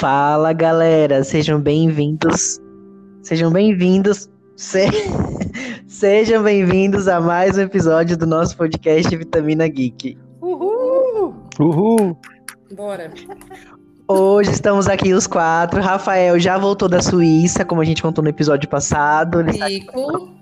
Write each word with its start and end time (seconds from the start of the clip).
Fala 0.00 0.54
galera, 0.54 1.22
sejam 1.22 1.60
bem-vindos. 1.60 2.58
Sejam 3.22 3.52
bem-vindos. 3.52 4.30
Se... 4.56 4.86
Sejam 5.86 6.42
bem-vindos 6.42 7.06
a 7.06 7.20
mais 7.20 7.58
um 7.58 7.60
episódio 7.60 8.16
do 8.16 8.26
nosso 8.26 8.56
podcast 8.56 9.14
Vitamina 9.14 9.68
Geek. 9.68 10.16
Uhul! 10.40 11.34
Uhul! 11.60 12.16
Bora. 12.74 13.12
Hoje 14.08 14.50
estamos 14.52 14.88
aqui 14.88 15.12
os 15.12 15.26
quatro. 15.26 15.82
Rafael 15.82 16.40
já 16.40 16.56
voltou 16.56 16.88
da 16.88 17.02
Suíça, 17.02 17.62
como 17.62 17.82
a 17.82 17.84
gente 17.84 18.00
contou 18.00 18.24
no 18.24 18.30
episódio 18.30 18.70
passado. 18.70 19.40
Ele 19.40 19.50
está 19.50 19.66
aqui 19.66 19.80
Nico. 19.80 20.34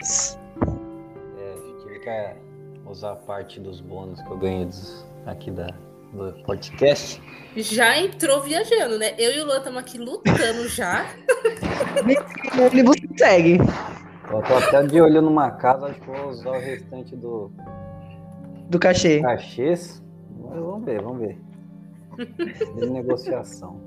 É, 1.37 1.55
eu 1.57 1.79
tive 1.83 1.99
que 1.99 2.37
usar 2.89 3.17
parte 3.17 3.59
dos 3.59 3.81
bônus 3.81 4.23
que 4.23 4.31
eu 4.31 4.39
ganhei 4.39 4.69
aqui 5.27 5.51
da, 5.51 5.75
do 6.13 6.33
podcast. 6.45 7.23
Já 7.57 7.99
entrou 7.99 8.43
viajando, 8.43 8.99
né? 8.99 9.15
Eu 9.19 9.33
e 9.33 9.41
o 9.41 9.47
Luan 9.47 9.59
estamos 9.59 9.79
aqui 9.81 9.99
lutando 9.99 10.69
já. 10.69 11.07
Ele 12.73 12.83
você 12.83 13.09
segue. 13.17 13.59
Eu 14.31 14.43
tô 14.43 14.55
até 14.55 14.83
de 14.83 15.01
olho 15.01 15.23
numa 15.23 15.51
casa, 15.53 15.87
acho 15.87 16.01
que 16.01 16.07
vou 16.07 16.29
usar 16.29 16.51
o 16.51 16.61
restante 16.61 17.17
do 17.17 17.51
Do 18.69 18.79
cachê. 18.79 19.21
cachês. 19.23 20.03
Mas 20.41 20.61
vamos 20.61 20.85
ver, 20.85 21.03
vamos 21.03 21.19
ver. 21.19 21.39
De 22.77 22.91
negociação. 22.91 23.81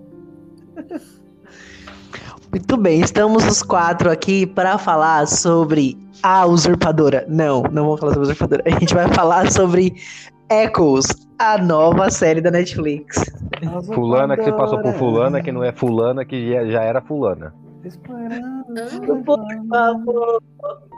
Muito 2.52 2.78
bem, 2.78 3.02
estamos 3.02 3.46
os 3.46 3.62
quatro 3.64 4.10
aqui 4.12 4.46
para 4.46 4.78
falar 4.78 5.28
sobre 5.28 5.98
a 6.24 6.46
usurpadora. 6.46 7.26
Não, 7.30 7.64
não 7.72 7.86
vamos 7.86 8.00
falar 8.00 8.14
sobre 8.14 8.28
a 8.28 8.32
usurpadora. 8.32 8.64
A 8.66 8.70
gente 8.80 8.94
vai 8.94 9.08
falar 9.14 9.50
sobre 9.52 9.94
Echoes, 10.52 11.06
a 11.40 11.58
nova 11.58 12.10
série 12.10 12.42
da 12.42 12.52
Netflix. 12.52 13.24
Fulana 13.96 14.36
que 14.36 14.44
se 14.44 14.52
passou 14.52 14.82
por 14.82 14.94
fulana, 14.96 15.42
que 15.42 15.50
não 15.50 15.64
é 15.64 15.72
fulana, 15.72 16.26
que 16.26 16.52
já, 16.52 16.66
já 16.66 16.84
era 16.84 17.02
fulana. 17.02 17.56
Esperando. 17.86 19.24
Por 19.24 19.40
favor, 19.70 20.44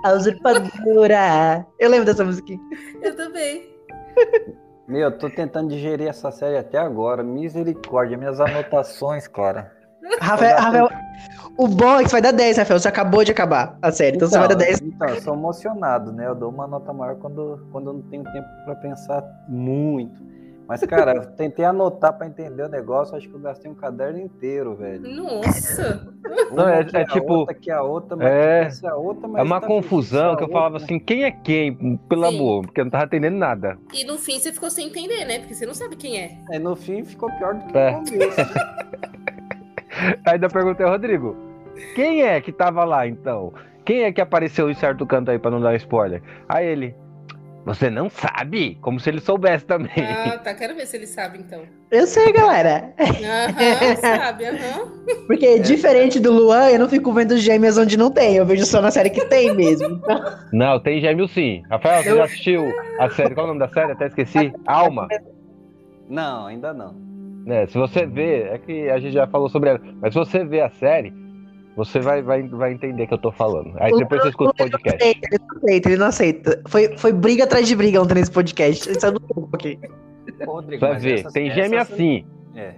a 0.03 0.13
usurpadora. 0.13 1.67
Eu 1.79 1.87
lembro 1.91 2.05
dessa 2.05 2.25
musiquinha. 2.25 2.59
eu 3.03 3.15
também. 3.15 3.69
Meu, 4.87 5.01
eu 5.01 5.17
tô 5.19 5.29
tentando 5.29 5.69
digerir 5.69 6.07
essa 6.07 6.31
série 6.31 6.57
até 6.57 6.79
agora. 6.79 7.21
Misericórdia, 7.23 8.17
minhas 8.17 8.41
anotações, 8.41 9.27
Clara. 9.27 9.71
Rafael, 10.19 10.57
Rafael, 10.57 10.89
o 11.57 11.67
bom 11.67 11.99
é 11.99 12.03
que 12.03 12.09
você 12.09 12.13
vai 12.13 12.21
dar 12.21 12.31
10, 12.31 12.57
Rafael. 12.57 12.79
Você 12.79 12.87
acabou 12.87 13.23
de 13.23 13.31
acabar 13.31 13.77
a 13.81 13.91
série, 13.91 14.15
então, 14.17 14.27
você 14.27 14.37
vai 14.37 14.47
dar 14.47 14.55
10. 14.55 14.81
Então, 14.81 15.07
eu 15.09 15.21
sou 15.21 15.33
emocionado, 15.33 16.11
né? 16.11 16.27
Eu 16.27 16.35
dou 16.35 16.49
uma 16.49 16.67
nota 16.67 16.91
maior 16.93 17.15
quando, 17.15 17.65
quando 17.71 17.89
eu 17.89 17.93
não 17.93 18.01
tenho 18.03 18.23
tempo 18.23 18.47
pra 18.65 18.75
pensar 18.75 19.23
muito. 19.47 20.21
Mas, 20.65 20.81
cara, 20.85 21.13
eu 21.15 21.25
tentei 21.35 21.65
anotar 21.65 22.13
pra 22.13 22.25
entender 22.25 22.63
o 22.63 22.69
negócio, 22.69 23.17
acho 23.17 23.27
que 23.27 23.35
eu 23.35 23.39
gastei 23.39 23.69
um 23.69 23.75
caderno 23.75 24.17
inteiro, 24.17 24.73
velho. 24.77 25.01
Nossa. 25.13 26.07
Não, 26.53 26.67
é- 26.69 26.85
que 26.85 26.95
é 26.95 27.01
a 27.01 27.05
tipo- 27.05 27.33
outra, 27.33 27.53
que 27.53 27.69
a 27.69 27.83
outra, 27.83 28.15
mas 28.15 28.27
É. 28.27 28.61
essa 28.63 28.87
é 28.87 28.89
a 28.89 28.95
outra, 28.95 29.27
mas 29.27 29.41
É 29.41 29.43
uma 29.43 29.59
tá 29.59 29.67
confusão 29.67 30.37
que 30.37 30.43
eu 30.43 30.47
outra. 30.47 30.53
falava 30.53 30.77
assim, 30.77 30.97
quem 30.99 31.25
é 31.25 31.31
quem? 31.31 31.97
Pelo 32.07 32.25
Sim. 32.29 32.35
amor, 32.37 32.61
porque 32.65 32.79
eu 32.79 32.85
não 32.85 32.91
tava 32.91 33.03
entendendo 33.03 33.35
nada. 33.35 33.77
E 33.93 34.05
no 34.05 34.17
fim 34.17 34.39
você 34.39 34.53
ficou 34.53 34.69
sem 34.69 34.87
entender, 34.87 35.25
né? 35.25 35.39
Porque 35.39 35.53
você 35.53 35.65
não 35.65 35.73
sabe 35.73 35.97
quem 35.97 36.17
é. 36.17 36.31
Aí 36.49 36.59
no 36.59 36.77
fim 36.77 37.03
ficou 37.03 37.29
pior 37.37 37.55
do 37.55 37.65
que 37.65 37.77
É. 37.77 37.91
no 37.91 37.97
começo. 38.05 38.37
Aí 40.25 40.33
ainda 40.33 40.49
perguntei 40.49 40.85
ao 40.85 40.91
Rodrigo, 40.91 41.35
quem 41.95 42.23
é 42.23 42.39
que 42.41 42.51
tava 42.51 42.83
lá 42.83 43.07
então? 43.07 43.53
Quem 43.85 44.03
é 44.03 44.11
que 44.11 44.21
apareceu 44.21 44.69
em 44.69 44.73
certo 44.73 45.05
canto 45.05 45.29
aí 45.31 45.37
pra 45.39 45.51
não 45.51 45.59
dar 45.59 45.75
spoiler? 45.75 46.21
Aí 46.47 46.65
ele, 46.65 46.95
você 47.65 47.89
não 47.89 48.09
sabe? 48.09 48.77
Como 48.81 48.99
se 48.99 49.09
ele 49.09 49.19
soubesse 49.19 49.65
também. 49.65 49.89
Ah, 49.97 50.37
tá. 50.37 50.53
Quero 50.53 50.73
ver 50.75 50.85
se 50.85 50.95
ele 50.95 51.07
sabe, 51.07 51.39
então. 51.39 51.63
Eu 51.91 52.07
sei, 52.07 52.31
galera. 52.31 52.93
Aham, 52.99 53.95
sabe, 53.97 54.45
aham. 54.45 54.91
Porque 55.27 55.59
diferente 55.59 56.19
do 56.19 56.31
Luan, 56.31 56.69
eu 56.69 56.79
não 56.79 56.87
fico 56.89 57.11
vendo 57.11 57.37
gêmeas 57.37 57.77
onde 57.77 57.97
não 57.97 58.09
tem. 58.09 58.35
Eu 58.37 58.45
vejo 58.45 58.65
só 58.65 58.81
na 58.81 58.89
série 58.91 59.09
que 59.09 59.25
tem 59.25 59.53
mesmo. 59.53 60.01
Não, 60.51 60.79
tem 60.79 61.01
gêmeo 61.01 61.27
sim. 61.27 61.61
Rafael, 61.69 62.03
você 62.03 62.11
Eu- 62.11 62.17
já 62.17 62.23
assistiu 62.23 62.73
a 62.99 63.09
série? 63.09 63.33
Qual 63.35 63.45
é 63.45 63.49
o 63.49 63.53
nome 63.53 63.59
da 63.59 63.73
série? 63.73 63.91
Até 63.91 64.07
esqueci. 64.07 64.53
Alma. 64.65 65.07
Não, 66.09 66.47
ainda 66.47 66.73
não. 66.73 66.95
Né? 67.45 67.65
Se 67.67 67.77
você 67.77 68.05
vê, 68.05 68.43
é 68.43 68.57
que 68.57 68.89
a 68.89 68.99
gente 68.99 69.13
já 69.13 69.27
falou 69.27 69.49
sobre 69.49 69.69
ela, 69.69 69.79
mas 70.01 70.13
se 70.13 70.19
você 70.19 70.43
vê 70.43 70.61
a 70.61 70.69
série, 70.69 71.13
você 71.75 71.99
vai, 71.99 72.21
vai, 72.21 72.43
vai 72.47 72.71
entender 72.73 73.03
o 73.03 73.07
que 73.07 73.13
eu 73.13 73.17
tô 73.17 73.31
falando. 73.31 73.73
Aí 73.79 73.91
depois 73.97 74.21
você 74.21 74.29
escuta 74.29 74.51
o 74.51 74.55
podcast. 74.55 75.03
Ele 75.03 75.17
não 75.39 75.57
aceita, 75.57 75.89
ele 75.89 75.97
não 75.97 76.05
aceita. 76.07 76.61
Foi, 76.67 76.97
foi 76.97 77.11
briga 77.13 77.43
atrás 77.45 77.67
de 77.67 77.75
briga 77.75 78.01
ontem 78.01 78.15
nesse 78.15 78.31
podcast. 78.31 78.87
Ele 78.89 78.99
saiu 78.99 79.13
do 79.13 79.19
grupo 79.21 79.55
aqui. 79.55 79.79
Rodrigo, 80.45 80.79
Vai 80.85 80.99
ver, 80.99 81.19
essa- 81.19 81.31
tem 81.31 81.47
essa 81.47 81.55
gêmeo 81.55 81.85
você- 81.85 81.93
assim. 81.93 82.25
É. 82.55 82.75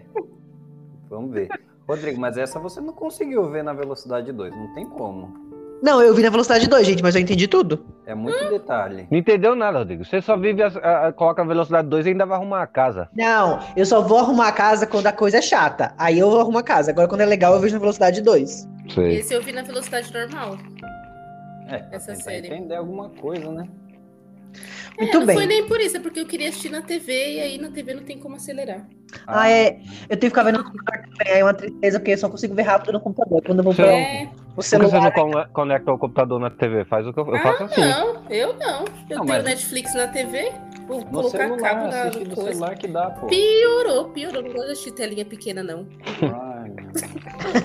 Vamos 1.09 1.31
ver. 1.31 1.47
Rodrigo, 1.87 2.19
mas 2.19 2.37
essa 2.37 2.59
você 2.59 2.81
não 2.81 2.93
conseguiu 2.93 3.49
ver 3.51 3.63
na 3.63 3.73
velocidade 3.73 4.31
2, 4.31 4.55
não 4.55 4.73
tem 4.73 4.85
como. 4.89 5.44
Não, 5.83 6.01
eu 6.01 6.13
vi 6.15 6.23
na 6.23 6.29
velocidade 6.29 6.67
2, 6.67 6.87
gente, 6.87 7.03
mas 7.03 7.15
eu 7.15 7.21
entendi 7.21 7.47
tudo. 7.47 7.85
É 8.05 8.15
muito 8.15 8.49
detalhe. 8.49 9.07
Não 9.11 9.17
entendeu 9.17 9.55
nada, 9.55 9.79
Rodrigo. 9.79 10.03
Você 10.05 10.21
só 10.21 10.35
vive, 10.37 10.63
a, 10.63 10.67
a- 10.67 11.07
a- 11.07 11.13
coloca 11.13 11.41
a 11.41 11.45
velocidade 11.45 11.87
2 11.87 12.05
e 12.05 12.09
ainda 12.09 12.25
vai 12.25 12.37
arrumar 12.37 12.63
a 12.63 12.67
casa. 12.67 13.09
Não, 13.15 13.59
eu 13.75 13.85
só 13.85 14.01
vou 14.01 14.17
arrumar 14.17 14.47
a 14.47 14.51
casa 14.51 14.87
quando 14.87 15.07
a 15.07 15.11
coisa 15.11 15.37
é 15.37 15.41
chata. 15.41 15.93
Aí 15.97 16.17
eu 16.17 16.39
arrumo 16.39 16.57
a 16.57 16.63
casa. 16.63 16.91
Agora, 16.91 17.07
quando 17.07 17.21
é 17.21 17.25
legal, 17.25 17.53
eu 17.53 17.59
vejo 17.59 17.73
na 17.75 17.79
velocidade 17.79 18.21
2. 18.21 18.67
Sei. 18.93 19.17
Esse 19.19 19.33
eu 19.33 19.41
vi 19.41 19.51
na 19.51 19.61
velocidade 19.63 20.11
normal. 20.13 20.57
É, 21.67 21.83
Essa 21.91 22.15
série. 22.15 22.47
entender 22.47 22.75
alguma 22.75 23.09
coisa, 23.09 23.51
né? 23.51 23.65
Muito 24.97 25.17
é, 25.17 25.19
não 25.19 25.25
bem. 25.25 25.35
foi 25.35 25.45
nem 25.45 25.67
por 25.67 25.81
isso, 25.81 25.97
é 25.97 25.99
porque 25.99 26.19
eu 26.21 26.25
queria 26.25 26.47
assistir 26.47 26.69
na 26.69 26.81
TV 26.81 27.11
e 27.35 27.39
aí 27.41 27.57
na 27.57 27.69
TV 27.69 27.93
não 27.93 28.03
tem 28.03 28.17
como 28.17 28.35
acelerar. 28.37 28.87
Ah, 29.27 29.49
é. 29.49 29.79
Eu 30.09 30.15
tenho 30.17 30.19
que 30.19 30.29
ficar 30.29 30.43
vendo 30.43 30.59
no 30.59 30.63
computador 30.63 31.05
também. 31.17 31.33
É 31.39 31.43
uma 31.43 31.53
tristeza, 31.53 31.99
porque 31.99 32.11
eu 32.11 32.17
só 32.17 32.29
consigo 32.29 32.55
ver 32.55 32.61
rápido 32.61 32.93
no 32.93 33.01
computador. 33.01 33.41
Quando 33.45 33.59
eu 33.59 33.63
vou 33.63 33.73
pra 33.73 33.87
É. 33.87 34.29
o 34.55 34.61
Por 34.61 34.63
que 34.63 34.69
você 34.69 34.77
não 34.77 34.89
celular. 34.89 35.11
con- 35.11 35.45
conecta 35.53 35.91
o 35.91 35.97
computador 35.97 36.39
na 36.39 36.49
TV? 36.49 36.85
Faz 36.85 37.05
o 37.05 37.13
que 37.13 37.19
eu, 37.19 37.27
eu 37.27 37.35
Ah, 37.35 37.39
faço 37.39 37.63
assim. 37.65 37.81
não, 37.81 38.23
eu 38.29 38.53
não. 38.53 38.79
Eu 39.09 39.17
Não, 39.17 39.25
tenho 39.25 39.25
mas- 39.25 39.43
Netflix 39.43 39.93
na 39.95 40.07
TV, 40.07 40.51
vou 40.87 40.99
No 40.99 41.05
colocar 41.07 41.37
celular, 41.37 41.57
cabo 41.61 41.87
na 41.87 42.01
assiste 42.03 42.27
no 42.29 42.35
coisa. 42.35 42.51
celular 42.53 42.75
que 42.75 42.87
dá, 42.87 43.09
pô. 43.11 43.27
Piorou, 43.27 44.09
piorou. 44.09 44.41
Não 44.41 44.51
gosto 44.51 44.65
de 44.65 44.71
assistir 44.71 44.91
telinha 44.91 45.25
pequena, 45.25 45.61
não. 45.63 45.85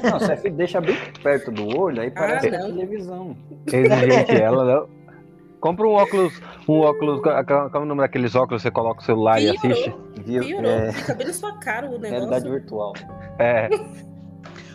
Não, 0.03 0.19
você 0.19 0.51
deixa 0.51 0.81
bem 0.81 0.97
perto 1.23 1.51
do 1.51 1.77
olho, 1.79 2.03
aí 2.03 2.11
parece 2.11 2.49
Ah, 2.49 2.57
a 2.57 2.63
não. 2.63 2.73
televisão. 2.73 3.37
Exigente 3.67 4.33
ela, 4.43 4.65
não. 4.65 5.01
Compra 5.61 5.87
um 5.87 5.93
óculos, 5.93 6.41
um 6.67 6.81
óculos, 6.81 7.21
qual 7.21 7.45
qual 7.45 7.71
é 7.75 7.79
o 7.79 7.85
nome 7.85 8.01
daqueles 8.01 8.35
óculos 8.35 8.63
que 8.63 8.69
você 8.69 8.71
coloca 8.71 9.03
o 9.03 9.05
celular 9.05 9.41
e 9.43 9.51
assiste? 9.51 9.95
Piorou, 10.25 10.47
piorou. 10.49 10.71
É, 10.71 10.93
Fica 10.93 11.15
bem 11.15 11.27
na 11.27 11.33
sua 11.35 11.53
cara 11.59 11.87
o 11.87 11.99
realidade 11.99 12.45
negócio. 12.45 12.51
virtual. 12.51 12.93
É, 13.39 13.69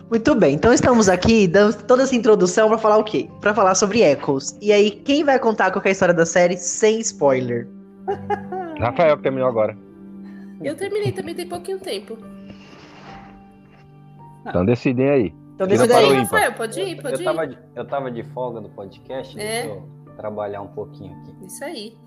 Muito 0.09 0.35
bem, 0.35 0.53
então 0.53 0.71
estamos 0.71 1.09
aqui 1.09 1.47
dando 1.47 1.83
toda 1.83 2.03
essa 2.03 2.15
introdução 2.15 2.69
pra 2.69 2.77
falar 2.77 2.97
o 2.97 3.03
quê? 3.03 3.27
Pra 3.41 3.55
falar 3.55 3.73
sobre 3.73 4.01
Echoes. 4.01 4.55
E 4.61 4.71
aí, 4.71 4.91
quem 4.91 5.23
vai 5.23 5.39
contar 5.39 5.71
qual 5.71 5.83
é 5.83 5.89
a 5.89 5.91
história 5.91 6.13
da 6.13 6.25
série 6.25 6.57
sem 6.57 6.99
spoiler? 6.99 7.67
Rafael 8.79 9.17
que 9.17 9.23
terminou 9.23 9.47
agora. 9.47 9.75
Eu 10.61 10.75
terminei 10.75 11.11
também 11.11 11.33
tem 11.33 11.47
pouquinho 11.47 11.79
tempo. 11.79 12.17
Então 14.47 14.63
decidem 14.63 15.09
aí. 15.09 15.33
Então, 15.55 15.67
para 15.67 15.97
aí. 15.97 16.07
ímpar. 16.07 16.21
Rafael, 16.21 16.53
pode 16.53 16.79
ir, 16.79 17.01
pode 17.01 17.15
eu, 17.15 17.21
ir. 17.21 17.23
tava 17.23 17.47
de, 17.47 17.57
eu 17.75 17.87
tava 17.87 18.11
de 18.11 18.23
folga 18.25 18.61
do 18.61 18.69
podcast, 18.69 19.39
É. 19.39 19.63
deixa 19.63 19.67
eu 19.69 19.89
trabalhar 20.17 20.61
um 20.61 20.67
pouquinho 20.67 21.17
aqui. 21.21 21.45
Isso 21.45 21.63
aí. 21.63 21.97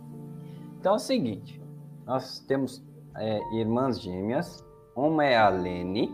Então 0.78 0.92
é 0.92 0.96
o 0.96 1.00
seguinte, 1.00 1.60
nós 2.06 2.38
temos 2.46 2.84
é, 3.16 3.40
irmãs 3.54 4.00
gêmeas, 4.00 4.64
uma 4.94 5.24
é 5.24 5.36
a 5.36 5.48
Lene, 5.48 6.08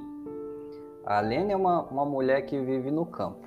a 1.06 1.20
Lene 1.20 1.52
é 1.52 1.56
uma, 1.56 1.82
uma 1.82 2.04
mulher 2.04 2.42
que 2.42 2.58
vive 2.58 2.90
no 2.90 3.04
campo, 3.04 3.46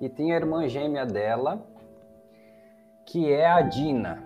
e 0.00 0.08
tem 0.08 0.32
a 0.32 0.36
irmã 0.36 0.68
gêmea 0.68 1.04
dela, 1.04 1.66
que 3.04 3.32
é 3.32 3.46
a 3.46 3.60
Dina, 3.60 4.22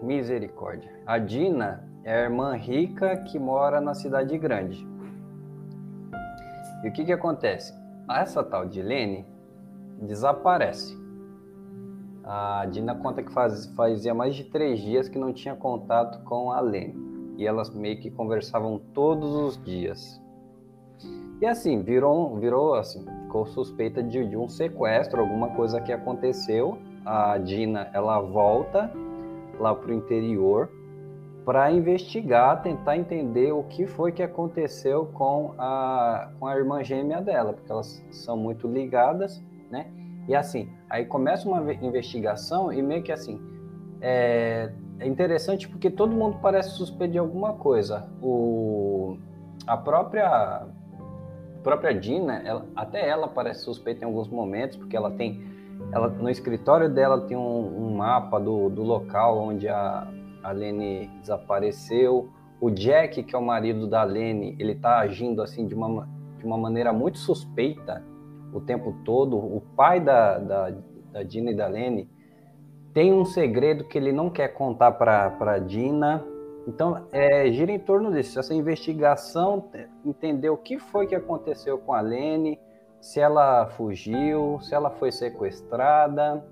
misericórdia. 0.00 0.90
A 1.06 1.18
Dina 1.18 1.86
é 2.04 2.14
a 2.14 2.22
irmã 2.22 2.54
rica 2.56 3.16
que 3.18 3.38
mora 3.38 3.80
na 3.80 3.92
cidade 3.92 4.36
grande. 4.38 4.86
E 6.82 6.88
o 6.88 6.92
que 6.92 7.04
que 7.04 7.12
acontece? 7.12 7.74
Essa 8.08 8.42
tal 8.42 8.66
de 8.66 8.80
Lene 8.80 9.26
desaparece. 10.00 10.98
A 12.24 12.64
Dina 12.70 12.94
conta 12.94 13.22
que 13.22 13.32
faz, 13.32 13.66
fazia 13.74 14.14
mais 14.14 14.34
de 14.34 14.44
três 14.44 14.80
dias 14.80 15.08
que 15.08 15.18
não 15.18 15.32
tinha 15.32 15.54
contato 15.54 16.22
com 16.24 16.50
a 16.50 16.60
Lene. 16.60 16.94
E 17.36 17.46
elas 17.46 17.68
meio 17.74 18.00
que 18.00 18.10
conversavam 18.10 18.78
todos 18.94 19.34
os 19.34 19.62
dias. 19.62 20.20
E 21.40 21.46
assim, 21.46 21.82
virou, 21.82 22.36
virou 22.36 22.74
assim, 22.74 23.04
ficou 23.22 23.46
suspeita 23.46 24.02
de, 24.02 24.26
de 24.26 24.36
um 24.36 24.48
sequestro, 24.48 25.20
alguma 25.20 25.48
coisa 25.50 25.80
que 25.80 25.92
aconteceu. 25.92 26.76
A 27.04 27.38
Dina, 27.38 27.88
ela 27.94 28.20
volta 28.20 28.92
lá 29.58 29.74
pro 29.74 29.92
interior 29.92 30.70
para 31.44 31.70
investigar, 31.72 32.62
tentar 32.62 32.98
entender 32.98 33.52
o 33.52 33.62
que 33.62 33.86
foi 33.86 34.12
que 34.12 34.22
aconteceu 34.22 35.06
com 35.06 35.54
a, 35.58 36.30
com 36.38 36.46
a 36.46 36.54
irmã 36.54 36.84
gêmea 36.84 37.22
dela, 37.22 37.54
porque 37.54 37.72
elas 37.72 38.04
são 38.10 38.36
muito 38.36 38.68
ligadas, 38.68 39.42
né? 39.70 39.86
E 40.28 40.34
assim, 40.34 40.68
aí 40.88 41.06
começa 41.06 41.48
uma 41.48 41.62
ve- 41.62 41.78
investigação 41.80 42.70
e 42.70 42.82
meio 42.82 43.02
que 43.02 43.10
assim, 43.10 43.40
é, 44.02 44.70
é 44.98 45.06
interessante 45.08 45.66
porque 45.66 45.90
todo 45.90 46.14
mundo 46.14 46.38
parece 46.42 46.70
suspeito 46.70 47.12
de 47.12 47.18
alguma 47.18 47.54
coisa. 47.54 48.06
O, 48.22 49.16
a 49.66 49.76
própria 49.76 50.66
própria 51.62 51.92
Dina, 51.94 52.42
ela- 52.44 52.66
até 52.74 53.08
ela 53.08 53.28
parece 53.28 53.60
suspeita 53.64 54.04
em 54.04 54.06
alguns 54.08 54.28
momentos, 54.28 54.76
porque 54.76 54.96
ela 54.96 55.10
tem. 55.10 55.42
Ela, 55.92 56.08
no 56.08 56.28
escritório 56.28 56.88
dela 56.88 57.22
tem 57.22 57.36
um, 57.36 57.86
um 57.86 57.96
mapa 57.96 58.38
do, 58.38 58.68
do 58.68 58.82
local 58.82 59.38
onde 59.38 59.66
a, 59.68 60.06
a 60.42 60.52
Lene 60.52 61.08
desapareceu. 61.20 62.28
O 62.60 62.70
Jack, 62.70 63.22
que 63.22 63.34
é 63.34 63.38
o 63.38 63.42
marido 63.42 63.86
da 63.86 64.02
Lene, 64.04 64.54
ele 64.58 64.74
tá 64.74 64.98
agindo 64.98 65.40
assim 65.42 65.66
de 65.66 65.74
uma, 65.74 65.88
ma- 65.88 66.08
de 66.38 66.44
uma 66.44 66.58
maneira 66.58 66.92
muito 66.92 67.18
suspeita 67.18 68.04
o 68.52 68.60
tempo 68.60 68.94
todo. 69.04 69.36
O 69.36 69.62
pai 69.74 69.98
da, 70.00 70.38
da, 70.38 70.72
da 71.12 71.22
Dina 71.22 71.50
e 71.50 71.54
da 71.54 71.66
Lene 71.66 72.10
tem 72.92 73.12
um 73.12 73.24
segredo 73.24 73.84
que 73.84 73.96
ele 73.96 74.12
não 74.12 74.28
quer 74.28 74.48
contar 74.48 74.92
para 74.92 75.30
para 75.30 75.58
Dina. 75.58 76.22
Então, 76.70 77.04
é, 77.10 77.50
gira 77.50 77.72
em 77.72 77.80
torno 77.80 78.12
disso, 78.12 78.38
essa 78.38 78.54
investigação, 78.54 79.64
é, 79.74 79.88
entender 80.04 80.50
o 80.50 80.56
que 80.56 80.78
foi 80.78 81.08
que 81.08 81.16
aconteceu 81.16 81.76
com 81.78 81.92
a 81.92 82.00
Lene, 82.00 82.60
se 83.00 83.18
ela 83.18 83.66
fugiu, 83.70 84.60
se 84.60 84.72
ela 84.72 84.88
foi 84.88 85.10
sequestrada, 85.10 86.44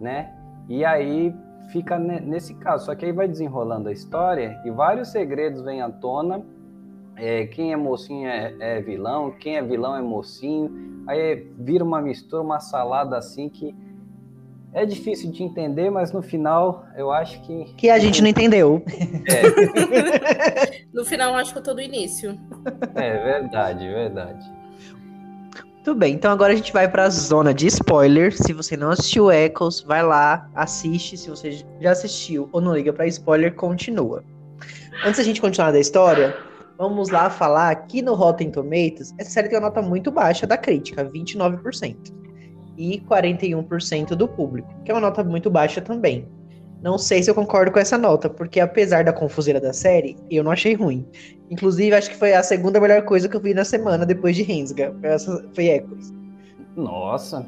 né? 0.00 0.32
E 0.68 0.84
aí 0.84 1.34
fica 1.72 1.98
ne- 1.98 2.20
nesse 2.20 2.54
caso. 2.54 2.86
Só 2.86 2.94
que 2.94 3.04
aí 3.04 3.10
vai 3.12 3.26
desenrolando 3.26 3.88
a 3.88 3.92
história 3.92 4.60
e 4.64 4.70
vários 4.70 5.08
segredos 5.08 5.62
vêm 5.62 5.82
à 5.82 5.90
tona. 5.90 6.46
É, 7.16 7.46
quem 7.46 7.72
é 7.72 7.76
mocinho 7.76 8.28
é, 8.28 8.54
é 8.60 8.80
vilão, 8.80 9.32
quem 9.32 9.56
é 9.56 9.62
vilão 9.62 9.96
é 9.96 10.02
mocinho. 10.02 11.02
Aí 11.08 11.50
vira 11.58 11.82
uma 11.82 12.00
mistura, 12.00 12.40
uma 12.40 12.60
salada 12.60 13.18
assim 13.18 13.48
que 13.48 13.74
é 14.74 14.84
difícil 14.84 15.30
de 15.30 15.42
entender, 15.42 15.88
mas 15.88 16.12
no 16.12 16.20
final 16.20 16.84
eu 16.96 17.10
acho 17.12 17.40
que. 17.42 17.64
Que 17.76 17.88
a 17.88 17.98
gente 17.98 18.20
não 18.20 18.28
entendeu. 18.28 18.84
No 20.92 21.04
final, 21.04 21.32
eu 21.32 21.38
acho 21.38 21.52
que 21.52 21.58
eu 21.58 21.62
tô 21.62 21.74
do 21.74 21.80
início. 21.80 22.38
É 22.94 23.18
verdade, 23.18 23.84
verdade. 23.84 24.52
Tudo 25.82 25.98
bem, 25.98 26.14
então 26.14 26.30
agora 26.30 26.52
a 26.52 26.56
gente 26.56 26.72
vai 26.72 26.88
pra 26.88 27.10
zona 27.10 27.52
de 27.52 27.66
spoiler. 27.66 28.32
Se 28.32 28.52
você 28.52 28.76
não 28.76 28.90
assistiu 28.90 29.30
Echoes, 29.30 29.80
vai 29.80 30.04
lá, 30.04 30.48
assiste. 30.54 31.16
Se 31.16 31.28
você 31.28 31.64
já 31.80 31.90
assistiu 31.90 32.48
ou 32.52 32.60
não 32.60 32.74
liga 32.74 32.92
pra 32.92 33.08
spoiler, 33.08 33.54
continua. 33.54 34.22
Antes 35.04 35.18
da 35.18 35.24
gente 35.24 35.40
continuar 35.40 35.72
da 35.72 35.80
história, 35.80 36.36
vamos 36.78 37.10
lá 37.10 37.28
falar 37.28 37.74
que 37.86 38.00
no 38.00 38.14
Rotten 38.14 38.52
Tomatoes, 38.52 39.12
essa 39.18 39.30
série 39.30 39.48
tem 39.48 39.58
uma 39.58 39.66
nota 39.66 39.82
muito 39.82 40.12
baixa 40.12 40.46
da 40.46 40.56
crítica, 40.56 41.04
29%. 41.04 42.23
E 42.76 43.00
41% 43.08 44.14
do 44.14 44.26
público, 44.26 44.68
que 44.84 44.90
é 44.90 44.94
uma 44.94 45.00
nota 45.00 45.22
muito 45.22 45.50
baixa 45.50 45.80
também. 45.80 46.26
Não 46.82 46.98
sei 46.98 47.22
se 47.22 47.30
eu 47.30 47.34
concordo 47.34 47.72
com 47.72 47.78
essa 47.78 47.96
nota, 47.96 48.28
porque 48.28 48.60
apesar 48.60 49.04
da 49.04 49.12
confuseira 49.12 49.58
da 49.58 49.72
série, 49.72 50.18
eu 50.30 50.44
não 50.44 50.50
achei 50.50 50.74
ruim. 50.74 51.08
Inclusive, 51.50 51.94
acho 51.96 52.10
que 52.10 52.16
foi 52.16 52.34
a 52.34 52.42
segunda 52.42 52.78
melhor 52.78 53.02
coisa 53.02 53.26
que 53.28 53.34
eu 53.34 53.40
vi 53.40 53.54
na 53.54 53.64
semana 53.64 54.04
depois 54.04 54.36
de 54.36 54.42
Rensga. 54.42 54.94
Foi 55.54 55.66
Echoes. 55.68 56.12
Nossa. 56.76 57.46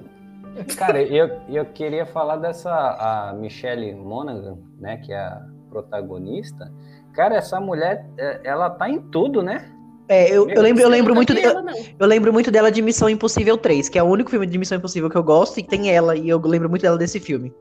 Cara, 0.79 1.03
eu, 1.03 1.39
eu 1.51 1.67
queria 1.67 2.07
falar 2.07 2.37
dessa 2.37 2.71
a 2.71 3.35
Michelle 3.35 3.95
Monaghan, 3.95 4.57
né, 4.79 4.97
que 4.99 5.13
é 5.13 5.19
a 5.19 5.47
protagonista. 5.69 6.73
Cara, 7.13 7.37
essa 7.37 7.61
mulher, 7.61 8.07
é, 8.17 8.41
ela 8.43 8.71
tá 8.71 8.89
em 8.89 9.01
tudo, 9.01 9.43
né? 9.43 9.71
É, 10.09 10.31
eu, 10.31 10.49
eu 10.49 10.63
lembro, 10.63 10.83
eu 10.83 10.89
lembro 10.89 11.15
muito, 11.15 11.35
vi 11.35 11.43
eu, 11.43 12.07
lembro 12.07 12.33
muito 12.33 12.51
dela 12.51 12.71
de 12.71 12.81
Missão 12.81 13.09
Impossível 13.11 13.57
3, 13.59 13.89
que 13.89 13.99
é 13.99 14.03
o 14.03 14.07
único 14.07 14.31
filme 14.31 14.47
de 14.47 14.57
Missão 14.57 14.79
Impossível 14.79 15.11
que 15.11 15.17
eu 15.17 15.23
gosto 15.23 15.59
e 15.59 15.65
tem 15.65 15.91
ela, 15.91 16.17
e 16.17 16.29
eu 16.29 16.39
lembro 16.41 16.71
muito 16.71 16.83
dela 16.83 16.97
desse 16.97 17.19
filme. 17.19 17.53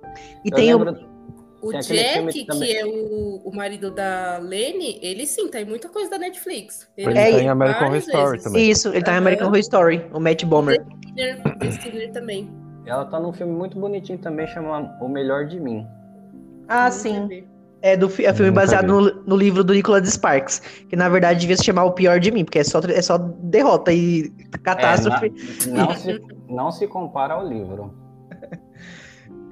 E 0.44 0.50
Eu 0.50 0.56
tem 0.56 0.74
o, 0.74 0.78
lembro- 0.78 1.16
O 1.62 1.72
Tem 1.72 1.80
Jack, 1.82 2.46
também. 2.46 2.68
que 2.70 2.78
é 2.78 2.86
o, 2.86 3.42
o 3.44 3.52
marido 3.56 3.90
da 3.90 4.38
Lene, 4.38 5.00
ele 5.02 5.26
sim, 5.26 5.48
tá 5.48 5.60
em 5.60 5.66
muita 5.66 5.90
coisa 5.90 6.12
da 6.12 6.20
Netflix. 6.20 6.88
Ele 6.96 7.18
É, 7.18 7.32
tá 7.32 7.40
em 7.42 7.50
American 7.50 7.88
Horror 7.88 7.98
Story 7.98 8.44
também. 8.44 8.70
Isso, 8.70 8.90
ele 8.90 9.02
tá 9.04 9.14
em. 9.14 9.18
American 9.18 9.48
Horror 9.48 9.60
Story, 9.60 10.06
o 10.14 10.20
Matt. 10.20 10.44
Skinner, 10.44 11.42
The 11.58 11.68
Skinner 11.70 12.12
também. 12.12 12.48
ela 12.86 13.06
tá 13.06 13.20
num 13.20 13.34
filme 13.34 13.54
muito 13.54 13.80
bonitinho 13.80 14.20
também, 14.20 14.46
chama 14.46 14.96
O 15.02 15.08
Melhor 15.08 15.48
de 15.48 15.60
Mim. 15.60 15.88
Ah, 16.68 16.92
sim. 16.92 17.44
É 17.86 17.96
do 17.96 18.08
é 18.08 18.34
filme 18.34 18.50
baseado 18.50 18.88
no, 18.88 19.02
no 19.28 19.38
livro 19.38 19.64
do 19.64 19.72
Nicholas 19.72 20.10
Sparks, 20.10 20.58
que 20.90 20.96
na 20.96 21.08
verdade 21.08 21.42
devia 21.42 21.56
se 21.56 21.64
chamar 21.64 21.84
O 21.84 21.92
Pior 21.92 22.20
de 22.20 22.32
Mim, 22.32 22.44
porque 22.44 22.58
é 22.58 22.64
só, 22.64 22.80
é 22.80 23.00
só 23.00 23.16
derrota 23.20 23.94
e 23.94 24.30
catástrofe. 24.64 25.32
É, 25.68 25.70
na- 25.70 25.86
não, 25.86 25.94
se, 25.94 26.22
não 26.50 26.72
se 26.72 26.88
compara 26.88 27.36
ao 27.36 27.48
livro. 27.48 27.94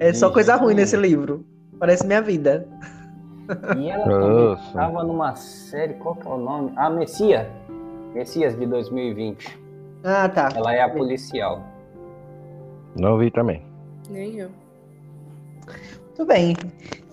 É, 0.00 0.12
só 0.12 0.32
coisa 0.32 0.56
ruim 0.56 0.74
nesse 0.74 0.96
livro. 0.96 1.46
Parece 1.78 2.04
minha 2.04 2.20
vida. 2.20 2.66
E 3.78 3.88
ela 3.88 4.02
também 4.02 4.44
Nossa. 4.46 4.72
tava 4.72 5.04
numa 5.04 5.36
série, 5.36 5.94
qual 5.94 6.16
que 6.16 6.26
é 6.26 6.30
o 6.30 6.36
nome? 6.36 6.72
Ah, 6.74 6.90
Messias. 6.90 7.46
Messias 8.14 8.58
de 8.58 8.66
2020. 8.66 9.56
Ah, 10.02 10.28
tá. 10.28 10.48
Ela 10.56 10.74
é 10.74 10.82
a 10.82 10.88
policial. 10.88 11.62
Não 12.96 13.16
vi 13.16 13.30
também. 13.30 13.62
Nem 14.10 14.34
eu. 14.38 14.50
Tudo 16.16 16.26
bem. 16.26 16.56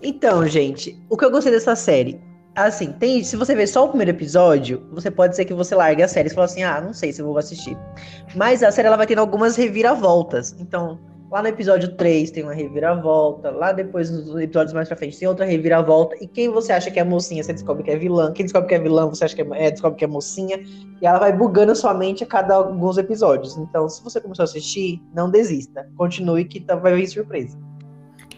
Então, 0.04 0.46
gente, 0.48 0.98
o 1.10 1.16
que 1.18 1.24
eu 1.24 1.32
gostei 1.32 1.52
dessa 1.52 1.76
série, 1.76 2.20
assim, 2.56 2.92
tem, 2.94 3.24
se 3.24 3.36
você 3.36 3.56
ver 3.56 3.68
só 3.68 3.86
o 3.86 3.90
primeiro 3.90 4.12
episódio, 4.12 4.86
você 4.92 5.12
pode 5.12 5.36
ser 5.36 5.46
que 5.46 5.54
você 5.54 5.76
largue 5.76 6.04
a 6.04 6.08
série 6.08 6.28
e 6.30 6.34
fale 6.34 6.46
assim, 6.46 6.64
ah, 6.64 6.82
não 6.82 6.94
sei 6.94 7.14
se 7.14 7.22
eu 7.22 7.28
vou 7.28 7.38
assistir. 7.38 7.78
Mas 8.36 8.64
a 8.64 8.72
série 8.72 8.88
ela 8.88 8.98
vai 8.98 9.06
tendo 9.06 9.20
algumas 9.20 9.56
reviravoltas. 9.56 10.56
Então, 10.60 11.00
lá 11.32 11.42
no 11.42 11.48
episódio 11.48 11.96
3 11.96 12.32
tem 12.32 12.44
uma 12.44 12.54
reviravolta, 12.54 13.52
lá 13.52 13.72
depois 13.72 14.10
nos 14.10 14.36
episódios 14.42 14.74
mais 14.74 14.88
pra 14.88 14.98
frente 14.98 15.18
tem 15.18 15.28
outra 15.28 15.46
reviravolta. 15.46 16.16
E 16.20 16.28
quem 16.28 16.50
você 16.50 16.74
acha 16.74 16.90
que 16.90 17.00
é 17.00 17.04
mocinha, 17.04 17.44
você 17.44 17.54
descobre 17.54 17.84
que 17.84 17.92
é 17.92 17.98
vilã. 17.98 18.34
Quem 18.34 18.46
descobre 18.46 18.70
que 18.70 18.76
é 18.76 18.80
vilã, 18.80 19.08
você 19.08 19.24
acha 19.24 19.36
que 19.36 19.42
é, 19.42 19.68
é, 19.68 19.72
descobre 19.72 20.00
que 20.00 20.04
é 20.04 20.08
mocinha. 20.08 20.58
E 21.02 21.06
ela 21.06 21.20
vai 21.20 21.32
bugando 21.32 21.76
sua 21.76 21.94
mente 21.94 22.24
a 22.24 22.28
cada 22.28 22.56
alguns 22.56 22.98
episódios. 22.98 23.56
Então, 23.58 23.88
se 23.88 24.04
você 24.04 24.20
começou 24.20 24.44
a 24.44 24.46
assistir, 24.46 25.00
não 25.16 25.30
desista. 25.30 25.88
Continue 25.96 26.46
que 26.46 26.60
tá- 26.60 26.76
vai 26.76 26.96
vir 26.96 27.08
surpresa. 27.08 27.58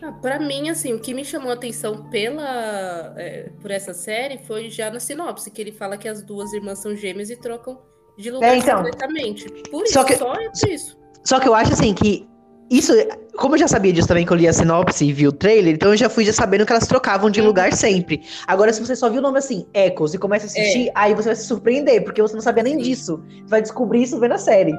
Ah, 0.06 0.12
pra 0.12 0.38
mim, 0.38 0.70
assim, 0.70 0.92
o 0.94 1.00
que 1.00 1.14
me 1.14 1.24
chamou 1.24 1.50
a 1.50 1.54
atenção 1.54 2.10
pela, 2.10 3.14
é, 3.18 3.50
por 3.62 3.72
essa 3.72 3.94
série 3.94 4.38
foi 4.38 4.70
já 4.70 4.92
na 4.92 5.00
sinopse, 5.00 5.50
que 5.50 5.62
ele 5.62 5.72
fala 5.72 5.98
que 5.98 6.10
as 6.10 6.22
duas 6.22 6.52
irmãs 6.52 6.80
são 6.80 6.94
gêmeas 6.96 7.30
e 7.30 7.38
trocam 7.38 7.80
de 8.18 8.30
lugar 8.30 8.54
É, 8.54 8.58
então. 8.58 8.84
secretamente. 8.84 9.50
Por 9.72 9.88
Só 9.88 10.02
isso, 10.02 10.06
que- 10.08 10.18
só 10.18 10.34
é 10.36 10.50
por 10.50 10.70
isso. 10.70 10.98
Só 11.24 11.40
que 11.40 11.48
eu 11.48 11.56
acho 11.56 11.72
assim 11.72 11.94
que 11.94 12.28
isso, 12.70 12.92
como 13.38 13.56
eu 13.56 13.60
já 13.60 13.68
sabia 13.68 13.94
disso 13.94 14.08
também 14.08 14.26
que 14.26 14.34
eu 14.34 14.36
li 14.38 14.46
a 14.48 14.52
sinopse 14.52 15.06
e 15.06 15.14
vi 15.14 15.26
o 15.28 15.32
trailer, 15.32 15.74
então 15.76 15.92
eu 15.92 15.98
já 15.98 16.10
fui 16.10 16.26
já 16.26 16.34
sabendo 16.34 16.66
que 16.66 16.72
elas 16.74 16.86
trocavam 16.88 17.30
de 17.30 17.40
lugar 17.42 17.72
sempre. 17.72 18.24
Agora, 18.46 18.74
se 18.74 18.82
você 18.86 18.96
só 18.98 19.10
viu 19.10 19.20
o 19.20 19.22
nome 19.22 19.38
assim, 19.38 19.66
Echoes, 19.74 20.14
e 20.14 20.18
começa 20.18 20.46
a 20.46 20.48
assistir, 20.48 20.92
aí 20.96 21.14
você 21.14 21.30
vai 21.30 21.36
se 21.38 21.46
surpreender, 21.46 22.04
porque 22.04 22.22
você 22.22 22.34
não 22.34 22.42
sabia 22.42 22.64
nem 22.64 22.76
Sim. 22.76 22.82
disso. 22.82 23.24
Você 23.30 23.48
vai 23.50 23.62
descobrir 23.62 24.02
isso 24.04 24.20
vendo 24.20 24.34
a 24.34 24.38
série. 24.38 24.74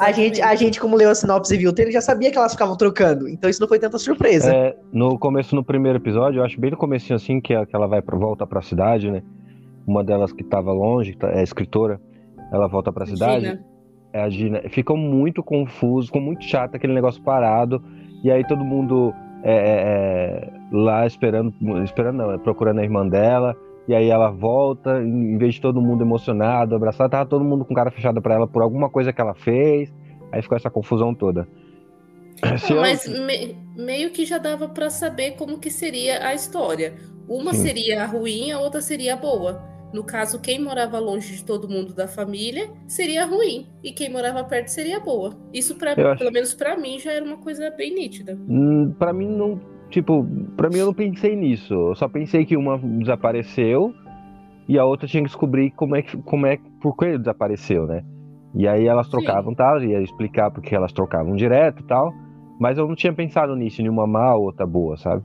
A 0.00 0.12
gente, 0.12 0.40
a 0.42 0.54
gente, 0.54 0.80
como 0.80 0.96
leu 0.96 1.10
a 1.10 1.14
sinopse 1.14 1.54
e 1.54 1.58
viu 1.58 1.70
o 1.70 1.72
trailer, 1.72 1.92
já 1.92 2.00
sabia 2.00 2.30
que 2.30 2.38
elas 2.38 2.52
ficavam 2.52 2.76
trocando. 2.76 3.28
Então 3.28 3.48
isso 3.50 3.60
não 3.60 3.68
foi 3.68 3.78
tanta 3.78 3.98
surpresa. 3.98 4.54
É, 4.54 4.76
no 4.92 5.18
começo, 5.18 5.54
no 5.54 5.64
primeiro 5.64 5.98
episódio, 5.98 6.40
eu 6.40 6.44
acho 6.44 6.60
bem 6.60 6.70
no 6.70 6.76
comecinho 6.76 7.16
assim, 7.16 7.40
que, 7.40 7.54
a- 7.54 7.66
que 7.66 7.74
ela 7.74 7.86
vai 7.86 8.00
pra, 8.02 8.16
volta 8.16 8.46
pra 8.46 8.62
cidade, 8.62 9.10
né? 9.10 9.22
Uma 9.86 10.04
delas 10.04 10.32
que 10.32 10.44
tava 10.44 10.72
longe, 10.72 11.12
que 11.12 11.18
tá- 11.18 11.32
é 11.32 11.42
escritora, 11.42 12.00
ela 12.52 12.68
volta 12.68 12.92
pra 12.92 13.06
cidade. 13.06 13.44
Gina. 13.46 13.64
É 14.12 14.22
a 14.22 14.28
Gina. 14.28 14.60
Ficou 14.68 14.96
muito 14.96 15.42
confuso, 15.42 16.06
ficou 16.08 16.20
muito 16.22 16.44
chato 16.44 16.74
aquele 16.76 16.92
negócio 16.92 17.22
parado. 17.22 17.82
E 18.22 18.30
aí 18.30 18.46
todo 18.46 18.64
mundo 18.64 19.12
é, 19.42 19.52
é, 19.52 19.58
é, 20.46 20.50
lá 20.70 21.04
esperando, 21.06 21.52
esperando 21.82 22.16
não, 22.18 22.30
é 22.32 22.38
procurando 22.38 22.78
a 22.78 22.84
irmã 22.84 23.06
dela. 23.08 23.56
E 23.88 23.94
aí 23.94 24.08
ela 24.08 24.30
volta, 24.30 25.02
em 25.02 25.36
vez 25.38 25.54
de 25.54 25.60
todo 25.60 25.80
mundo 25.82 26.02
emocionado, 26.04 26.74
abraçado, 26.76 27.10
tava 27.10 27.28
todo 27.28 27.44
mundo 27.44 27.64
com 27.64 27.74
cara 27.74 27.90
fechada 27.90 28.20
pra 28.20 28.34
ela 28.34 28.46
por 28.46 28.62
alguma 28.62 28.88
coisa 28.88 29.12
que 29.12 29.20
ela 29.20 29.34
fez. 29.34 29.92
Aí 30.30 30.40
ficou 30.40 30.56
essa 30.56 30.70
confusão 30.70 31.14
toda. 31.14 31.48
Se 32.58 32.70
Não, 32.70 32.76
eu- 32.76 32.80
mas 32.82 33.06
me- 33.06 33.56
meio 33.76 34.10
que 34.10 34.24
já 34.24 34.38
dava 34.38 34.68
pra 34.68 34.88
saber 34.88 35.32
como 35.32 35.58
que 35.58 35.70
seria 35.70 36.26
a 36.26 36.34
história. 36.34 36.94
Uma 37.28 37.52
Sim. 37.54 37.62
seria 37.62 38.02
a 38.02 38.06
ruim, 38.06 38.50
a 38.50 38.58
outra 38.60 38.80
seria 38.80 39.14
a 39.14 39.16
boa. 39.16 39.62
No 39.92 40.02
caso, 40.02 40.40
quem 40.40 40.58
morava 40.58 40.98
longe 40.98 41.36
de 41.36 41.44
todo 41.44 41.68
mundo 41.68 41.92
da 41.92 42.08
família 42.08 42.70
seria 42.88 43.26
ruim 43.26 43.66
e 43.82 43.92
quem 43.92 44.10
morava 44.10 44.42
perto 44.42 44.68
seria 44.68 44.98
boa. 44.98 45.34
Isso 45.52 45.74
para 45.76 45.92
acho- 45.92 46.18
pelo 46.18 46.32
menos 46.32 46.54
pra 46.54 46.76
mim 46.78 46.98
já 46.98 47.12
era 47.12 47.24
uma 47.24 47.36
coisa 47.36 47.70
bem 47.70 47.94
nítida. 47.94 48.38
Hum, 48.48 48.92
Pra 48.98 49.12
mim 49.12 49.26
não, 49.28 49.60
tipo, 49.92 50.26
para 50.56 50.68
mim 50.68 50.78
eu 50.78 50.86
não 50.86 50.94
pensei 50.94 51.36
nisso. 51.36 51.72
Eu 51.72 51.94
só 51.94 52.08
pensei 52.08 52.44
que 52.44 52.56
uma 52.56 52.78
desapareceu 52.78 53.94
e 54.68 54.78
a 54.78 54.84
outra 54.84 55.06
tinha 55.06 55.22
que 55.22 55.28
descobrir 55.28 55.70
como 55.72 55.94
é 55.94 56.02
que, 56.02 56.16
como 56.18 56.46
é, 56.46 56.58
por 56.80 56.96
que 56.96 57.18
desapareceu, 57.18 57.86
né? 57.86 58.02
E 58.54 58.66
aí 58.66 58.86
elas 58.86 59.06
Sim. 59.06 59.12
trocavam 59.12 59.54
tal, 59.54 59.82
ia 59.82 60.00
explicar 60.02 60.50
porque 60.50 60.74
elas 60.74 60.92
trocavam 60.92 61.36
direto, 61.36 61.82
tal. 61.84 62.12
Mas 62.58 62.78
eu 62.78 62.86
não 62.86 62.94
tinha 62.94 63.12
pensado 63.12 63.54
nisso, 63.56 63.80
nenhuma 63.82 64.06
má 64.06 64.34
ou 64.34 64.44
outra 64.44 64.66
boa, 64.66 64.96
sabe? 64.96 65.22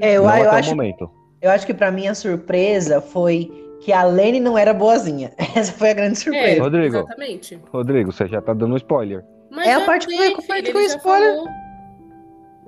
É, 0.00 0.16
eu, 0.16 0.22
não 0.24 0.36
eu 0.36 0.50
acho, 0.50 0.70
momento. 0.70 1.10
eu 1.40 1.50
acho 1.50 1.66
que 1.66 1.74
pra 1.74 1.90
mim 1.90 2.06
a 2.06 2.14
surpresa 2.14 3.00
foi 3.00 3.50
que 3.80 3.92
a 3.92 4.04
Lene 4.04 4.40
não 4.40 4.56
era 4.58 4.72
boazinha. 4.74 5.32
Essa 5.54 5.72
foi 5.72 5.90
a 5.90 5.94
grande 5.94 6.18
surpresa. 6.18 6.62
Rodrigo. 6.62 6.96
Exatamente. 6.96 7.60
Rodrigo, 7.72 8.12
você 8.12 8.26
já 8.26 8.40
tá 8.42 8.52
dando 8.52 8.76
spoiler. 8.76 9.22
Mas 9.50 9.68
É 9.68 9.74
a 9.74 9.80
parte 9.86 10.06
que 10.06 10.16
foi- 10.16 10.34
parte 10.46 10.72
com 10.72 10.80
spoiler. 10.80 11.34
falou. 11.36 11.65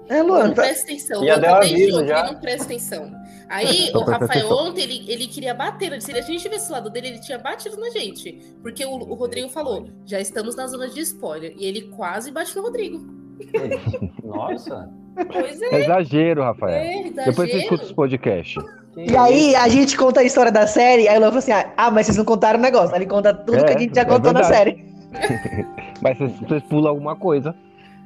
É, 0.09 0.23
Luan, 0.23 0.45
Não 0.49 0.55
tá- 0.55 0.63
presta 0.63 0.85
atenção. 0.85 1.25
Já 1.25 1.35
Luan, 1.35 1.41
deu 1.41 1.55
aviso, 1.55 2.07
já. 2.07 2.21
ele 2.21 2.33
Não 2.33 2.41
presta 2.41 2.65
atenção. 2.65 3.13
Aí, 3.49 3.91
o 3.95 4.01
Rafael 4.01 4.51
ontem, 4.51 4.83
ele, 4.83 5.05
ele 5.11 5.27
queria 5.27 5.55
bater. 5.55 6.01
Se 6.03 6.13
a 6.13 6.21
gente 6.21 6.43
tivesse 6.43 6.69
o 6.71 6.73
lado 6.73 6.91
dele, 6.91 7.09
ele 7.09 7.21
tinha 7.21 7.39
batido 7.39 7.77
na 7.79 7.91
gente. 7.91 8.33
Porque 8.63 8.85
o, 8.85 8.91
o 8.91 9.15
Rodrigo 9.15 9.49
falou, 9.49 9.89
já 10.07 10.21
estamos 10.21 10.55
na 10.57 10.67
zona 10.67 10.89
de 10.89 11.01
spoiler. 11.01 11.55
E 11.57 11.65
ele 11.67 11.83
quase 11.97 12.31
bate 12.31 12.55
no 12.57 12.63
Rodrigo. 12.63 12.99
Nossa. 14.25 14.89
Pois 15.33 15.61
É 15.63 15.75
é, 15.75 15.81
exagero, 15.85 16.43
Rafael. 16.43 16.75
é 16.75 17.03
Depois 17.11 17.35
você 17.37 17.43
exagero. 17.43 17.63
escuta 17.63 17.85
os 17.85 17.93
podcasts. 17.93 18.63
E 18.97 19.17
aí 19.17 19.55
a 19.57 19.69
gente 19.69 19.97
conta 19.97 20.21
a 20.21 20.25
história 20.25 20.51
da 20.51 20.67
série, 20.67 21.09
aí 21.09 21.17
o 21.17 21.21
Léo 21.21 21.31
falou 21.31 21.39
assim: 21.39 21.53
ah, 21.77 21.91
mas 21.91 22.07
vocês 22.07 22.17
não 22.19 22.25
contaram 22.25 22.59
o 22.59 22.63
negócio. 22.63 22.95
Aí 22.95 23.01
ele 23.03 23.07
conta 23.11 23.33
tudo 23.35 23.59
É, 23.59 23.65
que 23.65 23.73
a 23.75 23.79
gente 23.79 23.95
já 23.95 24.03
é 24.03 24.05
contou 24.05 24.33
na 24.33 24.41
verdade. 24.43 24.55
série. 24.57 24.89
Mas 26.03 26.19
vocês, 26.19 26.33
vocês 26.41 26.63
pulam 26.65 26.91
alguma 26.91 27.17
coisa. 27.17 27.55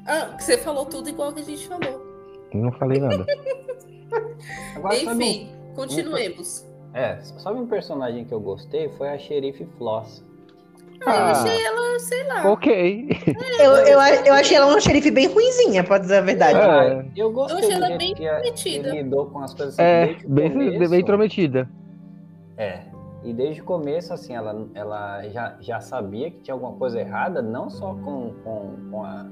Ah, 0.06 0.36
você 0.38 0.58
falou 0.58 0.84
tudo 0.86 1.08
igual 1.08 1.32
que 1.32 1.40
a 1.40 1.44
gente 1.44 1.66
falou. 1.68 2.02
Eu 2.52 2.60
Não 2.60 2.72
falei 2.72 3.00
nada. 3.00 3.24
Agora, 4.76 4.96
sabe 4.96 5.24
Enfim, 5.24 5.52
continuemos. 5.74 6.66
um- 6.92 6.96
é, 6.96 7.18
sabe 7.22 7.58
um 7.58 7.66
personagem 7.66 8.24
que 8.24 8.32
eu 8.34 8.40
gostei? 8.40 8.88
Foi 8.90 9.08
a 9.08 9.18
xerife 9.18 9.64
Floss. 9.78 10.22
Ah, 11.06 11.10
eu 11.16 11.22
Ah. 11.24 11.30
achei 11.32 11.64
ela, 11.66 11.98
sei 11.98 12.24
lá. 12.28 12.50
ok. 12.52 13.08
Eu, 13.58 13.72
eu, 13.72 14.00
eu 14.26 14.34
achei 14.34 14.56
ela 14.56 14.66
uma 14.66 14.80
xerife 14.80 15.10
bem 15.10 15.26
ruinzinha, 15.26 15.82
pra 15.82 15.98
dizer 15.98 16.18
a 16.18 16.20
verdade. 16.20 16.58
É. 16.58 17.06
Eu 17.16 17.32
gostei 17.32 17.56
Eu 17.56 17.64
achei 17.64 17.74
ela 17.88 17.96
bem 17.96 18.14
que 18.14 18.26
a- 18.28 18.36
que 18.40 18.42
metida. 18.50 18.88
ele 18.90 19.02
lidou 19.02 19.26
com 19.26 19.38
as 19.40 19.54
coisas 19.54 19.74
assim, 19.78 19.82
É, 19.82 20.06
bem, 20.26 20.50
começo. 20.52 20.90
bem 20.90 21.00
intrometida. 21.00 21.68
É. 22.56 22.82
E 23.24 23.32
desde 23.32 23.62
o 23.62 23.64
começo, 23.64 24.12
assim, 24.12 24.34
ela, 24.34 24.66
ela 24.74 25.28
já, 25.30 25.56
já 25.60 25.80
sabia 25.80 26.30
que 26.30 26.40
tinha 26.40 26.54
alguma 26.54 26.72
coisa 26.72 27.00
errada, 27.00 27.40
não 27.40 27.70
só 27.70 27.94
com, 27.94 28.34
com, 28.44 28.70
com, 28.90 29.04
a, 29.04 29.26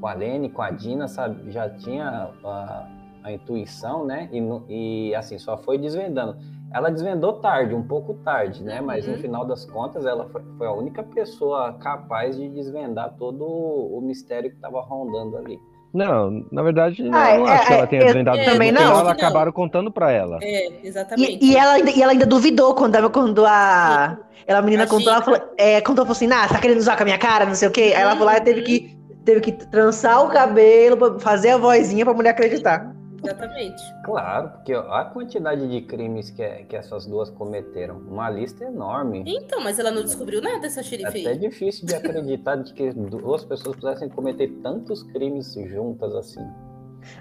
com 0.00 0.06
a 0.06 0.14
Lene, 0.14 0.48
com 0.48 0.62
a 0.62 0.70
Dina, 0.70 1.06
sabe? 1.06 1.50
Já 1.52 1.68
tinha 1.68 2.30
a, 2.44 2.86
a 3.24 3.32
intuição, 3.32 4.04
né? 4.06 4.28
E, 4.32 4.40
no- 4.40 4.64
e, 4.68 5.14
assim, 5.14 5.38
só 5.38 5.58
foi 5.58 5.76
desvendando. 5.78 6.36
Ela 6.72 6.88
desvendou 6.90 7.34
tarde, 7.34 7.74
um 7.74 7.82
pouco 7.82 8.14
tarde, 8.24 8.62
né? 8.62 8.80
Mas 8.80 9.06
no 9.06 9.14
Uhum. 9.14 9.18
final 9.18 9.44
das 9.44 9.64
contas, 9.64 10.06
ela 10.06 10.28
foi, 10.28 10.40
foi 10.56 10.66
a 10.66 10.72
única 10.72 11.02
pessoa 11.02 11.72
capaz 11.74 12.36
de 12.36 12.48
desvendar 12.48 13.14
todo 13.18 13.44
o, 13.44 14.00
mistério 14.00 14.48
que 14.50 14.56
estava 14.56 14.80
rondando 14.80 15.36
ali. 15.36 15.58
Não, 15.92 16.46
na 16.52 16.62
verdade, 16.62 17.02
eu 17.02 17.08
Ah, 17.12 17.36
não 17.36 17.48
é, 17.48 17.52
acho 17.54 17.66
que 17.66 17.72
é, 17.72 17.76
ela 17.76 17.86
tenha 17.88 18.02
eu 18.02 18.06
desvendado 18.06 18.38
É, 18.38 18.44
tudo. 18.44 18.52
também 18.52 18.70
No 18.70 18.78
não. 18.78 18.86
final, 18.86 18.98
que 19.00 19.04
não. 19.06 19.10
acabaram 19.10 19.52
contando 19.52 19.90
pra 19.90 20.12
ela. 20.12 20.38
É, 20.40 20.86
exatamente. 20.86 21.44
E, 21.44 21.50
e 21.50 21.56
ela, 21.56 21.72
ainda- 21.72 21.90
e 21.90 22.00
ela 22.00 22.12
ainda 22.12 22.26
duvidou 22.26 22.74
quando, 22.76 22.94
ela- 22.94 23.10
quando 23.10 23.44
a, 23.44 24.16
ela, 24.46 24.60
a 24.60 24.62
menina 24.62 24.84
A 24.84 24.86
contou, 24.86 25.12
ela 25.12 25.22
falou, 25.22 25.40
é, 25.58 25.80
contou 25.80 26.04
falou 26.04 26.12
assim, 26.12 26.30
ah, 26.32 26.46
você 26.46 26.54
tá 26.54 26.60
querendo 26.60 26.78
usar 26.78 26.96
com 26.96 27.02
a 27.02 27.06
minha 27.06 27.18
cara, 27.18 27.44
não 27.44 27.56
sei 27.56 27.66
o 27.66 27.72
quê. 27.72 27.92
Aí 27.96 28.02
ela 28.02 28.14
foi 28.14 28.24
lá 28.24 28.36
e 28.36 28.40
teve 28.40 28.62
que, 28.62 28.96
teve 29.24 29.40
que 29.40 29.52
trançar 29.52 30.24
o 30.24 30.28
cabelo, 30.28 31.18
fazer 31.20 31.50
a 31.50 31.56
vozinha 31.58 32.04
pra 32.04 32.14
mulher 32.14 32.30
acreditar. 32.30 32.94
Exatamente. 33.22 33.82
Claro, 34.04 34.48
porque 34.48 34.72
a 34.72 35.04
quantidade 35.12 35.68
de 35.68 35.82
crimes 35.82 36.30
que, 36.30 36.42
que 36.64 36.74
essas 36.74 37.04
duas 37.04 37.28
cometeram, 37.28 37.98
uma 37.98 38.30
lista 38.30 38.64
enorme. 38.64 39.22
Então, 39.26 39.62
mas 39.62 39.78
ela 39.78 39.90
não 39.90 40.02
descobriu 40.02 40.40
nada 40.40 40.58
dessa 40.58 40.80
É 40.80 40.82
xerife 40.82 41.20
até 41.20 41.28
aí. 41.30 41.38
difícil 41.38 41.86
de 41.86 41.94
acreditar 41.94 42.56
de 42.56 42.72
que 42.72 42.90
duas 42.92 43.44
pessoas 43.44 43.76
pudessem 43.76 44.08
cometer 44.08 44.48
tantos 44.62 45.02
crimes 45.02 45.52
juntas 45.52 46.14
assim. 46.14 46.40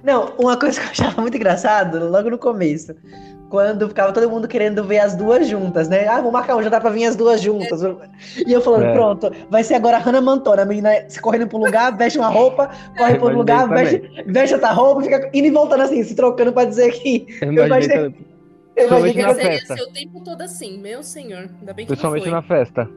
Não, 0.03 0.33
uma 0.37 0.57
coisa 0.57 0.79
que 0.79 0.85
eu 0.87 0.91
achava 0.91 1.21
muito 1.21 1.35
engraçado, 1.35 2.09
logo 2.09 2.29
no 2.29 2.37
começo, 2.37 2.95
quando 3.49 3.87
ficava 3.87 4.11
todo 4.13 4.29
mundo 4.29 4.47
querendo 4.47 4.83
ver 4.83 4.99
as 4.99 5.15
duas 5.15 5.47
juntas, 5.47 5.87
né? 5.89 6.07
Ah, 6.07 6.21
vou 6.21 6.31
marcar 6.31 6.55
um, 6.55 6.61
já 6.63 6.69
dá 6.69 6.79
pra 6.79 6.89
vir 6.91 7.05
as 7.05 7.15
duas 7.15 7.41
juntas. 7.41 7.81
E 8.45 8.51
eu 8.53 8.61
falando, 8.61 8.85
É. 8.85 8.93
pronto, 8.93 9.31
vai 9.49 9.63
ser 9.63 9.73
agora 9.75 9.97
a 9.97 9.99
Hannah 9.99 10.21
Montana, 10.21 10.61
a 10.61 10.65
menina 10.65 10.91
se 11.09 11.19
correndo 11.19 11.47
pra 11.47 11.57
um 11.57 11.65
lugar, 11.65 11.97
veste 11.97 12.19
uma 12.19 12.27
roupa, 12.29 12.69
corre 12.97 13.15
pra 13.15 13.23
outro 13.25 13.41
Imaginei 13.41 13.65
lugar, 13.65 13.67
veste, 13.69 14.23
veste 14.31 14.53
outra 14.55 14.71
roupa, 14.71 15.01
fica 15.01 15.29
indo 15.33 15.47
e 15.47 15.51
voltando 15.51 15.81
assim, 15.81 16.03
se 16.03 16.15
trocando 16.15 16.53
pra 16.53 16.65
dizer 16.65 16.91
que. 16.91 17.25
Eu 17.41 17.53
Eu 17.53 17.65
imaginei, 17.65 18.15
Eu 18.75 18.87
imaginei 18.87 19.23
na 19.23 19.29
que 19.29 19.41
Seria 19.41 19.51
festa. 19.59 19.75
ser 19.75 19.81
o 19.83 19.91
tempo 19.91 20.23
todo 20.23 20.41
assim, 20.41 20.79
meu 20.79 21.03
senhor. 21.03 21.49
Ainda 21.59 21.73
bem 21.73 21.85
que 21.85 21.87
principalmente 21.91 22.25
não 22.27 22.33
na 22.33 22.41
foi. 22.41 22.57
festa. 22.57 22.89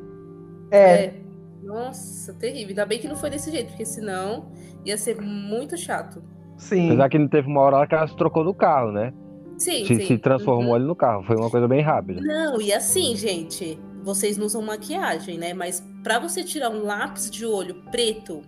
É, 0.71 0.79
É. 1.07 1.15
Nossa, 1.63 2.33
terrível. 2.35 2.69
Ainda 2.71 2.85
bem 2.87 2.99
que 2.99 3.09
não 3.09 3.17
foi 3.17 3.31
desse 3.31 3.51
jeito, 3.51 3.69
porque 3.69 3.85
senão 3.85 4.47
ia 4.85 4.97
ser 4.99 5.21
muito 5.21 5.77
chato. 5.79 6.23
Sim. 6.63 6.87
Apesar 6.89 7.09
que 7.09 7.19
não 7.19 7.29
teve 7.29 7.49
uma 7.49 7.61
hora 7.61 7.87
que 7.87 7.95
ela 7.95 8.07
se 8.07 8.17
trocou 8.17 8.45
do 8.45 8.55
carro, 8.55 8.93
né? 8.93 9.13
Sim, 9.59 9.85
Se, 9.85 9.97
sim. 9.97 10.07
se 10.07 10.19
transformou 10.19 10.69
Uhum. 10.71 10.75
ali 10.75 10.85
no 10.85 10.97
carro. 10.97 11.23
Foi 11.25 11.37
uma 11.37 11.51
coisa 11.51 11.69
bem 11.69 11.81
rápida. 11.83 12.21
Não, 12.21 12.61
e 12.61 12.73
assim, 12.73 13.15
gente, 13.15 13.79
vocês 14.03 14.37
não 14.37 14.47
usam 14.47 14.63
maquiagem, 14.63 15.39
né? 15.39 15.55
Mas 15.55 15.83
pra 16.03 16.19
você 16.19 16.43
tirar 16.43 16.71
um 16.71 16.85
lápis 16.85 17.31
de 17.31 17.45
olho 17.47 17.77
preto 17.91 18.43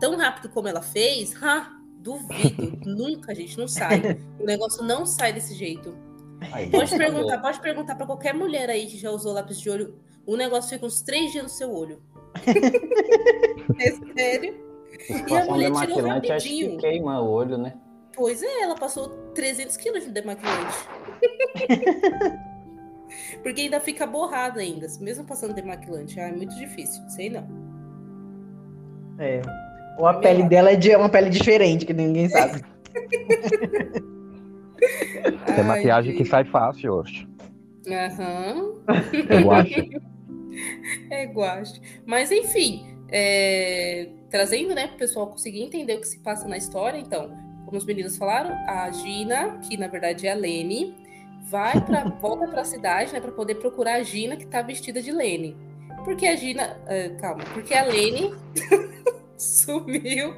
tão 0.00 0.16
rápido 0.16 0.48
como 0.50 0.68
ela 0.68 0.82
fez, 0.82 1.34
ha, 1.42 1.70
duvido. 2.00 2.78
Nunca, 2.84 3.34
gente, 3.34 3.56
não 3.58 3.66
sai. 3.68 4.18
O 4.38 4.44
negócio 4.44 4.84
não 4.84 5.06
sai 5.06 5.32
desse 5.32 5.54
jeito. 5.54 5.94
Aí, 6.52 6.68
Pode 6.70 6.90
vamos 6.90 7.06
perguntar, 7.06 7.38
pode 7.38 7.60
perguntar 7.60 7.94
pra 7.94 8.04
qualquer 8.06 8.34
mulher 8.34 8.68
aí 8.68 8.86
que 8.86 8.98
já 8.98 9.10
usou 9.10 9.32
lápis 9.32 9.60
de 9.60 9.70
olho. 9.70 9.94
O 10.26 10.36
negócio 10.36 10.70
fica 10.70 10.84
uns 10.84 11.00
três 11.00 11.30
dias 11.32 11.44
no 11.44 11.48
seu 11.48 11.72
olho. 11.72 11.98
é 13.80 13.90
sério? 14.14 14.54
E 15.08 15.36
a 15.36 15.44
mulher 15.46 15.72
tirou 15.72 15.86
demaquilante 15.86 16.32
acho 16.32 16.46
que 16.46 16.54
rapidinho. 16.54 16.80
queima 16.80 17.20
o 17.20 17.28
olho, 17.30 17.58
né? 17.58 17.74
Pois 18.14 18.42
é, 18.42 18.62
ela 18.62 18.74
passou 18.74 19.08
300 19.34 19.76
quilos 19.76 20.04
de 20.04 20.10
demaquilante. 20.10 20.76
Porque 23.42 23.62
ainda 23.62 23.80
fica 23.80 24.06
borrada 24.06 24.60
ainda, 24.60 24.86
mesmo 25.00 25.24
passando 25.24 25.54
demaquilante. 25.54 26.20
Ah, 26.20 26.28
é 26.28 26.32
muito 26.32 26.54
difícil, 26.56 27.02
sei 27.08 27.30
não. 27.30 27.46
É. 29.18 29.40
Ou 29.98 30.06
a 30.06 30.14
pele 30.14 30.42
dela 30.44 30.70
é 30.70 30.76
de 30.76 30.94
uma 30.94 31.08
pele 31.08 31.30
diferente, 31.30 31.84
que 31.84 31.92
ninguém 31.92 32.28
sabe. 32.28 32.62
Tem 35.46 35.58
Ai, 35.58 35.62
maquiagem 35.62 36.14
que 36.14 36.24
sai 36.24 36.44
fácil 36.44 36.94
hoje. 36.94 37.28
Aham, 37.86 38.74
Eu 39.28 39.50
acho. 39.50 39.74
é 41.10 41.26
guache. 41.26 41.80
Mas 42.06 42.30
enfim, 42.30 42.91
é, 43.12 44.08
trazendo, 44.30 44.74
né, 44.74 44.86
para 44.86 44.96
o 44.96 44.98
pessoal 44.98 45.26
conseguir 45.26 45.62
entender 45.62 45.96
o 45.96 46.00
que 46.00 46.08
se 46.08 46.18
passa 46.20 46.48
na 46.48 46.56
história, 46.56 46.98
então, 46.98 47.30
como 47.66 47.76
os 47.76 47.84
meninos 47.84 48.16
falaram, 48.16 48.54
a 48.66 48.90
Gina, 48.90 49.58
que 49.58 49.76
na 49.76 49.86
verdade 49.86 50.26
é 50.26 50.32
a 50.32 50.34
Lene, 50.34 50.94
vai 51.42 51.78
para 51.84 52.04
volta 52.20 52.48
para 52.48 52.62
a 52.62 52.64
cidade, 52.64 53.12
né, 53.12 53.20
para 53.20 53.32
poder 53.32 53.56
procurar 53.56 53.96
a 53.96 54.02
Gina 54.02 54.36
que 54.36 54.46
tá 54.46 54.62
vestida 54.62 55.02
de 55.02 55.12
Lene. 55.12 55.56
Porque 56.04 56.26
a 56.26 56.34
Gina, 56.34 56.80
ah, 56.86 57.20
calma, 57.20 57.44
porque 57.52 57.74
a 57.74 57.84
Lene 57.84 58.34
sumiu. 59.36 60.34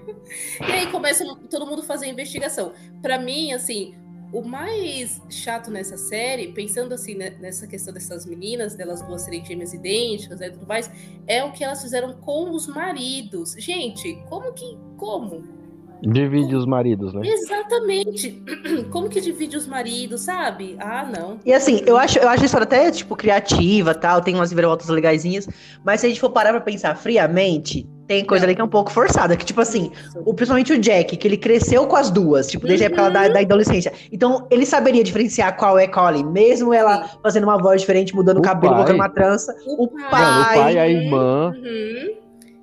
E 0.60 0.72
aí 0.72 0.90
começa 0.90 1.24
todo 1.48 1.66
mundo 1.66 1.82
a 1.82 1.84
fazer 1.84 2.06
a 2.06 2.08
investigação. 2.08 2.72
Para 3.00 3.18
mim, 3.18 3.52
assim, 3.52 3.94
o 4.34 4.42
mais 4.42 5.22
chato 5.30 5.70
nessa 5.70 5.96
série, 5.96 6.48
pensando 6.48 6.92
assim 6.92 7.14
né, 7.14 7.36
nessa 7.40 7.68
questão 7.68 7.94
dessas 7.94 8.26
meninas, 8.26 8.74
delas 8.74 9.00
duas 9.00 9.22
serem 9.22 9.44
gêmeas 9.44 9.72
idênticas 9.72 10.40
né, 10.40 10.48
e 10.48 10.50
tudo 10.50 10.66
mais, 10.66 10.90
é 11.28 11.44
o 11.44 11.52
que 11.52 11.62
elas 11.62 11.80
fizeram 11.80 12.12
com 12.14 12.50
os 12.50 12.66
maridos. 12.66 13.54
Gente, 13.56 14.18
como 14.28 14.52
que. 14.52 14.76
Como? 14.96 15.44
Divide 16.02 16.54
os 16.54 16.66
maridos, 16.66 17.14
né? 17.14 17.22
Exatamente. 17.24 18.42
Como 18.90 19.08
que 19.08 19.20
divide 19.20 19.56
os 19.56 19.66
maridos, 19.66 20.20
sabe? 20.22 20.76
Ah, 20.78 21.02
não. 21.04 21.38
E 21.46 21.52
assim, 21.52 21.82
eu 21.86 21.96
acho, 21.96 22.18
eu 22.18 22.28
acho 22.28 22.42
a 22.42 22.46
história 22.46 22.64
até, 22.64 22.90
tipo, 22.90 23.16
criativa 23.16 23.94
tal, 23.94 24.20
tem 24.20 24.34
umas 24.34 24.52
viravoltas 24.52 24.88
legaisinhas, 24.88 25.48
mas 25.82 26.00
se 26.00 26.06
a 26.06 26.08
gente 26.10 26.20
for 26.20 26.30
parar 26.30 26.50
pra 26.50 26.60
pensar 26.60 26.94
friamente, 26.96 27.88
tem 28.06 28.24
coisa 28.24 28.44
ali 28.44 28.54
que 28.54 28.60
é 28.60 28.64
um 28.64 28.68
pouco 28.68 28.90
forçada, 28.90 29.36
que 29.36 29.44
tipo 29.44 29.60
assim, 29.60 29.90
o, 30.24 30.34
principalmente 30.34 30.72
o 30.72 30.78
Jack, 30.78 31.16
que 31.16 31.26
ele 31.28 31.36
cresceu 31.36 31.86
com 31.86 31.96
as 31.96 32.10
duas, 32.10 32.48
tipo, 32.50 32.66
desde 32.66 32.84
a 32.84 32.86
época 32.88 33.10
da, 33.10 33.28
da 33.28 33.40
adolescência. 33.40 33.92
Então, 34.12 34.46
ele 34.50 34.66
saberia 34.66 35.02
diferenciar 35.02 35.56
qual 35.56 35.78
é 35.78 35.86
qual 35.86 36.06
ali, 36.06 36.22
mesmo 36.22 36.72
ela 36.74 37.08
fazendo 37.22 37.44
uma 37.44 37.56
voz 37.56 37.80
diferente, 37.80 38.14
mudando 38.14 38.36
o, 38.36 38.40
O 38.40 38.42
cabelo, 38.42 38.74
pai. 38.74 38.82
colocando 38.82 38.96
uma 39.00 39.08
trança. 39.08 39.54
O 39.66 39.76
Não, 39.86 40.06
o 40.06 40.10
pai. 40.10 40.54
pai 40.58 40.74
e 40.74 40.78
a 40.78 40.88
irmã. 40.88 41.52
Uhum. 41.54 42.14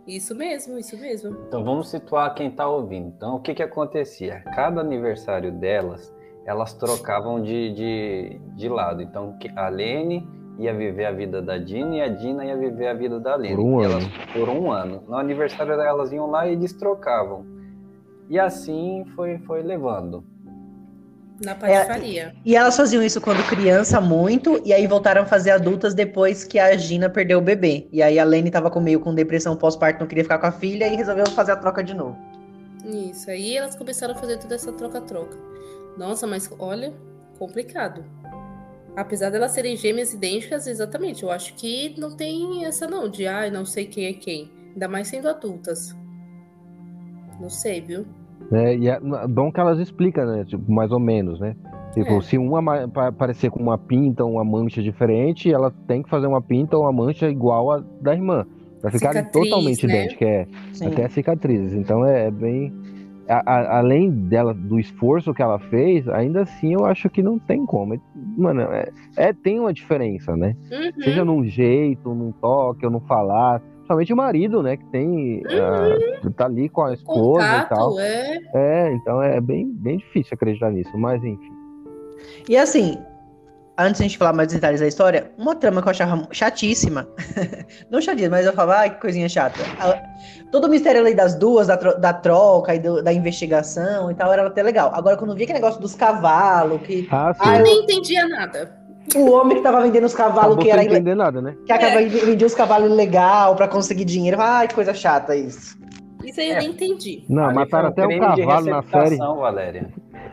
Isso 0.07 0.35
mesmo, 0.35 0.77
isso 0.77 0.97
mesmo. 0.97 1.37
Então 1.47 1.63
vamos 1.63 1.89
situar 1.89 2.33
quem 2.33 2.51
tá 2.51 2.67
ouvindo. 2.67 3.13
Então 3.15 3.35
o 3.35 3.39
que 3.39 3.53
que 3.53 3.63
acontecia? 3.63 4.41
Cada 4.55 4.81
aniversário 4.81 5.51
delas, 5.51 6.13
elas 6.45 6.73
trocavam 6.73 7.41
de, 7.41 7.71
de, 7.73 8.41
de 8.55 8.67
lado. 8.67 9.01
Então 9.01 9.37
que- 9.39 9.51
a 9.55 9.69
Lene 9.69 10.27
ia 10.59 10.73
viver 10.73 11.05
a 11.05 11.11
vida 11.11 11.41
da 11.41 11.57
Dina 11.57 11.95
e 11.95 12.01
a 12.01 12.07
Dina 12.07 12.45
ia 12.45 12.55
viver 12.57 12.87
a 12.87 12.93
vida 12.93 13.19
da 13.19 13.35
Lene. 13.35 13.55
Por 13.55 13.63
um 13.63 13.81
E 13.81 13.85
ano. 13.85 13.93
elas- 13.93 14.07
por 14.33 14.49
um 14.49 14.71
ano. 14.71 15.03
No 15.07 15.15
aniversário 15.17 15.75
delas 15.75 16.11
iam 16.11 16.29
lá 16.29 16.47
e 16.47 16.53
eles 16.53 16.73
trocavam. 16.73 17.45
E 18.29 18.39
assim 18.39 19.05
foi, 19.15 19.37
foi 19.39 19.61
levando. 19.61 20.23
Na 21.43 21.55
patifaria. 21.55 22.35
E 22.45 22.55
elas 22.55 22.77
faziam 22.77 23.01
isso 23.01 23.19
quando 23.19 23.43
criança 23.49 23.99
muito, 23.99 24.61
e 24.63 24.71
aí 24.71 24.85
voltaram 24.85 25.23
a 25.23 25.25
fazer 25.25 25.49
adultas 25.49 25.95
depois 25.95 26.43
que 26.43 26.59
a 26.59 26.77
Gina 26.77 27.09
perdeu 27.09 27.39
o 27.39 27.41
bebê. 27.41 27.87
E 27.91 28.03
aí 28.03 28.19
a 28.19 28.23
Lene 28.23 28.51
tava 28.51 28.69
com 28.69 28.79
meio 28.79 28.99
com 28.99 29.15
depressão 29.15 29.55
pós-parto, 29.55 29.99
não 30.01 30.07
queria 30.07 30.23
ficar 30.23 30.37
com 30.37 30.45
a 30.45 30.51
filha, 30.51 30.85
e 30.87 30.95
resolveu 30.95 31.25
fazer 31.31 31.53
a 31.53 31.55
troca 31.55 31.83
de 31.83 31.95
novo. 31.95 32.15
Isso, 32.85 33.29
aí 33.31 33.57
elas 33.57 33.75
começaram 33.75 34.13
a 34.13 34.17
fazer 34.17 34.37
toda 34.37 34.53
essa 34.53 34.71
troca-troca. 34.71 35.35
Nossa, 35.97 36.27
mas 36.27 36.47
olha, 36.59 36.93
complicado. 37.39 38.03
Apesar 38.95 39.29
delas 39.29 39.51
serem 39.51 39.75
gêmeas 39.77 40.13
idênticas, 40.13 40.67
exatamente, 40.67 41.23
eu 41.23 41.31
acho 41.31 41.53
que 41.55 41.95
não 41.99 42.15
tem 42.15 42.65
essa 42.65 42.87
não, 42.87 43.09
de 43.09 43.25
ai, 43.25 43.49
não 43.49 43.65
sei 43.65 43.85
quem 43.85 44.05
é 44.05 44.13
quem. 44.13 44.51
Ainda 44.73 44.87
mais 44.87 45.07
sendo 45.07 45.27
adultas. 45.29 45.95
Não 47.39 47.49
sei, 47.49 47.81
viu? 47.81 48.05
É, 48.51 48.75
e 48.75 48.87
é 48.89 48.99
bom 49.29 49.51
que 49.51 49.59
elas 49.59 49.79
explicam, 49.79 50.25
né? 50.25 50.43
Tipo, 50.45 50.69
mais 50.71 50.91
ou 50.91 50.99
menos, 50.99 51.39
né? 51.39 51.55
Tipo, 51.93 52.17
É. 52.17 52.21
se 52.21 52.37
uma 52.37 52.61
ma- 52.61 52.87
pa- 52.87 53.07
aparecer 53.07 53.49
com 53.49 53.61
uma 53.61 53.77
pinta 53.77 54.23
ou 54.23 54.33
uma 54.33 54.43
mancha 54.43 54.81
diferente, 54.81 55.51
ela 55.51 55.71
tem 55.87 56.03
que 56.03 56.09
fazer 56.09 56.27
uma 56.27 56.41
pinta 56.41 56.77
ou 56.77 56.83
uma 56.83 56.91
mancha 56.91 57.29
igual 57.29 57.71
a 57.71 57.83
da 58.01 58.13
irmã. 58.13 58.45
Pra 58.81 58.91
ficarem 58.91 59.19
Cicatriz, 59.23 59.49
totalmente 59.49 59.87
né? 59.87 59.93
idênticas. 59.93 60.27
É, 60.27 60.47
Sim. 60.73 60.87
até 60.87 61.05
as 61.05 61.13
cicatrizes. 61.13 61.73
Então 61.73 62.05
é, 62.05 62.27
é 62.27 62.31
bem. 62.31 62.73
A- 63.31 63.43
a- 63.45 63.77
além 63.79 64.09
dela, 64.11 64.53
do 64.53 64.79
esforço 64.79 65.33
que 65.33 65.41
ela 65.41 65.57
fez, 65.59 66.07
ainda 66.09 66.41
assim 66.41 66.73
eu 66.73 66.85
acho 66.85 67.09
que 67.09 67.23
não 67.23 67.39
tem 67.39 67.65
como. 67.65 67.99
Mano, 68.37 68.61
é, 68.61 68.89
é- 69.17 69.33
tem 69.33 69.59
uma 69.59 69.73
diferença, 69.73 70.35
né? 70.35 70.55
Uhum. 70.71 71.03
Seja 71.03 71.23
num 71.25 71.43
jeito, 71.45 72.13
num 72.13 72.31
toque, 72.33 72.85
ou 72.85 72.91
num 72.91 72.99
falar. 73.01 73.59
Principalmente 73.61 74.13
o 74.13 74.17
marido, 74.17 74.63
né? 74.63 74.77
Que 74.77 74.85
tem. 74.85 75.43
ah, 75.47 76.29
tá 76.35 76.45
ali 76.45 76.69
com 76.69 76.83
a 76.83 76.93
esposa 76.93 77.43
e 77.57 77.69
tal. 77.69 77.89
Contato, 77.89 77.99
é. 77.99 78.37
É, 78.53 78.93
então 78.93 79.21
é 79.21 79.41
bem, 79.41 79.67
bem 79.71 79.97
difícil 79.97 80.33
acreditar 80.33 80.71
nisso, 80.71 80.97
mas 80.97 81.21
enfim. 81.23 81.51
E 82.47 82.55
assim, 82.55 82.97
antes 83.83 83.97
de 83.99 84.03
a 84.05 84.07
gente 84.07 84.17
falar 84.17 84.33
mais 84.33 84.51
detalhes 84.51 84.79
da 84.79 84.87
história, 84.87 85.31
uma 85.37 85.55
trama 85.55 85.81
que 85.81 85.87
eu 85.87 85.91
achava 85.91 86.27
chatíssima. 86.31 87.07
Não 87.89 88.01
chatíssima, 88.01 88.37
mas 88.37 88.45
eu 88.45 88.53
falava, 88.53 88.79
ai, 88.81 88.89
que 88.91 89.01
coisinha 89.01 89.27
chata. 89.29 89.59
Todo 90.51 90.65
o 90.65 90.69
mistério 90.69 91.01
ali 91.01 91.13
das 91.13 91.35
duas, 91.35 91.67
da, 91.67 91.77
tro- 91.77 91.97
da 91.99 92.13
troca 92.13 92.75
e 92.75 92.79
do- 92.79 93.01
da 93.03 93.13
investigação 93.13 94.11
e 94.11 94.13
tal, 94.15 94.31
era 94.31 94.45
até 94.47 94.61
legal. 94.63 94.91
Agora, 94.93 95.17
quando 95.17 95.31
eu 95.31 95.37
vi 95.37 95.43
aquele 95.43 95.59
negócio 95.59 95.79
dos 95.81 95.95
cavalos, 95.95 96.81
que 96.81 97.07
Ah. 97.11 97.33
Ah, 97.39 97.57
Eu 97.57 97.63
nem 97.63 97.83
entendia 97.83 98.27
nada. 98.27 98.77
o 99.15 99.31
homem 99.31 99.57
que 99.57 99.63
tava 99.63 99.81
vendendo 99.81 100.05
os 100.05 100.13
cavalos, 100.13 100.57
que 100.61 100.69
era 100.69 100.83
ile- 100.83 100.93
entender 100.95 101.15
nada, 101.15 101.41
né? 101.41 101.55
que 101.65 101.71
acaba 101.71 101.95
vendia 102.01 102.45
os 102.47 102.53
cavalos 102.55 102.91
ilegal 102.91 103.55
pra 103.55 103.67
conseguir 103.67 104.05
dinheiro. 104.05 104.37
Ai, 104.39 104.67
que 104.67 104.75
coisa 104.75 104.93
chata 104.93 105.35
isso. 105.35 105.79
Isso 106.23 106.39
aí 106.39 106.49
eu 106.51 106.55
É. 106.57 106.59
nem 106.59 106.69
entendi. 106.69 107.23
Não, 107.27 107.45
Ali 107.45 107.55
mataram 107.55 107.85
um 107.87 107.91
até 107.91 108.05
um 108.05 108.19
cavalo 108.19 108.65
na 108.67 108.83
série. 108.83 109.17
Valéria. 109.17 109.89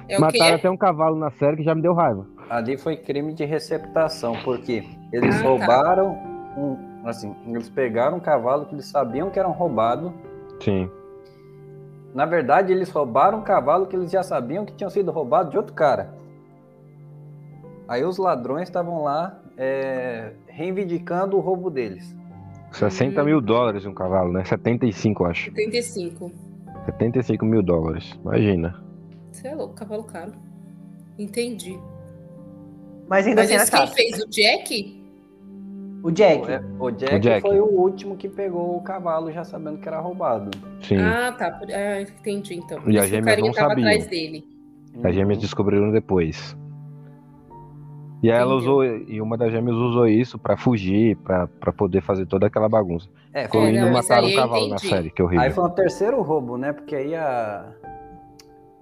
É 0.06 0.18
Mataram 0.18 0.44
quê? 0.46 0.52
até 0.54 0.70
um 0.70 0.76
cavalo 0.76 1.16
na 1.16 1.30
série 1.30 1.56
que 1.56 1.62
já 1.62 1.74
me 1.74 1.80
deu 1.82 1.94
raiva. 1.94 2.26
Ali 2.50 2.76
foi 2.78 2.96
crime 2.96 3.32
de 3.34 3.44
receptação, 3.44 4.34
porque 4.44 4.84
eles 5.12 5.36
Ah, 5.36 5.42
tá. 5.42 5.48
roubaram 5.48 6.18
um, 6.56 6.76
assim, 7.06 7.34
eles 7.46 7.68
pegaram 7.68 8.16
um 8.16 8.20
cavalo 8.20 8.66
que 8.66 8.74
eles 8.74 8.86
sabiam 8.86 9.30
que 9.30 9.38
era 9.38 9.48
roubado. 9.48 10.12
Sim. 10.60 10.90
Na 12.14 12.24
verdade, 12.24 12.72
eles 12.72 12.88
roubaram 12.90 13.38
um 13.38 13.42
cavalo 13.42 13.86
que 13.86 13.94
eles 13.94 14.10
já 14.10 14.22
sabiam 14.22 14.64
que 14.64 14.72
tinham 14.72 14.88
sido 14.90 15.10
roubado 15.10 15.50
de 15.50 15.56
outro 15.58 15.74
cara. 15.74 16.14
Aí 17.86 18.04
os 18.04 18.16
ladrões 18.18 18.68
estavam 18.68 19.02
lá 19.02 19.38
é, 19.56 20.32
reivindicando 20.46 21.36
o 21.36 21.40
roubo 21.40 21.70
deles. 21.70 22.14
60 22.72 23.20
Hum. 23.20 23.24
mil 23.24 23.40
dólares 23.40 23.84
um 23.86 23.94
cavalo, 23.94 24.32
né? 24.32 24.44
75, 24.44 25.24
acho. 25.26 25.44
75. 25.46 26.30
75 26.86 27.44
mil 27.44 27.62
dólares. 27.62 28.18
Imagina. 28.22 28.82
Você 29.32 29.48
é 29.48 29.54
louco, 29.54 29.74
cavalo 29.74 30.04
caro. 30.04 30.32
Entendi. 31.18 31.78
Mas 33.08 33.26
ainda 33.26 33.42
Mas 33.42 33.50
assim 33.50 33.62
esse 33.62 33.70
quem 33.70 33.86
fez 33.88 34.22
o 34.22 34.28
Jack? 34.28 34.98
O 36.02 36.10
Jack. 36.12 36.50
É, 36.50 36.62
O 36.78 36.90
Jack, 36.90 37.14
O 37.16 37.20
Jack. 37.20 37.40
foi 37.42 37.60
o 37.60 37.64
último 37.66 38.16
que 38.16 38.28
pegou 38.28 38.76
o 38.76 38.80
cavalo 38.82 39.32
já 39.32 39.42
sabendo 39.44 39.78
que 39.78 39.88
era 39.88 39.98
roubado. 39.98 40.50
Sim. 40.82 40.98
Ah, 40.98 41.32
tá. 41.32 41.58
Ah, 41.74 42.00
entendi 42.02 42.54
então. 42.54 42.78
E 42.78 42.82
Por 42.82 42.90
a 42.90 42.92
isso 42.92 43.00
que 43.00 43.06
o 43.06 43.08
gêmea 43.10 43.24
carinha 43.24 43.46
não 43.48 43.54
tava 43.54 43.68
sabia. 43.70 43.84
atrás 43.86 44.06
dele. 44.06 44.44
As 45.02 45.14
gêmeas 45.14 45.38
descobriram 45.40 45.90
depois. 45.90 46.56
E 48.20 48.30
ela 48.30 48.52
usou, 48.54 48.84
e 48.84 49.20
uma 49.20 49.36
das 49.36 49.52
gêmeas 49.52 49.76
usou 49.76 50.06
isso 50.08 50.38
pra 50.38 50.56
fugir, 50.56 51.16
pra 51.18 51.46
pra 51.46 51.72
poder 51.72 52.00
fazer 52.00 52.26
toda 52.26 52.48
aquela 52.48 52.68
bagunça. 52.68 53.08
É, 53.32 53.42
É, 53.44 53.48
foi, 53.48 53.70
isso 53.72 53.92
mataram 53.92 54.26
aí 54.26 54.32
um 54.32 54.36
cavalo 54.36 54.68
na 54.68 54.74
entendi. 54.74 54.88
série, 54.88 55.10
que 55.10 55.22
horrível. 55.22 55.44
Aí 55.44 55.50
foi 55.52 55.64
o 55.64 55.68
terceiro 55.70 56.20
roubo, 56.22 56.56
né? 56.58 56.72
Porque 56.72 56.96
aí 56.96 57.14
a. 57.14 57.72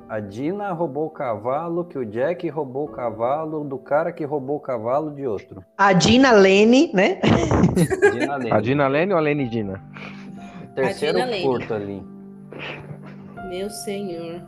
A 0.08 0.20
Dina 0.20 0.72
roubou 0.72 1.06
o 1.06 1.10
cavalo, 1.10 1.84
que 1.84 1.98
o 1.98 2.04
Jack 2.04 2.48
roubou 2.48 2.84
o 2.84 2.92
cavalo 2.92 3.64
do 3.64 3.76
cara 3.76 4.12
que 4.12 4.24
roubou 4.24 4.56
o 4.56 4.60
cavalo 4.60 5.12
de 5.12 5.26
outro. 5.26 5.64
A 5.76 5.92
Dina 5.92 6.30
Lene, 6.32 6.90
né? 6.94 7.20
Dina. 8.12 8.54
A 8.56 8.60
Dina 8.60 8.86
Lene 8.86 9.12
ou 9.12 9.18
a 9.18 9.20
Lene 9.20 9.48
Dina? 9.48 9.82
Terceiro 10.76 11.18
Dina 11.18 11.28
Lane. 11.28 11.42
furto 11.42 11.74
ali. 11.74 12.02
Meu 13.48 13.68
senhor. 13.68 14.42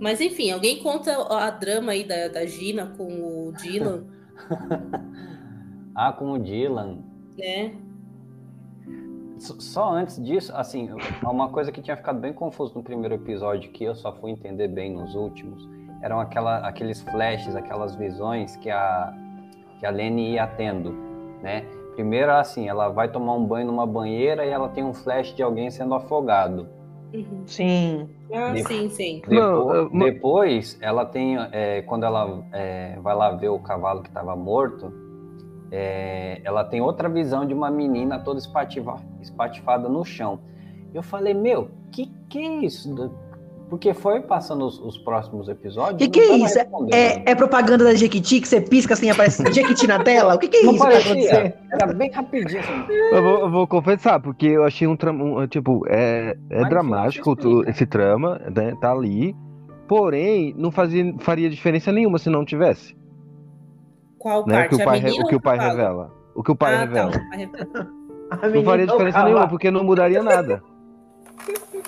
Mas 0.00 0.20
enfim, 0.20 0.50
alguém 0.50 0.82
conta 0.82 1.12
a 1.30 1.50
drama 1.50 1.92
aí 1.92 2.02
da, 2.02 2.26
da 2.26 2.44
Gina 2.44 2.92
com 2.96 3.04
o 3.48 3.52
Dylan, 3.52 4.04
Ah, 5.94 6.12
com 6.12 6.32
o 6.32 6.38
Dylan. 6.40 6.98
né? 7.38 7.72
Só 9.38 9.90
antes 9.92 10.22
disso, 10.22 10.52
assim, 10.54 10.88
uma 11.22 11.48
coisa 11.48 11.70
que 11.72 11.82
tinha 11.82 11.96
ficado 11.96 12.18
bem 12.20 12.32
confuso 12.32 12.72
no 12.76 12.82
primeiro 12.82 13.14
episódio, 13.14 13.70
que 13.72 13.84
eu 13.84 13.94
só 13.94 14.12
fui 14.12 14.30
entender 14.30 14.68
bem 14.68 14.92
nos 14.92 15.14
últimos, 15.14 15.68
eram 16.02 16.20
aquela, 16.20 16.58
aqueles 16.58 17.00
flashes, 17.02 17.54
aquelas 17.56 17.94
visões 17.96 18.56
que 18.56 18.70
a, 18.70 19.12
que 19.80 19.86
a 19.86 19.90
Lenny 19.90 20.32
ia 20.34 20.46
tendo, 20.46 20.92
né? 21.42 21.64
Primeiro, 21.94 22.32
assim, 22.32 22.68
ela 22.68 22.88
vai 22.88 23.08
tomar 23.08 23.34
um 23.34 23.44
banho 23.44 23.66
numa 23.66 23.86
banheira 23.86 24.44
e 24.44 24.50
ela 24.50 24.68
tem 24.68 24.82
um 24.82 24.92
flash 24.94 25.34
de 25.34 25.42
alguém 25.42 25.70
sendo 25.70 25.94
afogado. 25.94 26.66
Uhum. 27.12 27.42
Sim. 27.46 28.08
Ah, 28.32 28.50
De- 28.52 28.64
sim, 28.64 28.88
sim. 28.88 29.22
Não, 29.28 29.58
Depo- 29.68 29.74
eu- 29.74 29.90
ma- 29.92 30.04
depois, 30.06 30.76
ela 30.80 31.04
tem, 31.06 31.36
é, 31.52 31.82
quando 31.82 32.04
ela 32.04 32.42
é, 32.52 32.98
vai 33.00 33.14
lá 33.14 33.30
ver 33.30 33.48
o 33.50 33.60
cavalo 33.60 34.02
que 34.02 34.08
estava 34.08 34.34
morto, 34.34 34.92
é, 35.72 36.40
ela 36.44 36.64
tem 36.64 36.80
outra 36.80 37.08
visão 37.08 37.46
de 37.46 37.54
uma 37.54 37.70
menina 37.70 38.18
toda 38.18 38.38
espativa- 38.38 39.00
espatifada 39.20 39.88
no 39.88 40.04
chão. 40.04 40.38
Eu 40.92 41.02
falei, 41.02 41.34
meu, 41.34 41.70
que 41.90 42.10
que 42.28 42.38
é 42.38 42.64
isso? 42.64 43.10
Porque 43.70 43.94
foi 43.94 44.20
passando 44.20 44.64
os, 44.66 44.78
os 44.78 44.98
próximos 44.98 45.48
episódios. 45.48 45.96
Que 45.98 46.08
que 46.08 46.20
é 46.20 46.36
isso? 46.36 46.58
respondendo. 46.58 46.94
É, 46.94 47.22
é 47.26 47.34
propaganda 47.34 47.82
da 47.84 47.94
Jequiti 47.94 48.40
que 48.40 48.46
você 48.46 48.60
pisca 48.60 48.94
assim 48.94 49.10
aparece 49.10 49.42
Jequiti 49.52 49.86
na 49.86 49.98
tela? 50.04 50.34
O 50.34 50.38
que, 50.38 50.46
que 50.48 50.58
é 50.58 50.62
Não 50.62 50.74
isso 50.74 50.84
que 50.84 50.90
tá 50.90 51.00
parecia, 51.02 51.32
acontecendo? 51.38 51.54
era 51.72 51.92
bem 51.94 52.10
rapidinho. 52.10 52.60
Assim. 52.60 52.92
Eu 53.12 53.22
vou, 53.22 53.38
eu 53.40 53.50
vou 53.50 53.66
confessar, 53.66 54.20
porque 54.20 54.46
eu 54.46 54.64
achei 54.64 54.86
um 54.86 54.94
trama. 54.96 55.24
um, 55.24 55.46
tipo, 55.48 55.82
é, 55.88 56.36
é 56.50 56.60
Mas 56.60 56.68
dramático 56.68 57.34
tu- 57.34 57.64
esse 57.68 57.86
trama, 57.86 58.40
né? 58.54 58.74
Tá 58.80 58.92
ali. 58.92 59.34
Porém, 59.88 60.54
não 60.56 60.70
fazia, 60.70 61.12
faria 61.18 61.50
diferença 61.50 61.90
nenhuma 61.90 62.18
se 62.18 62.30
não 62.30 62.44
tivesse. 62.44 62.94
Qual 64.24 64.46
Né? 64.46 64.64
O 64.64 64.68
que 64.70 64.82
parte? 64.82 64.82
o 64.82 64.84
pai, 64.86 65.22
o 65.22 65.26
que 65.26 65.36
o 65.36 65.40
pai 65.40 65.58
revela. 65.58 66.10
O 66.34 66.42
que 66.42 66.50
o 66.50 66.56
pai 66.56 66.74
ah, 66.74 66.78
revela. 66.80 67.12
Tá. 67.12 67.36
Revela. 67.36 67.68
A 68.30 68.48
Não 68.48 68.64
faria 68.64 68.86
diferença 68.86 69.18
tocava. 69.18 69.24
nenhuma, 69.26 69.48
porque 69.48 69.70
não 69.70 69.84
mudaria 69.84 70.22
nada. 70.22 70.62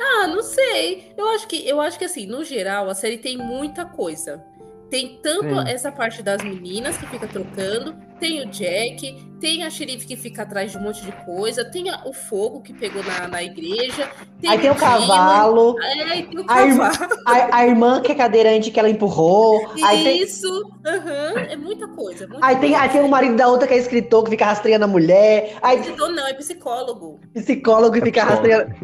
Ah, 0.00 0.28
não 0.28 0.42
sei. 0.42 1.12
Eu 1.16 1.28
acho 1.30 1.48
que 1.48 1.68
eu 1.68 1.80
acho 1.80 1.98
que 1.98 2.04
assim, 2.04 2.26
no 2.26 2.44
geral, 2.44 2.88
a 2.88 2.94
série 2.94 3.18
tem 3.18 3.36
muita 3.36 3.84
coisa. 3.84 4.42
Tem 4.88 5.18
tanto 5.22 5.48
Sim. 5.48 5.68
essa 5.68 5.90
parte 5.92 6.22
das 6.22 6.42
meninas 6.42 6.96
que 6.96 7.06
fica 7.08 7.26
trocando, 7.26 7.94
tem 8.18 8.42
o 8.42 8.46
Jack, 8.50 9.28
tem 9.40 9.62
a 9.64 9.70
xerife 9.70 10.06
que 10.06 10.16
fica 10.16 10.42
atrás 10.42 10.72
de 10.72 10.78
um 10.78 10.82
monte 10.82 11.02
de 11.04 11.12
coisa, 11.24 11.64
tem 11.64 11.88
a- 11.90 12.02
o 12.04 12.12
fogo 12.12 12.60
que 12.60 12.72
pegou 12.72 13.02
na, 13.04 13.28
na 13.28 13.42
igreja, 13.42 14.08
tem 14.40 14.50
Aí 14.50 14.58
tem 14.58 14.70
o 14.70 14.74
cavalo, 14.74 15.76
É, 15.80 16.22
tem 16.22 16.38
o 16.40 16.44
A 16.48 16.62
irmã- 16.66 16.90
a, 17.26 17.56
a 17.58 17.66
irmã 17.66 18.00
que 18.02 18.12
é 18.12 18.14
cadeirante 18.14 18.70
que 18.70 18.78
ela 18.80 18.90
empurrou. 18.90 19.70
Aí 19.82 20.02
tem, 20.04 20.22
Isso, 20.22 20.48
aham, 20.86 21.38
é 21.38 21.56
muita 21.56 21.86
coisa. 21.88 22.26
muita 22.26 22.44
aí, 22.44 22.56
tem, 22.56 22.70
coisa. 22.70 22.84
aí 22.84 22.88
tem 22.90 23.00
o 23.02 23.08
marido 23.08 23.36
da 23.36 23.48
outra 23.48 23.66
que 23.68 23.74
é 23.74 23.78
escritor, 23.78 24.24
que 24.24 24.30
fica 24.30 24.44
rastreando 24.46 24.84
a 24.84 24.88
mulher. 24.88 25.56
Aí 25.62 25.78
Escritor 25.80 26.10
não, 26.10 26.26
é 26.26 26.34
psicólogo. 26.34 27.20
psicólogo 27.34 27.92
que 27.92 28.00
É 28.00 28.04
fica, 28.04 28.24
rastreando, 28.24 28.74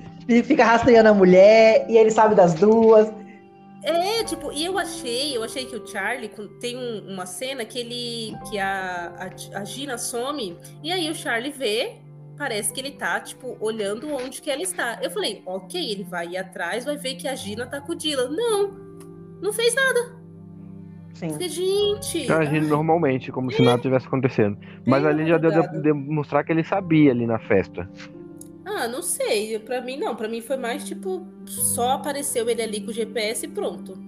fica 0.44 0.64
rastreando 0.64 1.09
a 1.09 1.14
mulher. 1.14 1.87
E 1.88 1.97
ele 1.97 2.11
sabe 2.11 2.35
das 2.35 2.55
duas. 2.55 3.09
É, 3.85 4.25
tipo, 4.25 4.51
e 4.51 4.64
eu 4.64 4.79
achei, 4.79 5.37
eu 5.37 5.44
achei 5.44 5.66
que 5.66 5.77
o 5.77 5.87
Charlie 5.87 6.31
tem 6.61 6.77
um- 6.77 7.12
uma 7.12 7.27
cena 7.27 7.64
que 7.64 7.79
ele. 7.79 8.35
que 8.51 8.59
a, 8.59 9.12
a, 9.55 9.59
a 9.61 9.64
Gina 9.64 9.99
some, 9.99 10.57
e 10.83 10.90
aí 10.90 11.11
o 11.11 11.14
Charlie 11.14 11.53
vê, 11.53 11.97
parece 12.38 12.73
que 12.73 12.81
ele 12.81 12.92
tá, 12.92 13.20
tipo, 13.20 13.57
olhando 13.61 14.09
onde 14.12 14.40
que 14.40 14.51
ela 14.51 14.62
está. 14.62 14.99
Eu 15.03 15.11
falei, 15.11 15.42
ok, 15.44 15.79
ele 15.92 16.03
vai 16.05 16.29
ir 16.29 16.37
atrás, 16.38 16.85
vai 16.85 16.97
ver 16.97 17.16
que 17.16 17.29
a 17.29 17.35
Gina 17.35 17.66
tá 17.66 17.81
com 17.81 17.92
o 17.92 17.94
Dylan. 17.94 18.31
Não, 18.31 18.73
não 19.42 19.53
fez 19.53 19.75
nada. 19.75 20.25
Sim. 21.14 21.38
Gente. 21.49 22.27
Tá 22.27 22.38
agindo 22.38 22.66
normalmente, 22.66 23.31
como 23.31 23.51
se 23.53 23.62
nada 23.62 23.81
tivesse 23.81 24.07
acontecendo. 24.07 24.59
Mas 24.85 25.03
bem 25.03 25.12
ali 25.12 25.27
já 25.29 25.38
deu 25.38 25.51
de, 25.51 25.57
madrugada. 25.59 25.83
de 25.83 25.92
mostrar 25.92 26.42
que 26.42 26.51
ele 26.53 26.64
sabia 26.64 27.12
ali 27.12 27.25
na 27.27 27.38
festa. 27.38 27.88
Ah, 28.64 28.88
não 28.88 29.03
sei. 29.03 29.59
Pra 29.59 29.81
mim, 29.81 29.96
não. 29.96 30.14
Pra 30.16 30.29
mim 30.29 30.40
foi 30.40 30.57
mais, 30.57 30.85
tipo, 30.85 31.27
só 31.46 31.90
apareceu 31.92 32.48
ele 32.48 32.62
ali 32.62 32.81
com 32.81 32.90
o 32.90 32.94
GPS 32.94 33.44
e 33.46 33.48
pronto. 33.48 33.98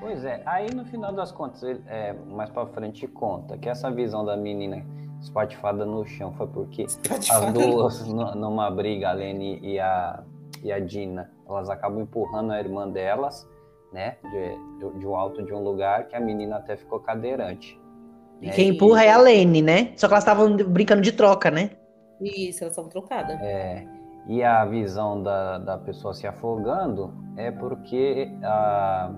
Pois 0.00 0.22
é, 0.24 0.42
aí 0.44 0.66
no 0.74 0.84
final 0.84 1.12
das 1.14 1.32
contas, 1.32 1.62
ele, 1.62 1.80
é, 1.86 2.12
mais 2.12 2.50
pra 2.50 2.66
frente 2.66 3.06
conta 3.06 3.56
que 3.56 3.68
essa 3.70 3.90
visão 3.90 4.22
da 4.22 4.36
menina 4.36 4.84
espatifada 5.22 5.86
no 5.86 6.04
chão 6.04 6.30
foi 6.34 6.46
porque 6.46 6.84
as 6.84 7.52
duas, 7.54 8.06
nu- 8.06 8.34
numa 8.34 8.70
briga, 8.70 9.08
a 9.08 9.12
Lene 9.12 9.58
e 9.62 9.80
a, 9.80 10.22
e 10.62 10.70
a 10.70 10.78
Dina, 10.78 11.30
elas 11.48 11.70
acabam 11.70 12.02
empurrando 12.02 12.52
a 12.52 12.58
irmã 12.60 12.86
delas, 12.86 13.48
né, 13.94 14.16
de, 14.24 14.90
de, 14.92 14.98
de 14.98 15.06
um 15.06 15.16
alto 15.16 15.42
de 15.42 15.54
um 15.54 15.62
lugar, 15.62 16.06
que 16.06 16.14
a 16.14 16.20
menina 16.20 16.56
até 16.56 16.76
ficou 16.76 17.00
cadeirante. 17.00 17.80
E 18.42 18.46
né, 18.48 18.52
quem 18.52 18.68
empurra 18.74 19.04
é 19.04 19.10
a 19.10 19.16
Lene, 19.18 19.62
né? 19.62 19.94
Só 19.96 20.06
que 20.06 20.12
elas 20.12 20.24
estavam 20.24 20.54
brincando 20.54 21.00
de 21.00 21.12
troca, 21.12 21.50
né? 21.50 21.70
Isso, 22.24 22.64
elas 22.64 22.74
são 22.74 22.88
trocadas. 22.88 23.38
É, 23.40 23.86
E 24.26 24.42
a 24.42 24.64
visão 24.64 25.22
da, 25.22 25.58
da 25.58 25.78
pessoa 25.78 26.14
se 26.14 26.26
afogando 26.26 27.12
é 27.36 27.50
porque 27.50 28.30
a, 28.42 29.10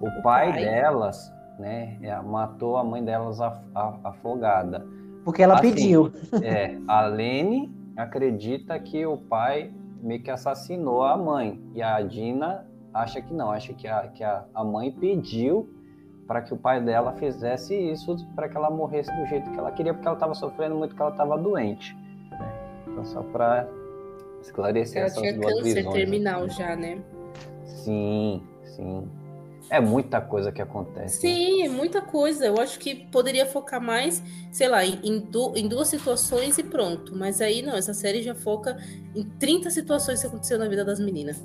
o, 0.00 0.06
O 0.08 0.22
pai, 0.22 0.50
pai. 0.52 0.64
delas, 0.64 1.32
né, 1.58 1.98
é, 2.02 2.20
matou 2.20 2.76
a 2.76 2.84
mãe 2.84 3.04
delas 3.04 3.40
af- 3.40 3.64
afogada. 4.04 4.86
Porque 5.24 5.42
ela 5.42 5.54
Assim, 5.54 5.70
pediu. 5.70 6.12
É, 6.42 6.76
a 6.86 7.06
Lene 7.06 7.72
acredita 7.96 8.78
que 8.78 9.06
o 9.06 9.16
pai 9.16 9.72
meio 10.02 10.22
que 10.22 10.30
assassinou 10.30 11.02
a 11.02 11.16
mãe. 11.16 11.60
E 11.74 11.82
a 11.82 12.00
Dina 12.02 12.66
acha 12.92 13.22
que 13.22 13.32
não, 13.32 13.50
acha 13.50 13.72
que 13.72 13.88
a, 13.88 14.08
que 14.08 14.22
a, 14.22 14.44
a 14.54 14.62
mãe 14.62 14.92
pediu 14.92 15.68
para 16.26 16.40
que 16.42 16.52
o 16.54 16.56
pai 16.56 16.80
dela 16.80 17.12
fizesse 17.12 17.74
isso 17.74 18.16
para 18.34 18.48
que 18.48 18.56
ela 18.56 18.70
morresse 18.70 19.10
do 19.14 19.26
jeito 19.26 19.50
que 19.50 19.58
ela 19.58 19.70
queria, 19.70 19.92
porque 19.92 20.06
ela 20.06 20.16
estava 20.16 20.34
sofrendo 20.34 20.74
muito, 20.74 20.94
que 20.94 21.00
ela 21.02 21.10
estava 21.10 21.36
doente. 21.38 21.94
né? 22.30 22.52
Então, 22.88 23.04
só 23.04 23.22
para 23.22 23.68
esclarecer 24.40 24.98
Ela 24.98 25.06
essas 25.06 25.20
tinha 25.20 25.34
duas 25.34 25.52
câncer 25.54 25.74
visões. 25.74 25.94
terminal 25.94 26.48
já, 26.48 26.74
né? 26.76 26.98
Sim, 27.66 28.42
sim. 28.64 29.08
É 29.70 29.80
muita 29.80 30.20
coisa 30.20 30.52
que 30.52 30.60
acontece. 30.60 31.26
né? 31.26 31.34
Sim, 31.34 31.62
é 31.64 31.68
muita 31.70 32.02
coisa. 32.02 32.44
Eu 32.46 32.60
acho 32.60 32.78
que 32.78 32.94
poderia 33.06 33.46
focar 33.46 33.80
mais, 33.80 34.22
sei 34.52 34.68
lá, 34.68 34.84
em 34.84 35.18
du- 35.20 35.54
em 35.56 35.66
duas 35.66 35.88
situações 35.88 36.58
e 36.58 36.62
pronto. 36.62 37.16
Mas 37.16 37.40
aí 37.40 37.62
não, 37.62 37.74
essa 37.74 37.94
série 37.94 38.22
já 38.22 38.34
foca 38.34 38.76
em 39.14 39.24
30 39.38 39.70
situações 39.70 40.20
que 40.20 40.26
aconteceu 40.26 40.58
na 40.58 40.68
vida 40.68 40.84
das 40.84 41.00
meninas. 41.00 41.42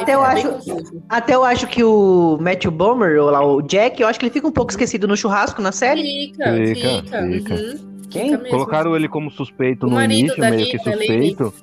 Até 0.00 0.14
eu, 0.14 0.24
fica 0.24 0.34
bem 0.34 0.46
acho, 0.46 1.02
até 1.08 1.34
eu 1.34 1.44
acho 1.44 1.66
que 1.66 1.82
o 1.84 2.38
Matthew 2.40 2.70
Bomer, 2.70 3.20
ou 3.22 3.30
lá, 3.30 3.44
o 3.44 3.60
Jack, 3.62 4.00
eu 4.00 4.08
acho 4.08 4.18
que 4.18 4.26
ele 4.26 4.32
fica 4.32 4.46
um 4.46 4.52
pouco 4.52 4.70
esquecido 4.70 5.06
no 5.08 5.16
churrasco 5.16 5.60
na 5.60 5.72
série. 5.72 6.02
Fica, 6.02 6.52
Fica, 6.54 6.74
fica. 6.74 7.26
fica. 7.28 7.54
uhum. 7.54 7.92
Quem? 8.10 8.36
Fica. 8.36 8.50
Colocaram 8.50 8.94
ele 8.96 9.08
como 9.08 9.30
suspeito 9.30 9.86
O 9.86 9.90
no 9.90 10.02
início, 10.02 10.38
meio 10.38 10.66
que 10.66 10.78
suspeito. 10.78 11.54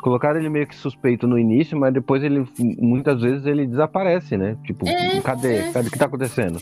Colocaram 0.00 0.38
ele 0.38 0.48
meio 0.50 0.66
que 0.66 0.76
suspeito 0.76 1.26
no 1.26 1.38
início, 1.38 1.78
mas 1.78 1.92
depois 1.92 2.22
ele 2.22 2.46
muitas 2.58 3.20
vezes 3.22 3.46
ele 3.46 3.66
desaparece, 3.66 4.36
né? 4.36 4.56
Tipo, 4.64 4.86
É, 4.86 5.20
cadê? 5.22 5.56
é. 5.56 5.72
Cadê 5.72 5.88
o 5.88 5.90
que 5.90 5.98
tá 5.98 6.04
acontecendo? 6.04 6.60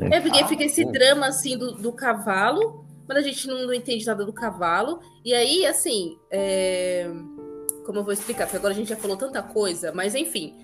É 0.00 0.20
porque 0.20 0.40
Ah, 0.42 0.46
fica 0.46 0.64
esse 0.64 0.82
sim. 0.82 0.90
drama 0.90 1.26
assim 1.26 1.56
do, 1.58 1.72
do 1.72 1.92
cavalo, 1.92 2.82
mas 3.06 3.18
a 3.18 3.20
gente 3.20 3.46
não, 3.46 3.66
não 3.66 3.74
entende 3.74 4.06
nada 4.06 4.24
do 4.24 4.32
cavalo. 4.32 5.00
E 5.22 5.34
aí, 5.34 5.66
assim, 5.66 6.16
é, 6.30 7.10
como 7.84 7.98
eu 7.98 8.04
vou 8.04 8.12
explicar? 8.12 8.44
Porque 8.44 8.56
agora 8.56 8.72
a 8.72 8.76
gente 8.76 8.88
já 8.88 8.96
falou 8.96 9.16
tanta 9.16 9.42
coisa, 9.42 9.92
mas 9.94 10.14
enfim. 10.14 10.54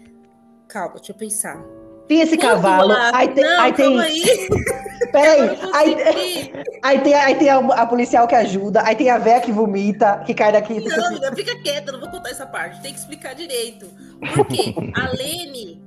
Calma, 0.68 0.94
deixa 0.96 1.12
eu 1.12 1.16
pensar. 1.16 1.62
Tem 2.07 2.20
esse 2.20 2.37
Quando 2.38 2.52
cavalo, 2.62 2.88
lá- 2.88 3.11
aí 3.14 3.28
tem. 3.28 3.44
Não, 3.44 3.61
aí 3.61 3.72
tem 3.72 3.87
calma 3.87 4.02
aí. 4.02 4.22
peraí, 5.12 5.59
aí, 5.74 6.52
aí 6.83 7.00
tem, 7.00 7.14
aí 7.14 7.35
tem 7.35 7.48
a, 7.50 7.59
a 7.59 7.87
policial 7.87 8.26
que 8.26 8.35
ajuda, 8.35 8.83
aí 8.85 8.96
tem 8.96 9.11
a 9.11 9.18
véia 9.18 9.40
que 9.40 9.52
vomita, 9.52 10.22
que 10.24 10.33
cai 10.35 10.50
daqui. 10.52 10.81
fica 10.81 10.96
Não, 10.96 11.04
assim, 11.04 11.16
amiga, 11.16 11.37
fica 11.37 11.62
quieta, 11.62 11.92
não 11.92 12.00
vou 12.00 12.11
contar 12.11 12.31
essa 12.31 12.46
parte. 12.46 12.81
Tem 12.81 12.92
que 12.92 12.98
explicar 12.98 13.35
direito. 13.35 13.87
Por 14.35 14.46
quê? 14.46 14.74
A 14.96 15.09
Lene, 15.12 15.83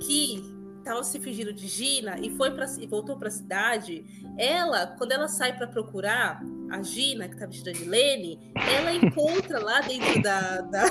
que 0.00 0.42
tava 0.82 1.02
se 1.02 1.18
fingindo 1.20 1.52
de 1.52 1.66
Gina 1.66 2.18
e 2.20 2.30
foi 2.36 2.50
para 2.50 2.66
e 2.78 2.86
voltou 2.86 3.16
pra 3.16 3.30
cidade, 3.30 4.04
ela, 4.36 4.86
quando 4.98 5.12
ela 5.12 5.28
sai 5.28 5.56
para 5.56 5.66
procurar 5.66 6.42
a 6.70 6.82
Gina, 6.82 7.28
que 7.28 7.36
tá 7.36 7.46
vestida 7.46 7.72
de 7.72 7.84
Lene, 7.84 8.38
ela 8.54 8.92
encontra 8.92 9.58
lá 9.58 9.80
dentro 9.80 10.22
da, 10.22 10.60
da, 10.62 10.84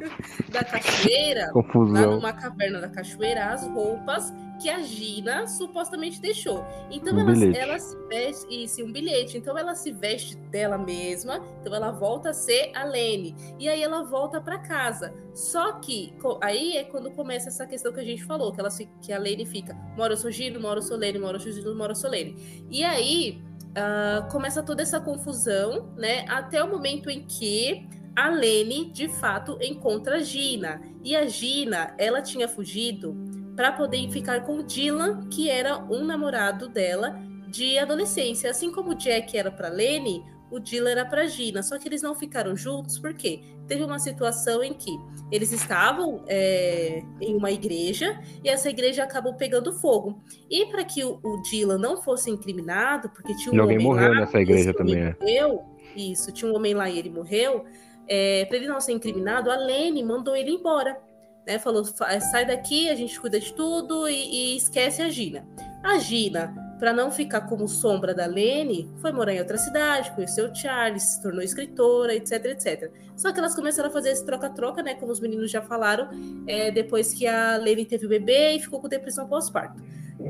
da 0.50 0.64
cachoeira, 0.64 1.46
lá 1.46 1.52
Confusão. 1.52 2.14
numa 2.16 2.32
caverna 2.32 2.80
da 2.80 2.88
cachoeira, 2.88 3.46
as 3.46 3.66
roupas 3.66 4.32
que 4.60 4.68
a 4.68 4.82
Gina 4.82 5.46
supostamente 5.46 6.20
deixou. 6.20 6.64
Então 6.90 7.14
Um 7.14 7.20
ela, 7.20 7.56
ela 7.56 7.78
se 7.78 7.96
veste, 8.08 8.64
isso, 8.64 8.84
um 8.84 8.92
bilhete. 8.92 9.38
Então 9.38 9.56
ela 9.56 9.74
se 9.74 9.92
veste 9.92 10.36
dela 10.36 10.78
mesma, 10.78 11.40
então 11.60 11.74
ela 11.74 11.90
volta 11.90 12.30
a 12.30 12.34
ser 12.34 12.70
a 12.74 12.84
Lene. 12.84 13.34
E 13.58 13.68
aí 13.68 13.82
ela 13.82 14.02
volta 14.02 14.40
para 14.40 14.58
casa. 14.58 15.14
Só 15.32 15.72
que 15.72 16.14
aí 16.40 16.76
é 16.76 16.84
quando 16.84 17.10
começa 17.10 17.48
essa 17.48 17.66
questão 17.66 17.92
que 17.92 18.00
a 18.00 18.04
gente 18.04 18.24
falou, 18.24 18.52
que, 18.52 18.60
ela, 18.60 18.70
que 19.02 19.12
a 19.12 19.18
Lene 19.18 19.44
fica, 19.44 19.74
mora 19.96 20.12
eu 20.12 20.16
sou 20.16 20.30
Gino, 20.30 20.60
mora 20.60 20.78
eu 20.78 20.82
sou 20.82 20.96
Lene, 20.96 21.18
mora 21.18 21.36
eu 21.36 21.40
sou 21.40 21.52
Gino, 21.52 21.74
mora 21.74 21.92
eu 21.92 21.96
sou 21.96 22.10
Lene. 22.10 22.64
E 22.70 22.84
aí 22.84 23.42
ah, 23.76 24.28
começa 24.30 24.62
toda 24.62 24.82
essa 24.82 25.00
confusão, 25.00 25.92
né? 25.96 26.24
Até 26.28 26.62
o 26.62 26.68
momento 26.68 27.10
em 27.10 27.26
que 27.26 27.88
a 28.14 28.30
Lene, 28.30 28.90
de 28.92 29.08
fato, 29.08 29.58
encontra 29.60 30.16
a 30.16 30.20
Gina. 30.20 30.80
E 31.02 31.16
a 31.16 31.26
Gina, 31.26 31.94
ela 31.98 32.22
tinha 32.22 32.46
fugido 32.46 33.16
para 33.56 33.72
poder 33.72 34.08
ficar 34.10 34.44
com 34.44 34.58
o 34.58 34.62
Dylan, 34.62 35.28
que 35.28 35.48
era 35.48 35.78
um 35.78 36.04
namorado 36.04 36.68
dela 36.68 37.18
de 37.48 37.78
adolescência. 37.78 38.50
Assim 38.50 38.72
como 38.72 38.90
o 38.90 38.94
Jack 38.94 39.36
era 39.36 39.50
para 39.50 39.68
Lene, 39.68 40.24
o 40.50 40.58
Dylan 40.58 40.90
era 40.90 41.04
para 41.04 41.26
Gina. 41.26 41.62
Só 41.62 41.78
que 41.78 41.88
eles 41.88 42.02
não 42.02 42.14
ficaram 42.14 42.56
juntos 42.56 42.98
porque 42.98 43.42
teve 43.66 43.82
uma 43.82 43.98
situação 43.98 44.62
em 44.62 44.74
que 44.74 44.90
eles 45.30 45.52
estavam 45.52 46.24
é, 46.26 47.02
em 47.20 47.34
uma 47.34 47.50
igreja 47.50 48.20
e 48.42 48.48
essa 48.48 48.68
igreja 48.68 49.04
acabou 49.04 49.34
pegando 49.34 49.72
fogo. 49.72 50.22
E 50.50 50.66
para 50.66 50.84
que 50.84 51.04
o, 51.04 51.18
o 51.22 51.42
Dylan 51.42 51.78
não 51.78 52.02
fosse 52.02 52.30
incriminado, 52.30 53.08
porque 53.10 53.34
tinha 53.36 53.52
um 53.52 53.56
E 53.56 53.60
alguém 53.60 53.76
homem 53.76 53.88
morreu 53.88 54.10
lá, 54.10 54.20
nessa 54.20 54.40
igreja 54.40 54.74
também, 54.74 54.96
é. 54.96 55.16
Morreu, 55.20 55.64
isso, 55.96 56.32
tinha 56.32 56.50
um 56.50 56.54
homem 56.54 56.74
lá 56.74 56.88
e 56.90 56.98
ele 56.98 57.10
morreu. 57.10 57.64
É, 58.06 58.44
para 58.44 58.58
ele 58.58 58.68
não 58.68 58.80
ser 58.80 58.92
incriminado, 58.92 59.50
a 59.50 59.56
Lene 59.56 60.02
mandou 60.02 60.36
ele 60.36 60.50
embora. 60.50 61.00
Né, 61.46 61.58
falou, 61.58 61.84
"Fa- 61.84 62.18
sai 62.20 62.46
daqui, 62.46 62.88
a 62.88 62.94
gente 62.94 63.20
cuida 63.20 63.38
de 63.38 63.52
tudo 63.52 64.08
e, 64.08 64.54
e 64.54 64.56
esquece 64.56 65.02
a 65.02 65.08
Gina. 65.10 65.46
A 65.82 65.98
Gina, 65.98 66.54
para 66.78 66.92
não 66.92 67.10
ficar 67.10 67.42
como 67.42 67.68
sombra 67.68 68.14
da 68.14 68.24
Lene, 68.24 68.90
foi 69.02 69.12
morar 69.12 69.34
em 69.34 69.38
outra 69.38 69.58
cidade, 69.58 70.10
conheceu 70.12 70.50
o 70.50 70.54
Charles, 70.54 71.02
se 71.02 71.22
tornou 71.22 71.42
escritora, 71.42 72.14
etc, 72.14 72.44
etc. 72.46 72.90
Só 73.14 73.30
que 73.30 73.38
elas 73.38 73.54
começaram 73.54 73.90
a 73.90 73.92
fazer 73.92 74.10
esse 74.10 74.24
troca-troca, 74.24 74.82
né, 74.82 74.94
como 74.94 75.12
os 75.12 75.20
meninos 75.20 75.50
já 75.50 75.60
falaram, 75.60 76.08
é, 76.46 76.70
depois 76.70 77.12
que 77.12 77.26
a 77.26 77.58
Lene 77.58 77.84
teve 77.84 78.06
o 78.06 78.08
bebê 78.08 78.52
e 78.56 78.60
ficou 78.60 78.80
com 78.80 78.88
depressão 78.88 79.28
pós-parto. 79.28 79.82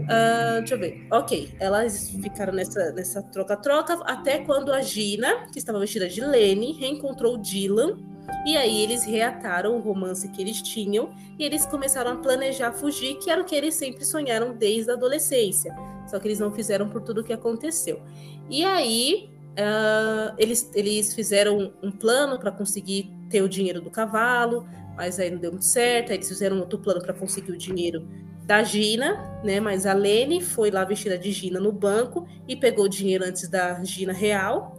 Ah, 0.08 0.56
deixa 0.58 0.74
eu 0.74 0.78
ver. 0.78 1.06
Ok, 1.10 1.54
elas 1.58 2.10
ficaram 2.10 2.52
nessa 2.52 3.22
troca-troca 3.22 3.94
até 4.04 4.38
quando 4.38 4.72
a 4.72 4.80
Gina, 4.80 5.46
que 5.52 5.58
estava 5.58 5.78
vestida 5.78 6.08
de 6.08 6.20
Lene, 6.20 6.72
reencontrou 6.72 7.34
o 7.34 7.38
Dylan. 7.38 7.98
E 8.46 8.56
aí 8.56 8.82
eles 8.82 9.04
reataram 9.04 9.76
o 9.76 9.80
romance 9.80 10.28
que 10.28 10.40
eles 10.40 10.60
tinham 10.62 11.10
e 11.38 11.44
eles 11.44 11.66
começaram 11.66 12.12
a 12.12 12.16
planejar 12.16 12.72
fugir, 12.72 13.18
que 13.18 13.30
era 13.30 13.40
o 13.40 13.44
que 13.44 13.54
eles 13.54 13.74
sempre 13.74 14.04
sonharam 14.04 14.54
desde 14.54 14.90
a 14.90 14.94
adolescência. 14.94 15.74
Só 16.06 16.18
que 16.18 16.28
eles 16.28 16.38
não 16.38 16.50
fizeram 16.50 16.88
por 16.88 17.02
tudo 17.02 17.20
o 17.20 17.24
que 17.24 17.32
aconteceu. 17.32 18.02
E 18.50 18.64
aí 18.64 19.30
ah, 19.56 20.34
eles, 20.38 20.70
eles 20.74 21.14
fizeram 21.14 21.72
um 21.82 21.90
plano 21.90 22.38
para 22.38 22.50
conseguir 22.50 23.10
ter 23.30 23.42
o 23.42 23.48
dinheiro 23.48 23.80
do 23.80 23.90
cavalo, 23.90 24.66
mas 24.96 25.18
aí 25.18 25.30
não 25.30 25.38
deu 25.38 25.52
muito 25.52 25.64
certo. 25.64 26.10
Aí 26.10 26.16
eles 26.16 26.28
fizeram 26.28 26.58
outro 26.58 26.78
plano 26.78 27.00
para 27.00 27.14
conseguir 27.14 27.52
o 27.52 27.56
dinheiro 27.56 28.06
da 28.44 28.62
Gina, 28.62 29.40
né? 29.42 29.58
Mas 29.58 29.86
a 29.86 29.92
Lene 29.92 30.40
foi 30.40 30.70
lá 30.70 30.84
vestida 30.84 31.18
de 31.18 31.32
Gina 31.32 31.58
no 31.58 31.72
banco 31.72 32.26
e 32.46 32.54
pegou 32.54 32.84
o 32.84 32.88
dinheiro 32.88 33.24
antes 33.24 33.48
da 33.48 33.82
Gina 33.82 34.12
real. 34.12 34.78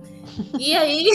E 0.59 0.73
aí, 0.73 1.05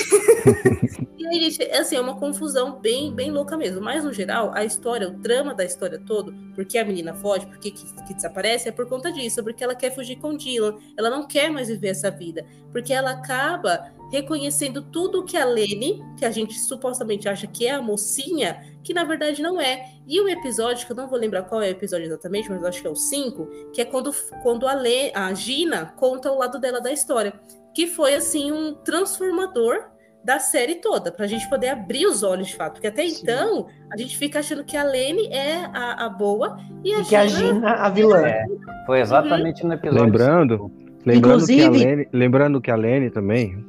e 1.21 1.27
aí, 1.27 1.51
gente, 1.51 1.71
assim, 1.73 1.97
é 1.97 2.01
uma 2.01 2.17
confusão 2.17 2.81
bem, 2.81 3.13
bem 3.13 3.31
louca 3.31 3.57
mesmo. 3.57 3.81
Mas, 3.81 4.03
no 4.03 4.13
geral, 4.13 4.53
a 4.55 4.65
história, 4.65 5.09
o 5.09 5.13
drama 5.13 5.55
da 5.55 5.65
história 5.65 5.99
todo, 5.99 6.35
porque 6.55 6.79
a 6.79 6.85
menina 6.85 7.13
foge, 7.13 7.47
porque 7.47 7.71
que, 7.71 7.85
que 8.07 8.15
desaparece, 8.15 8.69
é 8.69 8.73
por 8.73 8.87
conta 8.87 9.13
disso, 9.13 9.43
porque 9.43 9.63
ela 9.63 9.75
quer 9.75 9.95
fugir 9.95 10.17
com 10.17 10.37
Dylan. 10.37 10.79
Ela 10.97 11.11
não 11.11 11.27
quer 11.27 11.51
mais 11.51 11.69
viver 11.69 11.89
essa 11.89 12.11
vida. 12.11 12.47
Porque 12.73 12.93
ela 12.93 13.11
acaba 13.11 13.93
reconhecendo 14.11 14.83
tudo 14.83 15.25
que 15.25 15.37
a 15.37 15.45
Lene, 15.45 16.03
que 16.19 16.25
a 16.25 16.31
gente 16.31 16.59
supostamente 16.59 17.29
acha 17.29 17.47
que 17.47 17.67
é 17.67 17.73
a 17.73 17.83
mocinha, 17.83 18.65
que 18.83 18.93
na 18.93 19.05
verdade 19.05 19.41
não 19.43 19.61
é. 19.61 19.93
E 20.07 20.21
o 20.21 20.29
episódio, 20.29 20.87
que 20.87 20.93
eu 20.93 20.97
não 20.97 21.09
vou 21.09 21.19
lembrar 21.19 21.43
qual 21.45 21.63
é 21.63 21.69
o 21.69 21.71
episódio 21.71 22.07
exatamente, 22.07 22.51
mas 22.51 22.65
acho 22.65 22.81
que 22.81 22.87
é 22.87 22.91
o 22.91 22.97
5, 22.97 23.71
que 23.73 23.81
é 23.81 23.85
quando, 23.85 24.11
quando 24.43 24.67
a, 24.67 24.75
Le, 24.75 25.13
a 25.15 25.33
Gina 25.35 25.87
conta 25.97 26.33
o 26.33 26.39
lado 26.39 26.59
dela 26.59 26.81
da 26.81 26.91
história. 26.91 27.33
Que 27.75 27.87
foi, 27.87 28.15
assim, 28.15 28.51
um 28.53 28.75
transformador 28.75 29.77
da 30.23 30.39
série 30.39 30.75
toda, 30.77 31.11
pra 31.11 31.27
gente 31.27 31.49
poder 31.49 31.69
abrir 31.69 32.05
os 32.07 32.23
olhos 32.23 32.49
de 32.49 32.57
fato. 32.57 32.75
Porque 32.75 32.87
até 32.89 33.07
Sim. 33.09 33.23
então, 33.23 33.67
a 33.91 33.97
gente 33.97 34.17
fica 34.19 34.41
achando 34.41 34.63
que 34.65 34.77
a 34.77 34.85
Lene 34.85 35.27
é 35.29 35.65
a, 35.73 36.05
a 36.07 36.09
boa 36.11 36.59
e 36.85 36.93
a 36.93 37.01
E 37.01 37.05
que 37.05 37.17
a 37.17 37.27
Gina 37.27 37.55
Gina, 37.55 37.71
a 37.73 37.89
vilã. 37.89 38.27
É. 38.27 38.45
Foi 38.87 39.01
exatamente 39.01 39.65
no 39.65 39.73
episódio. 39.73 40.05
Lembrando, 40.05 40.71
lembrando 41.07 41.47
que 41.47 41.53
a 41.53 41.65
Inclusive- 41.65 41.85
Lene, 41.87 42.09
lembrando 42.13 42.61
que 42.61 42.71
a 42.71 42.77
Lene 42.77 43.11
também, 43.11 43.65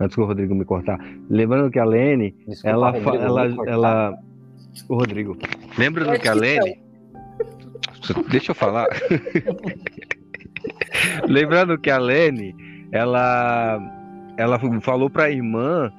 antes 0.00 0.14
que 0.16 0.20
o 0.20 0.24
Rodrigo 0.24 0.54
me 0.56 0.64
cortar, 0.64 0.98
lembrando 1.28 1.70
que 1.70 1.78
a 1.78 1.84
Lene, 1.84 2.34
Desculpa, 2.48 2.68
ela, 2.68 2.90
Rodrigo, 2.90 3.16
ela, 3.16 3.44
ela, 3.68 4.18
o 4.88 4.94
Rodrigo, 4.96 5.36
lembrando 5.78 6.18
que 6.18 6.28
a 6.28 6.34
Lene, 6.34 6.80
deixa 8.28 8.50
eu 8.50 8.54
falar, 8.56 8.88
lembrando 11.28 11.78
que 11.78 11.90
a 11.90 11.98
Lene, 11.98 12.54
ela, 12.92 13.80
ela 14.36 14.58
falou 14.80 15.08
para 15.10 15.24
a 15.24 15.30
irmã 15.30 15.92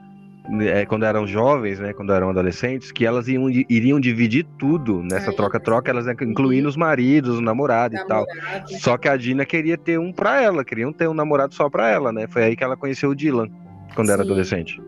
né, 0.49 0.85
quando 0.85 1.05
eram 1.05 1.27
jovens, 1.27 1.79
né, 1.79 1.93
quando 1.93 2.11
eram 2.11 2.29
adolescentes, 2.29 2.91
que 2.91 3.05
elas 3.05 3.27
iam, 3.27 3.49
iriam 3.49 3.99
dividir 3.99 4.45
tudo 4.57 5.01
nessa 5.03 5.31
troca-troca, 5.31 5.91
elas 5.91 6.07
incluindo 6.07 6.67
os 6.67 6.75
maridos, 6.75 7.37
o 7.37 7.41
namorado 7.41 7.95
e 7.95 8.05
tal. 8.05 8.25
namorado. 8.25 8.71
Só 8.79 8.97
que 8.97 9.07
a 9.07 9.15
Dina 9.15 9.45
queria 9.45 9.77
ter 9.77 9.99
um 9.99 10.11
pra 10.11 10.41
ela, 10.41 10.65
queriam 10.65 10.91
ter 10.91 11.07
um 11.07 11.13
namorado 11.13 11.53
só 11.53 11.69
pra 11.69 11.89
ela, 11.89 12.11
né? 12.11 12.27
Foi 12.27 12.43
aí 12.43 12.55
que 12.55 12.63
ela 12.63 12.75
conheceu 12.75 13.11
o 13.11 13.15
Dylan 13.15 13.47
quando 13.95 14.11
era 14.11 14.23
Sim. 14.23 14.29
adolescente. 14.29 14.81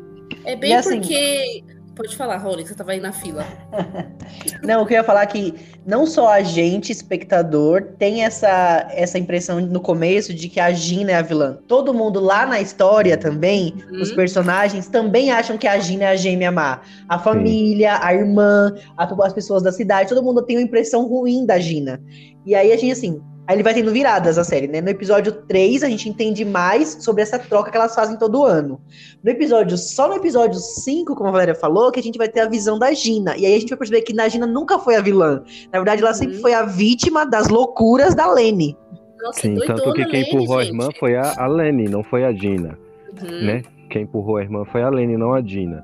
É 0.45 0.55
bem 0.55 0.75
assim- 0.75 0.99
porque. 0.99 1.63
Pode 1.95 2.15
falar, 2.15 2.37
Rony, 2.37 2.63
que 2.63 2.69
você 2.69 2.75
tava 2.75 2.91
aí 2.91 2.99
na 2.99 3.11
fila. 3.11 3.45
Não, 4.63 4.79
eu 4.79 4.85
queria 4.85 5.03
falar 5.03 5.23
é 5.23 5.25
que 5.27 5.53
não 5.85 6.07
só 6.07 6.29
a 6.29 6.41
gente, 6.41 6.91
espectador, 6.91 7.83
tem 7.99 8.23
essa, 8.23 8.87
essa 8.91 9.19
impressão 9.19 9.59
no 9.61 9.79
começo 9.79 10.33
de 10.33 10.49
que 10.49 10.59
a 10.59 10.71
Gina 10.71 11.11
é 11.11 11.15
a 11.15 11.21
vilã. 11.21 11.59
Todo 11.67 11.93
mundo 11.93 12.19
lá 12.19 12.45
na 12.45 12.59
história 12.59 13.15
também, 13.17 13.75
Uhum. 13.91 14.01
os 14.01 14.11
personagens 14.11 14.87
também 14.87 15.31
acham 15.31 15.57
que 15.57 15.67
a 15.67 15.77
Gina 15.77 16.05
é 16.05 16.07
a 16.07 16.15
gêmea 16.15 16.51
má. 16.51 16.81
A 17.07 17.19
família, 17.19 17.99
a 18.01 18.13
irmã, 18.13 18.73
a- 18.97 19.25
as 19.25 19.33
pessoas 19.33 19.61
da 19.61 19.71
cidade, 19.71 20.09
todo 20.09 20.23
mundo 20.23 20.41
tem 20.41 20.57
uma 20.57 20.63
impressão 20.63 21.07
ruim 21.07 21.45
da 21.45 21.59
Gina. 21.59 22.01
E 22.45 22.55
aí 22.55 22.71
a 22.71 22.77
gente, 22.77 22.91
assim, 22.93 23.21
aí 23.47 23.55
ele 23.55 23.63
vai 23.63 23.73
tendo 23.73 23.91
viradas 23.91 24.37
a 24.37 24.43
série, 24.43 24.67
né? 24.67 24.81
No 24.81 24.89
episódio 24.89 25.31
3, 25.31 25.83
a 25.83 25.89
gente 25.89 26.07
entende 26.09 26.43
mais 26.45 26.97
sobre 27.03 27.21
essa 27.21 27.37
troca 27.39 27.69
que 27.71 27.77
elas 27.77 27.93
fazem 27.95 28.17
todo 28.17 28.43
ano. 28.45 28.79
No 29.23 29.29
episódio, 29.31 29.77
só 29.77 30.07
no 30.07 30.15
episódio 30.15 30.59
5, 30.59 31.15
como 31.15 31.29
a 31.29 31.31
Valéria 31.31 31.55
falou, 31.55 31.91
que 31.91 31.99
a 31.99 32.03
gente 32.03 32.17
vai 32.17 32.27
ter 32.29 32.39
a 32.41 32.47
visão 32.47 32.77
da 32.79 32.91
Gina. 32.93 33.35
E 33.37 33.45
aí 33.45 33.55
a 33.55 33.59
gente 33.59 33.69
vai 33.69 33.77
perceber 33.77 34.01
que 34.01 34.19
a 34.19 34.27
Gina 34.29 34.47
nunca 34.47 34.79
foi 34.79 34.95
a 34.95 35.01
vilã. 35.01 35.43
Na 35.71 35.79
verdade, 35.79 36.01
ela 36.01 36.13
sempre 36.13 36.35
Uhum. 36.35 36.41
foi 36.41 36.53
a 36.53 36.63
vítima 36.63 37.25
das 37.25 37.47
loucuras 37.49 38.15
da 38.15 38.31
Lene. 38.31 38.77
Nossa, 39.21 39.41
Sim, 39.41 39.53
doidona, 39.55 39.79
tanto 39.79 39.93
que 39.93 40.05
quem 40.05 40.21
Lene, 40.23 40.35
empurrou 40.35 40.59
a 40.59 40.63
gente. 40.63 40.73
irmã 40.73 40.89
foi 40.99 41.15
a, 41.15 41.33
a 41.37 41.47
Lenny, 41.47 41.87
não 41.89 42.03
foi 42.03 42.25
a 42.25 42.33
Gina, 42.33 42.77
Uhum. 43.21 43.45
né? 43.45 43.61
Quem 43.89 44.03
empurrou 44.03 44.37
a 44.37 44.41
irmã 44.41 44.65
foi 44.65 44.81
a 44.81 44.89
Lenny, 44.89 45.15
não 45.17 45.33
a 45.33 45.41
Gina. 45.41 45.83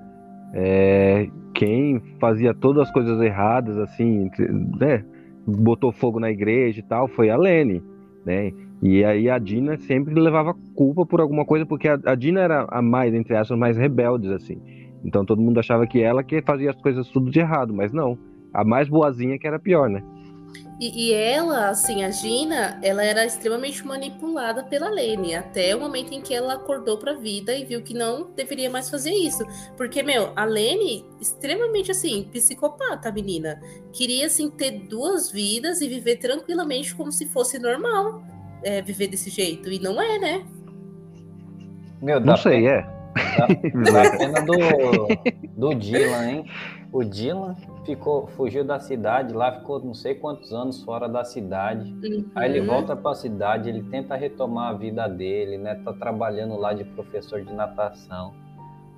É, 0.54 1.28
quem 1.54 2.02
fazia 2.20 2.54
todas 2.54 2.88
as 2.88 2.92
coisas 2.94 3.20
erradas, 3.22 3.78
assim, 3.78 4.30
né? 4.80 5.04
Botou 5.50 5.92
fogo 5.92 6.20
na 6.20 6.30
igreja 6.30 6.80
e 6.80 6.84
tal, 6.84 7.08
foi 7.08 7.30
a 7.30 7.38
Lenny, 7.38 7.84
né? 8.26 8.52
E 8.82 9.04
aí 9.04 9.30
a 9.30 9.38
Dina 9.38 9.78
sempre 9.78 10.14
levava 10.14 10.56
culpa 10.74 11.06
por 11.06 11.20
alguma 11.20 11.46
coisa, 11.46 11.66
porque 11.66 11.88
a, 11.88 12.00
a 12.06 12.16
Dina 12.16 12.40
era 12.40 12.66
a 12.70 12.82
mais, 12.82 13.14
entre 13.14 13.36
aspas, 13.36 13.58
mais 13.58 13.78
rebeldes, 13.78 14.32
assim. 14.32 14.58
Então 15.04 15.26
todo 15.26 15.42
mundo 15.42 15.60
achava 15.60 15.86
que 15.86 16.02
ela 16.02 16.24
que 16.24 16.42
fazia 16.42 16.70
as 16.70 16.82
coisas 16.82 17.08
tudo 17.10 17.30
de 17.30 17.40
errado, 17.40 17.74
mas 17.74 17.92
não. 17.92 18.18
A 18.54 18.64
mais 18.64 18.88
boazinha 18.88 19.38
que 19.38 19.48
era 19.48 19.60
pior, 19.60 19.90
né? 19.90 20.04
E, 20.80 21.10
e 21.10 21.14
ela, 21.14 21.70
assim, 21.70 22.04
a 22.06 22.10
Gina, 22.10 22.80
ela 22.82 23.04
era 23.04 23.26
extremamente 23.26 23.86
manipulada 23.86 24.64
pela 24.64 24.90
Lene, 24.90 25.36
até 25.36 25.76
o 25.76 25.80
momento 25.80 26.14
em 26.14 26.22
que 26.22 26.34
ela 26.34 26.54
acordou 26.54 26.98
pra 26.98 27.14
vida 27.14 27.54
e 27.54 27.66
viu 27.66 27.82
que 27.82 27.94
não 27.94 28.32
deveria 28.32 28.70
mais 28.70 28.90
fazer 28.90 29.12
isso. 29.12 29.44
Porque, 29.76 30.02
meu, 30.02 30.32
a 30.38 30.46
Lene, 30.46 31.06
extremamente, 31.20 31.92
assim, 31.92 32.30
psicopata, 32.32 33.10
a 33.10 33.12
menina. 33.12 33.62
Queria, 33.92 34.28
assim, 34.28 34.50
ter 34.50 34.72
duas 34.88 35.30
vidas 35.30 35.82
e 35.82 35.90
viver 35.90 36.16
tranquilamente 36.16 36.96
como 36.96 37.12
se 37.12 37.26
fosse 37.26 37.60
normal 37.60 38.24
é, 38.64 38.82
viver 38.82 39.08
desse 39.08 39.30
jeito. 39.30 39.70
E 39.70 39.80
não 39.80 40.02
é, 40.02 40.18
né? 40.18 40.46
Meu, 42.02 42.22
Não 42.22 42.38
sei, 42.38 42.68
é. 42.68 42.99
Dá 43.16 44.18
pena 44.18 44.42
do, 44.42 44.54
do 45.58 45.76
Dylan, 45.76 46.30
hein? 46.30 46.46
O 46.92 47.04
Dylan 47.04 47.56
ficou, 47.86 48.28
fugiu 48.28 48.64
da 48.64 48.80
cidade 48.80 49.34
lá, 49.34 49.52
ficou 49.60 49.80
não 49.80 49.94
sei 49.94 50.16
quantos 50.16 50.52
anos 50.54 50.84
fora 50.84 51.08
da 51.08 51.24
cidade. 51.24 51.94
Aí 52.36 52.50
ele 52.50 52.62
Uhum. 52.62 52.68
volta 52.68 52.96
para 52.96 53.12
a 53.12 53.16
cidade, 53.16 53.70
ele 53.70 53.84
tenta 53.84 54.16
retomar 54.16 54.70
a 54.70 54.74
vida 54.74 55.08
dele, 55.08 55.58
né? 55.58 55.76
Tá 55.84 55.94
trabalhando 55.94 56.56
lá 56.58 56.74
de 56.74 56.84
professor 56.84 57.42
de 57.42 57.54
natação. 57.54 58.34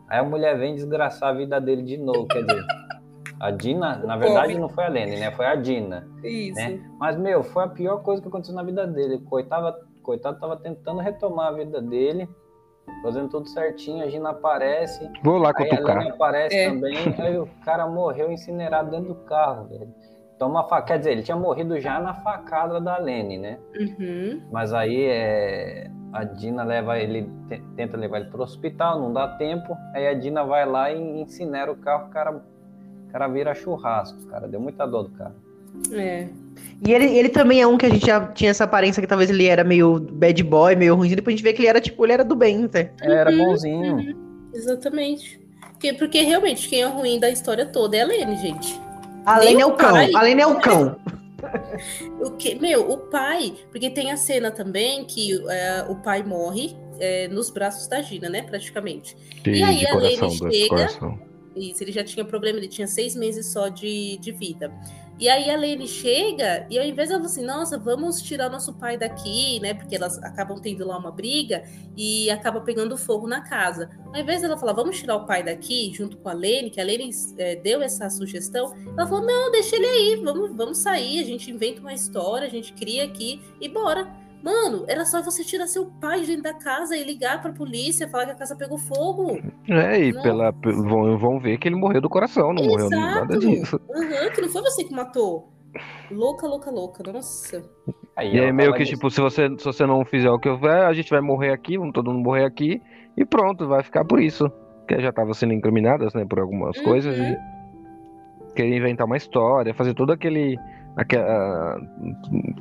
Aí 0.08 0.20
a 0.20 0.24
mulher 0.24 0.58
vem 0.58 0.76
desgraçar 0.76 1.30
a 1.30 1.34
vida 1.34 1.60
dele 1.60 1.82
de 1.84 1.98
novo, 1.98 2.28
quer 2.28 2.44
dizer. 2.46 2.66
A 3.40 3.50
Dina, 3.50 3.96
na 3.98 4.16
verdade, 4.18 4.58
não 4.60 4.70
foi 4.70 4.84
a 4.86 4.88
Lene, 4.90 5.18
né? 5.18 5.32
Foi 5.32 5.46
a 5.48 5.56
Dina. 5.56 6.08
Isso. 6.24 6.60
né? 6.60 6.80
Mas, 7.00 7.18
meu, 7.18 7.42
foi 7.44 7.64
a 7.64 7.68
pior 7.68 7.98
coisa 8.04 8.22
que 8.22 8.28
aconteceu 8.28 8.54
na 8.54 8.62
vida 8.62 8.86
dele. 8.86 9.18
Coitado, 9.20 9.74
coitado 10.04 10.40
tava 10.40 10.58
tentando 10.58 11.00
retomar 11.02 11.48
a 11.48 11.52
vida 11.52 11.82
dele, 11.82 12.30
fazendo 13.02 13.30
tudo 13.30 13.48
certinho. 13.48 14.04
A 14.04 14.08
Gina 14.10 14.30
aparece, 14.32 15.10
Vou 15.24 15.38
lá 15.38 15.50
aí 15.56 15.66
a 15.68 15.70
cutucar. 15.70 15.98
Lene 16.00 16.10
aparece 16.12 16.56
É. 16.56 16.70
também. 16.70 16.98
Aí 17.20 17.38
o 17.38 17.48
cara 17.66 17.88
morreu 17.88 18.32
incinerado 18.32 18.90
dentro 18.92 19.10
do 19.10 19.16
carro, 19.16 19.66
velho. 19.68 19.94
Toma 20.38 20.64
fa... 20.68 20.82
Quer 20.82 20.98
dizer, 20.98 21.12
ele 21.12 21.24
tinha 21.24 21.38
morrido 21.38 21.80
já 21.80 22.00
na 22.00 22.16
facada 22.16 22.82
da 22.82 22.98
Lene, 22.98 23.38
né? 23.38 23.60
Uhum. 23.80 24.42
Mas 24.52 24.74
aí 24.74 25.06
é... 25.06 25.90
a 26.12 26.24
Dina 26.24 26.64
leva 26.64 26.98
ele, 26.98 27.30
te- 27.48 27.62
tenta 27.76 27.96
levar 27.96 28.20
ele 28.22 28.30
pro 28.32 28.42
hospital, 28.42 29.00
não 29.00 29.14
dá 29.14 29.28
tempo. 29.28 29.78
Aí 29.94 30.08
a 30.08 30.14
Dina 30.16 30.44
vai 30.44 30.66
lá 30.66 30.92
e 30.92 31.22
incinera 31.22 31.72
o 31.72 31.76
carro, 31.76 32.08
o 32.08 32.10
cara, 32.10 32.32
o 32.38 33.12
cara 33.12 33.28
vira 33.28 33.54
churrasco, 33.54 34.26
cara. 34.28 34.48
Deu 34.48 34.60
muita 34.60 34.88
dor 34.88 35.04
do 35.04 35.12
cara. 35.12 35.36
É. 35.92 36.28
E 36.86 36.92
ele, 36.94 37.06
ele 37.18 37.30
também 37.30 37.62
é 37.62 37.68
um 37.68 37.78
que 37.78 37.86
a 37.86 37.90
gente 37.90 38.06
já 38.06 38.26
tinha 38.28 38.50
essa 38.52 38.64
aparência 38.64 39.02
que 39.02 39.08
talvez 39.08 39.30
ele 39.30 39.46
era 39.46 39.64
meio 39.64 40.00
bad 40.00 40.42
boy, 40.44 40.76
meio 40.76 40.96
ruim. 40.96 41.10
Depois 41.14 41.34
a 41.34 41.38
gente 41.38 41.44
vê 41.44 41.54
que 41.54 41.62
ele 41.62 41.68
era, 41.68 41.80
tipo, 41.80 42.04
ele 42.06 42.14
era 42.14 42.24
do 42.26 42.36
bem, 42.36 42.64
até. 42.66 42.92
Era 43.02 43.30
Uhum, 43.32 43.38
bonzinho. 43.38 43.96
uhum. 43.96 44.16
Exatamente. 44.54 45.40
Porque, 45.74 45.94
porque 45.94 46.22
realmente 46.22 46.68
quem 46.68 46.82
é 46.82 46.88
o 46.88 46.92
ruim 46.92 47.20
da 47.20 47.30
história 47.30 47.66
toda 47.66 47.96
é 47.98 48.02
a 48.02 48.06
Lene, 48.08 48.36
gente. 48.38 48.80
A 49.26 49.38
Nem 49.40 49.50
Lene 49.50 49.62
é 49.62 49.66
o 49.66 49.74
cão. 49.74 49.92
pai. 49.92 50.12
A 50.16 50.22
Lene 50.24 50.42
é 50.42 50.48
o 50.48 50.56
cão. 50.62 50.96
O 52.24 52.32
que, 52.32 52.56
meu, 52.56 52.90
o 52.92 52.98
pai, 52.98 53.54
porque 53.72 53.90
tem 53.90 54.12
a 54.12 54.18
cena 54.18 54.52
também 54.52 55.04
que 55.06 55.40
é, 55.50 55.86
o 55.90 55.96
pai 55.96 56.24
morre 56.24 56.76
é, 57.00 57.28
nos 57.28 57.50
braços 57.50 57.88
da 57.88 58.02
Gina, 58.02 58.30
né, 58.30 58.42
praticamente. 58.44 59.16
De, 59.44 59.64
aí 59.64 59.78
de 59.78 59.88
a 59.88 59.92
coração, 59.92 60.28
Lene 60.30 60.54
chega- 60.54 60.70
coração. 60.70 61.20
Isso, 61.56 61.84
ele 61.84 61.92
já 61.92 62.04
tinha 62.04 62.24
problema, 62.24 62.58
ele 62.58 62.68
tinha 62.68 62.88
seis 62.88 63.16
meses 63.16 63.52
só 63.52 63.68
de, 63.68 64.18
de 64.18 64.32
vida. 64.32 64.72
E 65.22 65.30
aí 65.30 65.52
a 65.52 65.56
Lene 65.56 65.88
chega 65.88 66.66
e 66.68 66.80
ao 66.80 66.84
invés 66.84 67.10
de 67.10 67.16
assim, 67.16 67.46
nossa, 67.46 67.78
vamos 67.78 68.24
tirar 68.24 68.50
nosso 68.50 68.74
pai 68.74 68.98
daqui, 68.98 69.60
né? 69.60 69.72
Porque 69.72 69.96
elas 69.96 70.18
acabam 70.24 70.60
tendo 70.60 70.84
lá 70.84 70.98
uma 70.98 71.12
briga 71.12 71.64
e 71.96 72.28
acaba 72.32 72.60
pegando 72.62 72.98
fogo 72.98 73.28
na 73.28 73.42
casa. 73.42 73.92
Ao 74.12 74.20
invés 74.20 74.42
dela 74.42 74.58
falar, 74.58 74.74
vamos 74.74 74.98
tirar 74.98 75.18
o 75.18 75.28
pai 75.28 75.44
daqui, 75.44 75.94
junto 75.94 76.18
com 76.18 76.28
a 76.28 76.34
Lene, 76.34 76.72
que 76.72 76.82
a 76.82 76.84
Lene 76.84 77.12
é, 77.38 77.56
deu 77.56 77.84
essa 77.84 78.10
sugestão, 78.10 78.74
ela 78.98 79.06
falou, 79.06 79.24
não, 79.24 79.52
deixa 79.52 79.76
ele 79.76 79.86
aí, 79.86 80.16
vamos, 80.24 80.56
vamos 80.56 80.78
sair, 80.80 81.20
a 81.20 81.24
gente 81.24 81.52
inventa 81.52 81.82
uma 81.82 81.94
história, 81.94 82.48
a 82.48 82.50
gente 82.50 82.74
cria 82.74 83.04
aqui 83.04 83.40
e 83.60 83.70
bora. 83.70 84.21
Mano, 84.44 84.86
era 84.88 85.06
só 85.06 85.22
você 85.22 85.44
tirar 85.44 85.68
seu 85.68 85.86
pai 85.86 86.22
de 86.22 86.28
dentro 86.28 86.44
da 86.44 86.54
casa 86.54 86.96
e 86.98 87.04
ligar 87.04 87.42
pra 87.42 87.52
polícia, 87.54 88.08
falar 88.08 88.26
que 88.26 88.32
a 88.32 88.36
casa 88.36 88.56
pegou 88.56 88.78
fogo. 88.78 89.40
É, 89.70 90.00
e 90.00 90.12
Não. 90.12 90.22
pela, 90.24 90.52
pe- 90.52 90.72
vão, 90.74 91.18
vão 91.18 91.40
ver 91.40 91.58
que 91.60 91.68
ele 91.68 91.76
morreu 91.76 92.02
do 92.02 92.10
coração, 92.10 92.52
não 92.52 92.64
morreu 92.64 92.90
nada 92.90 93.38
disso. 93.38 93.80
Uhum, 93.88 94.32
que 94.34 94.42
não 94.42 94.50
foi 94.50 94.62
você 94.64 94.84
que 94.84 94.94
matou. 94.94 95.50
Louca, 96.10 96.48
louca, 96.48 96.72
louca. 96.72 97.12
Nossa. 97.12 97.64
E 98.22 98.38
ela 98.38 98.48
aí 98.48 98.52
meio 98.52 98.74
que, 98.74 98.80
disso. 98.80 98.96
tipo, 98.96 99.10
se 99.10 99.22
você, 99.22 99.48
se 99.58 99.64
você 99.64 99.86
não 99.86 100.04
fizer 100.04 100.30
o 100.30 100.40
que 100.40 100.50
eu 100.50 100.58
ver, 100.58 100.86
a 100.86 100.94
gente 100.94 101.10
vai 101.10 101.22
morrer 101.22 101.52
aqui, 101.52 101.78
vamos 101.78 101.94
todo 101.94 102.12
mundo 102.12 102.24
morrer 102.24 102.44
aqui, 102.46 102.82
e 103.16 103.24
pronto, 103.24 103.68
vai 103.68 103.84
ficar 103.84 104.04
por 104.04 104.20
isso. 104.22 104.50
Porque 104.80 105.00
já 105.02 105.12
tava 105.14 105.34
sendo 105.34 105.54
incriminadas, 105.54 106.14
né, 106.14 106.26
por 106.26 106.40
algumas 106.40 106.76
Uhum. 106.78 106.84
coisas, 106.84 107.16
e 107.18 107.38
queria 108.56 108.76
inventar 108.76 109.06
uma 109.06 109.18
história, 109.18 109.74
fazer 109.74 109.94
todo 109.94 110.12
aquele... 110.12 110.58
aquela, 110.96 111.78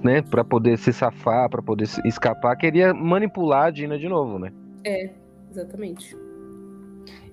né, 0.02 0.22
pra 0.22 0.44
poder 0.44 0.78
se 0.78 0.92
safar, 0.92 1.48
pra 1.48 1.62
poder 1.62 1.86
se 1.86 2.00
escapar, 2.06 2.56
queria 2.56 2.92
manipular 2.94 3.66
a 3.66 3.70
Dina 3.70 3.98
de 3.98 4.08
novo, 4.08 4.38
né? 4.38 4.52
É, 4.84 5.10
exatamente. 5.50 6.16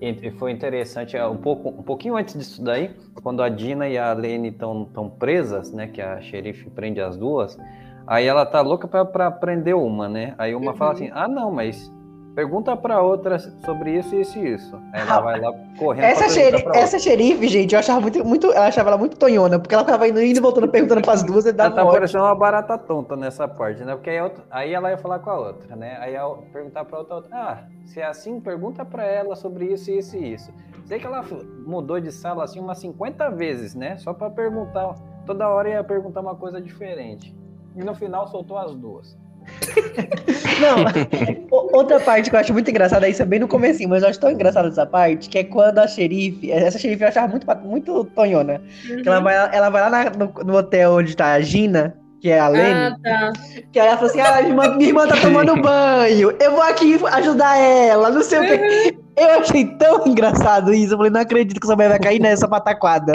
E 0.00 0.30
foi 0.32 0.52
interessante, 0.52 1.16
é, 1.16 1.26
um, 1.26 1.36
pouco, 1.36 1.68
um 1.70 1.82
pouquinho 1.82 2.16
antes 2.16 2.34
disso 2.36 2.62
daí, 2.62 2.90
quando 3.22 3.42
a 3.42 3.48
Dina 3.48 3.88
e 3.88 3.98
a 3.98 4.12
Lene 4.12 4.48
estão 4.48 4.84
tão 4.84 5.08
presas, 5.10 5.72
né? 5.72 5.88
Que 5.88 6.00
a 6.00 6.20
xerife 6.20 6.70
prende 6.70 7.00
as 7.00 7.16
duas, 7.16 7.58
aí 8.06 8.26
ela 8.26 8.46
tá 8.46 8.60
louca 8.60 8.86
pra, 8.86 9.04
pra 9.04 9.30
prender 9.30 9.74
uma, 9.74 10.08
né? 10.08 10.34
Aí 10.38 10.54
uma 10.54 10.74
fala 10.74 10.90
Uhum. 10.90 10.96
assim, 10.96 11.10
ah 11.12 11.28
não, 11.28 11.50
mas 11.50 11.92
pergunta 12.38 12.76
pra 12.76 13.02
outra 13.02 13.36
sobre 13.66 13.98
isso, 13.98 14.14
isso 14.14 14.38
e 14.38 14.54
isso. 14.54 14.80
Ela 14.92 15.20
vai 15.20 15.40
lá 15.40 15.52
correndo 15.76 16.04
Essa, 16.04 16.28
xeri 16.28 16.64
essa 16.72 16.96
xerife, 16.96 17.48
gente, 17.48 17.72
eu 17.72 17.80
achava 17.80 18.00
muito, 18.00 18.24
muito. 18.24 18.46
Eu 18.46 18.62
achava 18.62 18.90
ela 18.90 18.96
muito 18.96 19.16
tonhona, 19.16 19.58
porque 19.58 19.74
ela 19.74 19.82
ficava 19.84 20.06
indo, 20.06 20.22
indo 20.22 20.38
e 20.38 20.40
voltando, 20.40 20.68
perguntando 20.68 21.02
pras 21.02 21.24
duas 21.24 21.46
e 21.46 21.48
Ela 21.48 21.56
dava 21.56 21.74
tá 21.74 21.82
ódio. 21.82 21.94
parecendo 21.94 22.22
uma 22.22 22.36
barata 22.36 22.78
tonta 22.78 23.16
nessa 23.16 23.48
parte, 23.48 23.82
né? 23.82 23.96
Porque 23.96 24.10
aí, 24.10 24.20
outra- 24.20 24.44
aí 24.52 24.72
ela 24.72 24.88
ia 24.88 24.98
falar 24.98 25.18
com 25.18 25.30
a 25.30 25.36
outra, 25.36 25.74
né? 25.74 25.96
Aí 26.00 26.14
ela 26.14 26.36
perguntar 26.52 26.84
pra 26.84 27.00
outra, 27.00 27.16
outra, 27.16 27.36
ah, 27.36 27.58
se 27.84 27.98
é 28.00 28.06
assim, 28.06 28.38
pergunta 28.38 28.84
pra 28.84 29.04
ela 29.04 29.34
sobre 29.34 29.64
isso, 29.72 29.90
isso 29.90 30.16
e 30.16 30.34
isso. 30.34 30.52
Sei 30.84 31.00
que 31.00 31.06
ela 31.08 31.24
mudou 31.66 31.98
de 31.98 32.12
sala 32.12 32.44
assim 32.44 32.60
umas 32.60 32.78
50 32.78 33.30
vezes, 33.30 33.74
né? 33.74 33.96
Só 33.96 34.14
pra 34.14 34.30
perguntar, 34.30 34.94
toda 35.26 35.48
hora 35.48 35.68
ia 35.70 35.82
perguntar 35.82 36.20
uma 36.20 36.36
coisa 36.36 36.60
diferente. 36.60 37.34
E 37.74 37.82
no 37.82 37.96
final 37.96 38.28
soltou 38.28 38.56
as 38.58 38.72
duas. 38.76 39.18
Não, 40.60 41.68
outra 41.72 42.00
parte 42.00 42.30
que 42.30 42.36
eu 42.36 42.40
acho 42.40 42.52
muito 42.52 42.70
engraçada, 42.70 43.08
isso 43.08 43.22
é 43.22 43.24
bem 43.24 43.38
no 43.40 43.48
comecinho, 43.48 43.88
mas 43.88 44.02
eu 44.02 44.08
acho 44.08 44.20
tão 44.20 44.30
engraçada 44.30 44.68
essa 44.68 44.86
parte, 44.86 45.28
que 45.28 45.38
é 45.38 45.44
quando 45.44 45.78
a 45.78 45.86
xerife, 45.86 46.50
essa 46.50 46.78
xerife 46.78 47.02
eu 47.02 47.08
achava 47.08 47.28
muito, 47.28 47.46
muito 47.64 48.04
tonhona, 48.14 48.60
que 48.84 49.08
ela 49.08 49.20
vai, 49.20 49.34
ela 49.52 49.70
vai 49.70 49.82
lá 49.82 49.90
na- 49.90 50.10
no, 50.10 50.32
no 50.44 50.56
hotel 50.56 50.92
onde 50.94 51.16
tá 51.16 51.32
a 51.32 51.40
Gina, 51.40 51.94
que 52.20 52.30
é 52.30 52.38
a 52.38 52.48
Lene, 52.48 52.86
Ah, 52.86 52.96
tá. 53.02 53.32
que 53.72 53.78
aí 53.78 53.86
ela 53.86 53.96
fala 53.96 54.10
assim, 54.10 54.20
ah, 54.20 54.36
minha 54.38 54.48
irmã, 54.48 54.74
minha 54.76 54.88
irmã 54.90 55.06
tá 55.06 55.16
tomando 55.20 55.54
banho, 55.62 56.34
eu 56.40 56.50
vou 56.50 56.62
aqui 56.62 56.98
ajudar 57.12 57.56
ela, 57.58 58.10
não 58.10 58.22
sei 58.22 58.38
o 58.40 58.42
quê. 58.46 58.98
Eu 59.18 59.40
achei 59.40 59.64
tão 59.76 60.04
engraçado 60.08 60.72
isso, 60.72 60.94
eu 60.94 60.96
falei, 60.96 61.10
não 61.10 61.20
acredito 61.20 61.60
que 61.60 61.66
essa 61.66 61.74
mulher 61.74 61.88
vai 61.90 61.98
cair 61.98 62.20
nessa 62.20 62.46
pataquada. 62.48 63.12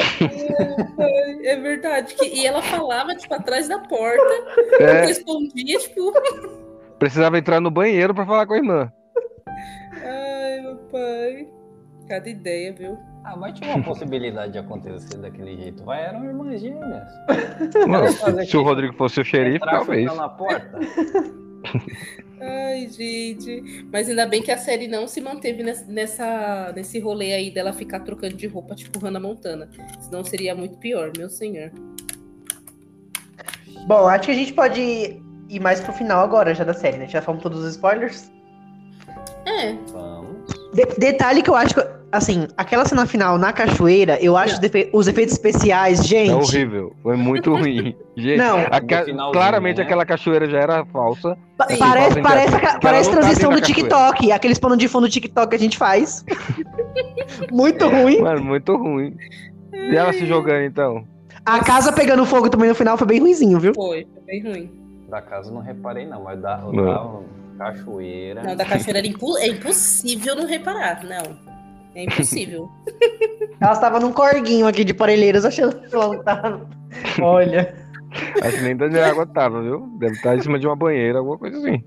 Ai, 1.00 1.48
É 1.48 1.56
verdade. 1.58 2.13
Que, 2.16 2.26
e 2.28 2.46
ela 2.46 2.62
falava, 2.62 3.16
tipo, 3.16 3.34
atrás 3.34 3.68
da 3.68 3.80
porta. 3.80 4.34
É, 4.80 5.06
Respondia, 5.06 5.80
tipo. 5.80 6.13
precisava 7.00 7.38
entrar 7.38 7.60
no 7.60 7.70
banheiro 7.72 8.13
pra 8.13 8.26
falar 8.26 8.46
com 8.46 8.54
a 8.54 8.58
irmã. 8.58 8.92
Ai, 10.04 10.62
meu 10.62 10.76
pai. 10.92 11.48
Cada 12.08 12.30
ideia, 12.30 12.74
viu? 12.74 12.98
Ah, 13.24 13.38
mas 13.38 13.58
tinha 13.58 13.76
uma 13.76 13.84
possibilidade 13.84 14.52
de 14.52 14.58
acontecer 14.60 15.18
daquele 15.18 15.56
jeito. 15.56 15.84
Vai, 15.86 16.06
eram 16.06 16.26
irmãs 16.26 16.60
gêmeas. 16.60 17.08
Mano, 17.88 18.12
fazer 18.13 18.46
se 18.46 18.58
o 18.58 18.63
Rodrigo 18.63 18.94
fosse 18.96 19.22
o 19.22 19.26
xerife, 19.26 19.60
talvez. 19.60 20.13
na 20.13 20.28
porta. 20.28 20.80
Ai, 22.41 22.88
gente. 22.89 23.86
Mas 23.91 24.10
ainda 24.10 24.26
bem 24.26 24.41
que 24.41 24.52
a 24.52 24.58
série 24.58 24.88
não 24.88 25.08
se 25.08 25.21
manteve 25.21 25.63
nessa, 25.88 26.73
nesse 26.76 26.99
rolê 26.99 27.34
aí 27.34 27.52
dela 27.52 27.71
ficar 27.71 28.02
trocando 28.02 28.36
de 28.36 28.47
roupa, 28.47 28.76
tipo 28.76 28.99
Hannah 28.99 29.19
Montana. 29.19 29.69
Senão 29.99 30.23
seria 30.23 30.54
muito 30.54 30.78
pior, 30.78 31.12
meu 31.17 31.30
senhor. 31.30 31.71
Bom, 33.88 34.08
acho 34.08 34.26
que 34.26 34.32
a 34.32 34.36
gente 34.36 34.54
pode 34.54 34.82
ir 35.49 35.60
mais 35.60 35.80
pro 35.80 35.93
final 35.93 36.23
agora 36.23 36.54
já 36.54 36.63
da 36.63 36.73
série, 36.73 36.97
né? 36.97 37.08
Já 37.08 37.21
falamos 37.21 37.43
todos 37.43 37.60
os 37.60 37.71
spoilers. 37.71 38.32
É, 39.45 39.73
Vamos. 39.91 40.62
De- 40.74 40.96
detalhe 40.98 41.42
que 41.42 41.50
eu 41.50 41.56
acho 41.56 41.76
que, 41.76 41.86
assim, 42.12 42.48
aquela 42.58 42.84
cena 42.86 43.06
final 43.06 43.38
na 43.38 43.54
cachoeira, 43.54 44.18
eu 44.22 44.36
acho 44.36 44.54
os, 44.56 44.60
defe- 44.60 44.90
os 44.92 45.08
efeitos 45.08 45.34
especiais, 45.34 46.06
gente. 46.06 46.32
É 46.32 46.36
horrível. 46.36 46.94
Foi 47.04 47.16
muito 47.16 47.54
ruim. 47.56 47.96
Gente, 48.18 48.38
Não. 48.38 49.32
claramente 49.32 49.78
né? 49.78 49.84
aquela 49.84 50.06
cachoeira 50.06 50.50
já 50.50 50.60
era 50.60 50.86
falsa. 50.86 51.38
Pa- 51.58 51.68
Sim, 51.68 51.78
parece 51.78 52.22
parece, 52.22 52.80
parece 52.82 53.10
não 53.10 53.16
tá 53.16 53.22
transição 53.22 53.52
do 53.52 53.62
TikTok, 53.62 54.32
aqueles 54.32 54.58
panos 54.60 54.78
de 54.78 54.88
fundo 54.88 55.08
do 55.08 55.12
TikTok 55.12 55.50
que 55.50 55.56
a 55.56 55.60
gente 55.60 55.78
faz. 55.78 56.26
Muito 57.52 57.88
ruim. 57.88 58.20
Mano, 58.22 58.44
muito 58.44 58.76
ruim. 58.76 59.16
E 59.74 59.96
ela 59.96 60.14
se 60.14 60.26
jogando 60.26 60.64
então? 60.64 61.04
A 61.46 61.60
casa 61.64 61.92
pegando 61.92 62.26
fogo 62.26 62.50
também 62.50 62.70
no 62.70 62.76
final 62.76 62.98
foi 62.98 63.08
bem 63.08 63.20
ruizinho, 63.20 63.60
viu? 63.60 63.74
foi, 63.76 64.08
foi 64.14 64.24
bem 64.26 64.44
ruim. 64.44 64.72
Da 65.10 65.22
casa 65.22 65.50
eu 65.50 65.54
não 65.56 65.62
reparei, 65.62 66.06
não, 66.08 66.24
mas 66.24 66.40
da, 66.42 66.58
Não. 66.58 66.72
da 66.86 67.20
cachoeira. 67.58 68.44
Não, 68.44 68.56
da 68.56 68.66
cachoeira 68.66 69.00
era 69.00 69.08
impo- 69.08 69.38
é 69.38 69.48
impossível 69.48 70.36
não 70.36 70.46
reparar, 70.46 71.04
não. 71.04 71.38
É 71.96 72.04
impossível. 72.04 72.70
Ela 73.62 73.72
estava 73.74 74.00
num 74.00 74.12
corguinho 74.12 74.68
aqui 74.68 74.84
de 74.84 74.94
parelheiros 74.94 75.46
achando 75.46 75.80
que 75.80 75.96
ela 75.96 76.22
tava. 76.24 76.68
Olha. 77.22 77.74
Acho 78.44 78.58
que 78.58 78.62
nem 78.63 78.76
de 78.76 79.00
água 79.00 79.26
tava, 79.26 79.62
viu? 79.62 79.88
Deve 79.98 80.16
estar 80.16 80.36
em 80.36 80.42
cima 80.42 80.60
de 80.60 80.68
uma 80.68 80.76
banheira, 80.76 81.20
alguma 81.20 81.38
coisa 81.38 81.58
assim. 81.58 81.84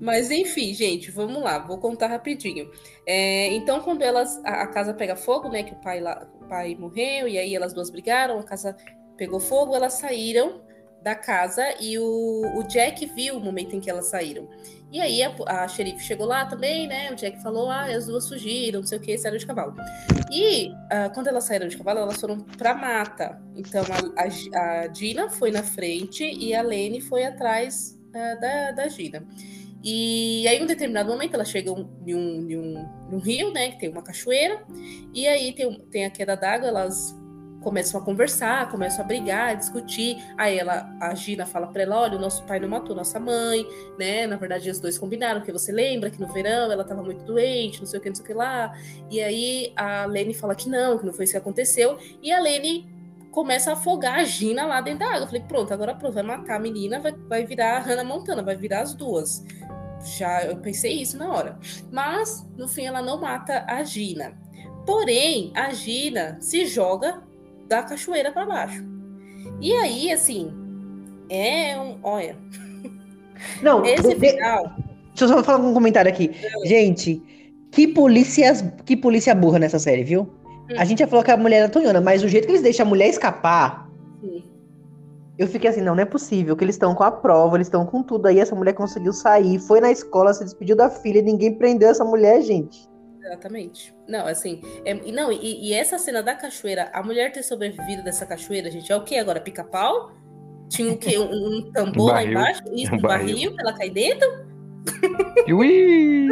Mas 0.00 0.30
enfim, 0.30 0.74
gente, 0.74 1.10
vamos 1.10 1.42
lá, 1.42 1.58
vou 1.58 1.78
contar 1.78 2.08
rapidinho. 2.08 2.68
É, 3.06 3.52
então, 3.54 3.80
quando 3.80 4.02
elas 4.02 4.38
a, 4.44 4.62
a 4.62 4.66
casa 4.66 4.92
pega 4.92 5.16
fogo, 5.16 5.48
né, 5.48 5.62
que 5.62 5.72
o 5.72 5.76
pai 5.76 6.00
lá, 6.00 6.26
o 6.40 6.44
pai 6.46 6.76
morreu 6.78 7.26
e 7.26 7.38
aí 7.38 7.54
elas 7.54 7.72
duas 7.72 7.90
brigaram, 7.90 8.38
a 8.38 8.42
casa 8.42 8.76
pegou 9.16 9.40
fogo, 9.40 9.74
elas 9.74 9.94
saíram 9.94 10.60
da 11.02 11.14
casa 11.14 11.62
e 11.80 11.98
o, 11.98 12.42
o 12.56 12.62
Jack 12.64 13.06
viu 13.06 13.36
o 13.36 13.40
momento 13.40 13.74
em 13.74 13.80
que 13.80 13.88
elas 13.88 14.06
saíram. 14.06 14.48
E 14.94 15.00
aí 15.00 15.24
a, 15.24 15.34
a 15.48 15.66
xerife 15.66 16.04
chegou 16.04 16.24
lá 16.24 16.46
também, 16.46 16.86
né? 16.86 17.10
O 17.10 17.16
Jack 17.16 17.42
falou: 17.42 17.68
"Ah, 17.68 17.86
as 17.86 18.06
duas 18.06 18.28
fugiram, 18.28 18.78
não 18.78 18.86
sei 18.86 18.96
o 18.96 19.00
que, 19.00 19.18
saíram 19.18 19.38
de 19.38 19.44
cavalo". 19.44 19.74
E 20.30 20.70
ah, 20.88 21.10
quando 21.12 21.26
elas 21.26 21.42
saíram 21.42 21.66
de 21.66 21.76
cavalo, 21.76 21.98
elas 21.98 22.20
foram 22.20 22.38
pra 22.38 22.76
mata. 22.76 23.42
Então 23.56 23.82
a, 23.82 24.22
a, 24.22 24.84
a 24.84 24.94
Gina 24.94 25.28
foi 25.28 25.50
na 25.50 25.64
frente 25.64 26.22
e 26.22 26.54
a 26.54 26.62
Lene 26.62 27.00
foi 27.00 27.24
atrás 27.24 27.98
ah, 28.14 28.36
da, 28.36 28.70
da 28.70 28.88
Gina. 28.88 29.26
E 29.82 30.46
aí, 30.46 30.58
em 30.58 30.62
um 30.62 30.66
determinado 30.66 31.10
momento, 31.10 31.34
elas 31.34 31.48
chegam 31.48 31.90
em 32.06 32.14
um, 32.14 32.48
em 32.48 32.56
um, 32.56 32.88
em 33.10 33.14
um 33.16 33.18
rio, 33.18 33.52
né? 33.52 33.72
Que 33.72 33.80
tem 33.80 33.90
uma 33.90 34.00
cachoeira. 34.00 34.64
E 35.12 35.26
aí 35.26 35.52
tem, 35.52 35.76
tem 35.90 36.04
a 36.04 36.10
queda 36.10 36.36
d'água, 36.36 36.68
elas 36.68 37.16
começam 37.64 38.00
a 38.00 38.04
conversar, 38.04 38.70
começam 38.70 39.02
a 39.02 39.08
brigar, 39.08 39.48
a 39.48 39.54
discutir. 39.54 40.22
Aí 40.36 40.58
ela, 40.58 40.94
a 41.00 41.14
Gina 41.14 41.46
fala 41.46 41.66
pra 41.66 41.82
ela: 41.82 42.02
olha, 42.02 42.16
o 42.16 42.20
nosso 42.20 42.44
pai 42.44 42.60
não 42.60 42.68
matou 42.68 42.94
nossa 42.94 43.18
mãe, 43.18 43.66
né? 43.98 44.26
Na 44.26 44.36
verdade, 44.36 44.70
os 44.70 44.78
dois 44.78 44.98
combinaram, 44.98 45.40
porque 45.40 45.50
você 45.50 45.72
lembra 45.72 46.10
que 46.10 46.20
no 46.20 46.28
verão 46.28 46.70
ela 46.70 46.84
tava 46.84 47.02
muito 47.02 47.24
doente, 47.24 47.80
não 47.80 47.86
sei 47.86 47.98
o 47.98 48.02
que, 48.02 48.08
não 48.10 48.14
sei 48.14 48.24
o 48.24 48.26
que 48.28 48.34
lá. 48.34 48.72
E 49.10 49.20
aí 49.20 49.72
a 49.74 50.04
Lene 50.04 50.34
fala 50.34 50.54
que 50.54 50.68
não, 50.68 50.98
que 50.98 51.06
não 51.06 51.12
foi 51.12 51.24
isso 51.24 51.32
que 51.32 51.38
aconteceu. 51.38 51.98
E 52.22 52.30
a 52.30 52.38
Lene 52.38 52.86
começa 53.32 53.70
a 53.70 53.72
afogar 53.72 54.20
a 54.20 54.24
Gina 54.24 54.66
lá 54.66 54.80
dentro 54.80 55.00
da 55.00 55.06
água. 55.06 55.22
Eu 55.22 55.26
falei, 55.26 55.42
pronto, 55.42 55.74
agora 55.74 55.94
pronto, 55.94 56.14
vai 56.14 56.22
matar 56.22 56.56
a 56.56 56.60
menina, 56.60 57.00
vai, 57.00 57.12
vai 57.12 57.44
virar 57.44 57.78
a 57.78 57.80
Hannah 57.80 58.04
Montana, 58.04 58.42
vai 58.42 58.54
virar 58.54 58.82
as 58.82 58.94
duas. 58.94 59.44
Já 60.16 60.44
eu 60.44 60.58
pensei 60.58 61.00
isso 61.00 61.16
na 61.16 61.32
hora. 61.32 61.58
Mas, 61.90 62.46
no 62.56 62.68
fim, 62.68 62.84
ela 62.84 63.02
não 63.02 63.20
mata 63.20 63.64
a 63.66 63.82
Gina. 63.82 64.38
Porém, 64.86 65.50
a 65.56 65.72
Gina 65.72 66.36
se 66.40 66.66
joga 66.66 67.22
da 67.68 67.82
cachoeira 67.82 68.32
para 68.32 68.46
baixo. 68.46 68.84
E 69.60 69.72
aí, 69.74 70.10
assim, 70.12 70.52
é 71.28 71.78
um. 71.78 71.98
Olha, 72.02 72.36
Não, 73.62 73.84
esse 73.84 74.14
de- 74.14 74.30
final. 74.30 74.64
deixa 75.08 75.24
eu 75.24 75.28
só 75.28 75.42
falar 75.44 75.58
um 75.58 75.74
comentário 75.74 76.10
aqui. 76.10 76.30
Gente, 76.64 77.22
que 77.70 77.88
polícia, 77.88 78.52
que 78.84 78.96
polícia 78.96 79.34
burra 79.34 79.58
nessa 79.58 79.78
série, 79.78 80.04
viu? 80.04 80.28
A 80.78 80.84
gente 80.84 81.00
já 81.00 81.06
falou 81.06 81.24
que 81.24 81.30
a 81.30 81.36
mulher 81.36 81.58
era 81.58 81.68
tonhona, 81.68 82.00
mas 82.00 82.22
o 82.22 82.28
jeito 82.28 82.46
que 82.46 82.52
eles 82.52 82.62
deixam 82.62 82.86
a 82.86 82.88
mulher 82.88 83.08
escapar, 83.08 83.86
Sim. 84.22 84.42
eu 85.38 85.46
fiquei 85.46 85.68
assim, 85.68 85.82
não, 85.82 85.94
não 85.94 86.02
é 86.02 86.06
possível, 86.06 86.56
que 86.56 86.64
eles 86.64 86.74
estão 86.76 86.94
com 86.94 87.02
a 87.02 87.10
prova, 87.10 87.56
eles 87.58 87.66
estão 87.66 87.84
com 87.84 88.02
tudo 88.02 88.26
aí, 88.26 88.40
essa 88.40 88.54
mulher 88.54 88.72
conseguiu 88.72 89.12
sair, 89.12 89.58
foi 89.58 89.78
na 89.80 89.92
escola, 89.92 90.32
se 90.32 90.42
despediu 90.42 90.74
da 90.74 90.88
filha, 90.88 91.20
ninguém 91.20 91.52
prendeu 91.54 91.90
essa 91.90 92.02
mulher, 92.02 92.40
gente. 92.40 92.88
Exatamente. 93.24 93.94
Não, 94.06 94.26
assim, 94.26 94.60
é, 94.84 94.94
e 95.04 95.10
não, 95.10 95.32
e, 95.32 95.68
e 95.68 95.72
essa 95.72 95.98
cena 95.98 96.22
da 96.22 96.34
cachoeira, 96.34 96.90
a 96.92 97.02
mulher 97.02 97.32
ter 97.32 97.42
sobrevivido 97.42 98.02
dessa 98.02 98.26
cachoeira, 98.26 98.70
gente, 98.70 98.92
é 98.92 98.96
o 98.96 99.02
que 99.02 99.16
agora? 99.16 99.40
Pica-pau? 99.40 100.12
Tinha 100.68 100.92
o 100.92 100.98
quê? 100.98 101.16
Um, 101.18 101.58
um 101.58 101.72
tambor 101.72 102.12
lá 102.12 102.22
embaixo? 102.22 102.62
Isso, 102.72 102.94
Um 102.94 103.00
barril. 103.00 103.34
barril 103.34 103.56
ela 103.58 103.72
cair 103.72 103.90
dentro? 103.90 104.28
Ui! 105.48 106.28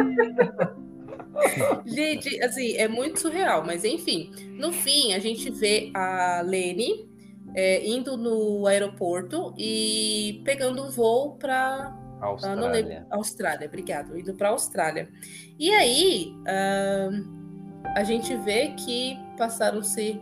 Gente, 1.85 2.41
assim, 2.43 2.75
é 2.77 2.87
muito 2.87 3.19
surreal, 3.19 3.65
mas 3.65 3.83
enfim. 3.83 4.31
No 4.51 4.71
fim, 4.71 5.13
a 5.13 5.19
gente 5.19 5.49
vê 5.49 5.89
a 5.95 6.41
Lene 6.45 7.09
é, 7.55 7.85
indo 7.87 8.15
no 8.17 8.67
aeroporto 8.67 9.53
e 9.57 10.41
pegando 10.45 10.83
um 10.83 10.91
voo 10.91 11.35
para 11.37 11.97
Ah, 12.23 12.55
não 12.55 12.63
lembro. 12.69 12.71
Austrália. 12.93 13.07
Austrália, 13.09 13.67
obrigado. 13.67 14.17
Indo 14.17 14.33
para 14.33 14.49
Austrália. 14.49 15.07
E 15.59 15.69
aí, 15.71 16.33
ahn, 16.47 17.23
a 17.95 18.03
gente 18.03 18.35
vê 18.37 18.69
que 18.77 19.17
passaram-se. 19.37 20.19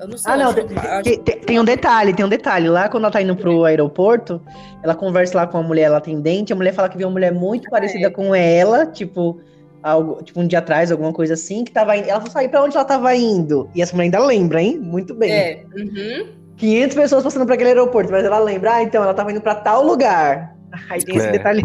Eu 0.00 0.08
não 0.08 0.18
sei. 0.18 0.32
Ah, 0.32 0.36
não, 0.36 0.48
acho 0.50 0.54
que- 0.64 1.02
Tem, 1.02 1.18
tem- 1.22 1.40
tem 1.40 1.60
um 1.60 1.64
detalhe, 1.64 2.12
tem 2.12 2.24
um 2.24 2.28
detalhe. 2.28 2.68
Lá 2.68 2.88
quando 2.88 3.04
ela 3.04 3.12
tá 3.12 3.22
indo 3.22 3.36
pro 3.36 3.64
aeroporto, 3.64 4.42
ela 4.82 4.94
conversa 4.94 5.36
lá 5.36 5.46
com 5.46 5.58
a 5.58 5.62
mulher, 5.62 5.84
ela 5.84 5.98
atendente, 5.98 6.52
a 6.52 6.56
mulher 6.56 6.72
fala 6.74 6.88
que 6.88 6.96
viu 6.98 7.06
uma 7.06 7.12
mulher 7.12 7.32
muito 7.32 7.70
parecida 7.70 8.10
com 8.10 8.34
ela, 8.34 8.86
tipo, 8.86 9.40
algo, 9.80 10.20
tipo 10.22 10.40
um 10.40 10.46
dia 10.48 10.58
atrás, 10.58 10.90
alguma 10.90 11.12
coisa 11.12 11.34
assim, 11.34 11.62
que 11.62 11.70
tava 11.70 11.96
indo. 11.96 12.08
Ela 12.08 12.18
falou 12.18 12.32
sair 12.32 12.48
pra 12.48 12.64
onde 12.64 12.74
ela 12.76 12.84
tava 12.84 13.14
indo. 13.14 13.70
E 13.72 13.80
essa 13.82 13.92
mulher 13.94 14.06
ainda 14.06 14.18
lembra, 14.26 14.60
hein? 14.60 14.78
Muito 14.80 15.14
bem. 15.14 15.30
É, 15.32 15.64
uhum. 15.76 16.26
500 16.56 16.96
pessoas 16.96 17.22
passando 17.22 17.46
por 17.46 17.52
aquele 17.52 17.68
aeroporto, 17.70 18.10
mas 18.10 18.24
ela 18.24 18.38
lembra, 18.40 18.74
ah, 18.76 18.82
então 18.82 19.02
ela 19.02 19.14
tava 19.14 19.30
indo 19.30 19.40
pra 19.40 19.54
tal 19.54 19.84
lugar. 19.84 20.53
Aí 20.90 21.04
tem 21.04 21.16
esse 21.16 21.26
É. 21.28 21.32
detalhe. 21.32 21.64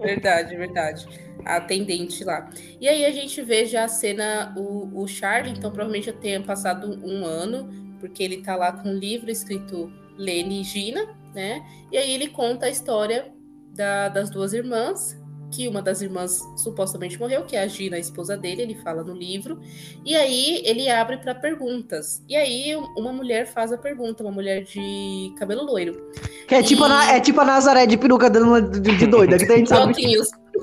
Verdade, 0.00 0.56
verdade. 0.56 1.06
A 1.44 1.56
atendente 1.56 2.24
lá. 2.24 2.48
E 2.80 2.88
aí 2.88 3.04
a 3.04 3.10
gente 3.10 3.42
vê 3.42 3.66
já 3.66 3.84
a 3.84 3.88
cena, 3.88 4.54
o, 4.56 5.02
o 5.02 5.06
Charlie, 5.06 5.52
então 5.52 5.70
provavelmente 5.70 6.06
já 6.06 6.12
tenha 6.12 6.40
passado 6.40 6.98
um 7.04 7.24
ano, 7.24 7.68
porque 8.00 8.22
ele 8.22 8.38
tá 8.42 8.54
lá 8.56 8.72
com 8.72 8.88
um 8.88 8.94
livro 8.94 9.30
escrito 9.30 9.92
Lene 10.16 10.60
e 10.60 10.64
Gina, 10.64 11.06
né? 11.34 11.60
E 11.90 11.98
aí 11.98 12.12
ele 12.12 12.28
conta 12.28 12.66
a 12.66 12.70
história 12.70 13.32
da- 13.74 14.08
das 14.08 14.30
duas 14.30 14.52
irmãs, 14.52 15.20
que 15.54 15.68
uma 15.68 15.80
das 15.82 16.00
irmãs 16.02 16.40
supostamente 16.56 17.18
morreu, 17.18 17.44
que 17.44 17.54
é 17.56 17.62
a 17.62 17.66
Gina, 17.66 17.96
a 17.96 18.00
esposa 18.00 18.36
dele, 18.36 18.62
ele 18.62 18.74
fala 18.76 19.04
no 19.04 19.14
livro. 19.14 19.60
E 20.04 20.16
aí 20.16 20.62
ele 20.64 20.88
abre 20.90 21.18
para 21.18 21.34
perguntas. 21.34 22.22
E 22.28 22.34
aí 22.34 22.74
uma 22.96 23.12
mulher 23.12 23.46
faz 23.46 23.72
a 23.72 23.78
pergunta, 23.78 24.22
uma 24.22 24.32
mulher 24.32 24.64
de 24.64 25.32
cabelo 25.38 25.62
loiro. 25.64 26.10
Que 26.48 26.56
é 26.56 26.62
tipo, 26.62 26.84
a, 26.84 26.88
Na- 26.88 27.12
é 27.12 27.20
tipo 27.20 27.40
a 27.40 27.44
Nazaré 27.44 27.86
de 27.86 27.96
peruca 27.96 28.28
dando 28.28 28.80
de, 28.80 28.96
de 28.96 29.06
doida, 29.06 29.38
que 29.38 29.44
a 29.52 29.56
gente 29.56 29.68
sabe. 29.68 29.94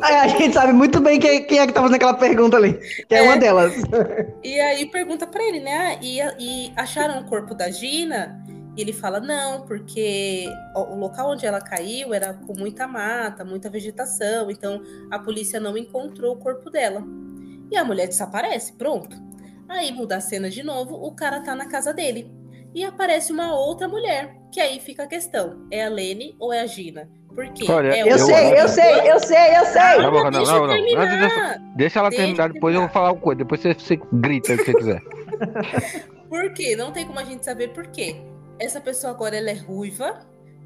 É, 0.03 0.19
a 0.21 0.27
gente 0.27 0.53
sabe 0.53 0.73
muito 0.73 0.99
bem 1.01 1.19
quem, 1.19 1.43
quem 1.45 1.59
é 1.59 1.67
que 1.67 1.73
tá 1.73 1.81
fazendo 1.81 1.95
aquela 1.95 2.13
pergunta 2.15 2.57
ali. 2.57 2.73
Que 3.07 3.15
é, 3.15 3.19
É. 3.19 3.21
uma 3.23 3.37
delas. 3.37 3.73
E 4.43 4.59
aí 4.59 4.85
pergunta 4.87 5.27
pra 5.27 5.43
ele, 5.43 5.59
né? 5.59 5.99
E, 6.01 6.19
e 6.39 6.71
acharam 6.75 7.21
o 7.21 7.25
corpo 7.25 7.53
da 7.53 7.69
Gina? 7.69 8.43
E 8.75 8.81
ele 8.81 8.93
fala, 8.93 9.19
não, 9.19 9.65
porque 9.65 10.47
o 10.75 10.95
local 10.95 11.31
onde 11.31 11.45
ela 11.45 11.59
caiu 11.59 12.13
era 12.13 12.33
com 12.33 12.57
muita 12.57 12.87
mata, 12.87 13.43
muita 13.43 13.69
vegetação, 13.69 14.49
então 14.49 14.81
a 15.09 15.19
polícia 15.19 15.59
não 15.59 15.77
encontrou 15.77 16.35
o 16.35 16.39
corpo 16.39 16.69
dela. 16.69 17.03
E 17.69 17.75
a 17.75 17.83
mulher 17.83 18.07
desaparece, 18.07 18.73
pronto. 18.73 19.15
Aí 19.67 19.91
muda 19.91 20.17
a 20.17 20.21
cena 20.21 20.49
de 20.49 20.63
novo, 20.63 20.95
o 20.95 21.11
cara 21.13 21.41
tá 21.41 21.53
na 21.53 21.67
casa 21.67 21.93
dele. 21.93 22.31
E 22.73 22.83
aparece 22.83 23.33
uma 23.33 23.53
outra 23.53 23.87
mulher, 23.87 24.35
que 24.51 24.59
aí 24.59 24.79
fica 24.79 25.03
a 25.03 25.07
questão: 25.07 25.67
é 25.69 25.85
a 25.85 25.89
Lene 25.89 26.35
ou 26.39 26.53
é 26.53 26.61
a 26.61 26.65
Gina? 26.65 27.09
Por 27.33 27.47
quê? 27.53 27.65
Olha, 27.69 27.89
é 27.89 28.01
Eu, 28.01 28.07
Eu- 28.07 28.19
sei, 28.19 28.61
eu 28.61 28.67
sei, 28.67 29.11
eu 29.11 29.19
sei, 29.19 29.57
eu 29.57 29.65
sei. 29.65 29.97
Não, 30.01 30.11
não, 30.11 30.23
não, 30.23 30.31
deixa 30.31 30.59
não, 30.59 30.67
terminar. 30.67 31.59
Deixa 31.75 31.99
ela 31.99 32.09
Deixa 32.09 32.23
terminar, 32.23 32.49
depois 32.51 32.75
eu 32.75 32.81
vou 32.81 32.89
falar 32.89 33.11
uma 33.11 33.21
coisa. 33.21 33.39
Depois 33.39 33.61
você, 33.61 33.73
você 33.73 33.99
grita 34.13 34.53
o 34.53 34.57
que 34.57 34.65
você 34.65 34.73
quiser. 34.73 35.01
Por 36.27 36.53
quê? 36.53 36.75
Não 36.77 36.91
tem 36.93 37.05
como 37.05 37.19
a 37.19 37.25
gente 37.25 37.43
saber 37.43 37.73
por 37.73 37.87
quê. 37.87 38.15
Essa 38.61 38.79
pessoa 38.79 39.11
agora 39.13 39.35
ela 39.35 39.49
é 39.49 39.55
ruiva, 39.55 40.19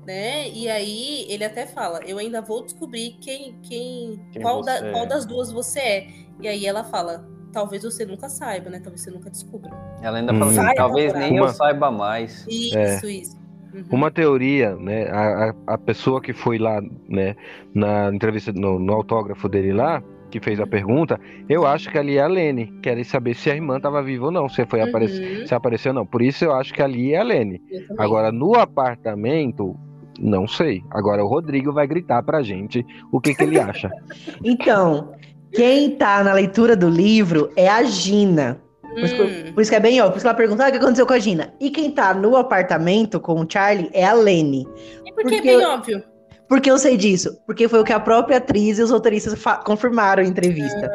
né? 0.06 0.50
E 0.50 0.70
aí 0.70 1.26
ele 1.30 1.44
até 1.44 1.66
fala: 1.66 2.00
Eu 2.06 2.18
ainda 2.18 2.42
vou 2.42 2.64
descobrir 2.64 3.18
quem, 3.22 3.54
quem, 3.62 4.20
Quem 4.32 4.42
qual, 4.42 4.62
da- 4.62 4.92
qual 4.92 5.04
é. 5.06 5.08
das 5.08 5.26
duas 5.26 5.52
você 5.52 5.80
é. 5.80 6.08
E 6.42 6.48
aí 6.48 6.66
ela 6.66 6.84
fala: 6.84 7.26
talvez 7.54 7.84
você 7.84 8.06
nunca 8.06 8.28
saiba, 8.30 8.70
né? 8.70 8.80
Talvez 8.80 9.02
você 9.02 9.12
nunca 9.12 9.30
descubra. 9.30 9.72
Ela 10.02 10.18
ainda 10.18 10.34
Hum. 10.34 10.40
fala 10.40 10.52
assim, 10.52 10.62
Vai 10.62 10.76
talvez 10.76 11.14
nem 11.14 11.38
eu 11.38 11.44
Uma- 11.44 11.54
saiba 11.54 11.90
mais. 11.92 12.46
Isso, 12.50 13.08
isso. 13.08 13.38
Uhum. 13.74 13.84
Uma 13.92 14.12
teoria, 14.12 14.76
né? 14.76 15.08
A, 15.10 15.50
a, 15.50 15.74
a 15.74 15.78
pessoa 15.78 16.22
que 16.22 16.32
foi 16.34 16.58
lá, 16.58 16.82
né, 17.10 17.36
na 17.74 18.10
entrevista, 18.14 18.54
no, 18.54 18.80
no 18.80 18.94
autógrafo 18.94 19.50
dele 19.50 19.74
lá, 19.74 20.02
que 20.36 20.44
fez 20.44 20.60
a 20.60 20.68
pergunta, 20.68 21.18
eu 21.48 21.66
acho 21.66 21.90
que 21.90 21.98
ali 21.98 22.18
é 22.18 22.22
a 22.22 22.28
Lene. 22.28 22.74
Querem 22.84 23.06
saber 23.06 23.36
se 23.36 23.50
a 23.50 23.56
irmã 23.56 23.78
estava 23.78 24.04
viva 24.04 24.26
ou 24.26 24.32
não, 24.32 24.50
se 24.50 24.66
foi 24.66 24.82
aparecer, 24.82 25.40
Uhum, 25.40 25.48
se 25.48 25.56
apareceu 25.56 25.92
ou 25.92 25.96
não. 25.96 26.06
Por 26.06 26.22
isso 26.22 26.44
eu 26.44 26.54
acho 26.54 26.74
que 26.74 26.82
ali 26.82 27.14
é 27.14 27.20
a 27.20 27.24
Lene. 27.24 27.62
Agora, 27.98 28.34
no 28.34 28.54
apartamento, 28.56 29.74
não 30.20 30.46
sei. 30.46 30.84
Agora 30.92 31.24
o 31.24 31.28
Rodrigo 31.28 31.72
vai 31.72 31.88
gritar 31.88 32.22
pra 32.22 32.44
gente 32.44 32.86
o 33.14 33.22
que, 33.22 33.34
que 33.34 33.44
ele 33.44 33.58
acha. 33.60 33.90
Então, 34.44 35.14
quem 35.54 35.92
tá 35.92 36.22
na 36.22 36.34
leitura 36.34 36.76
do 36.76 36.90
livro 36.90 37.50
é 37.56 37.70
a 37.70 37.84
Gina. 37.84 38.60
Por 38.82 39.04
isso, 39.04 39.16
que, 39.16 39.22
Hum, 39.22 39.54
por 39.54 39.62
isso 39.62 39.72
que 39.72 39.78
é 39.78 39.80
bem, 39.80 40.02
ó. 40.02 40.08
Por 40.10 40.18
isso 40.18 40.22
que 40.22 40.28
ela 40.28 40.36
pergunta, 40.38 40.66
ah, 40.66 40.68
o 40.68 40.72
que 40.72 40.78
aconteceu 40.78 41.06
com 41.08 41.14
a 41.14 41.20
Gina? 41.20 41.54
E 41.62 41.70
quem 41.70 41.92
tá 41.92 42.14
no 42.14 42.36
apartamento 42.36 43.22
com 43.22 43.40
o 43.40 43.46
Charlie 43.50 43.90
é 43.94 44.04
a 44.06 44.14
Lene. 44.14 44.68
e 45.06 45.14
porque 45.14 45.36
é 45.36 45.42
bem 45.42 45.66
óbvio. 45.66 46.04
Por 46.48 46.62
que 46.62 46.70
eu 46.70 46.78
sei 46.78 46.96
disso? 46.96 47.38
Porque 47.46 47.68
foi 47.68 47.80
o 47.80 47.84
que 47.84 47.92
a 47.94 48.00
própria 48.00 48.38
atriz 48.38 48.78
e 48.78 48.84
os 48.84 48.92
roteiristas 48.92 49.34
confirmaram 49.66 50.22
em 50.24 50.28
entrevista. 50.28 50.92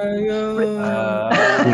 Ah, 0.80 1.30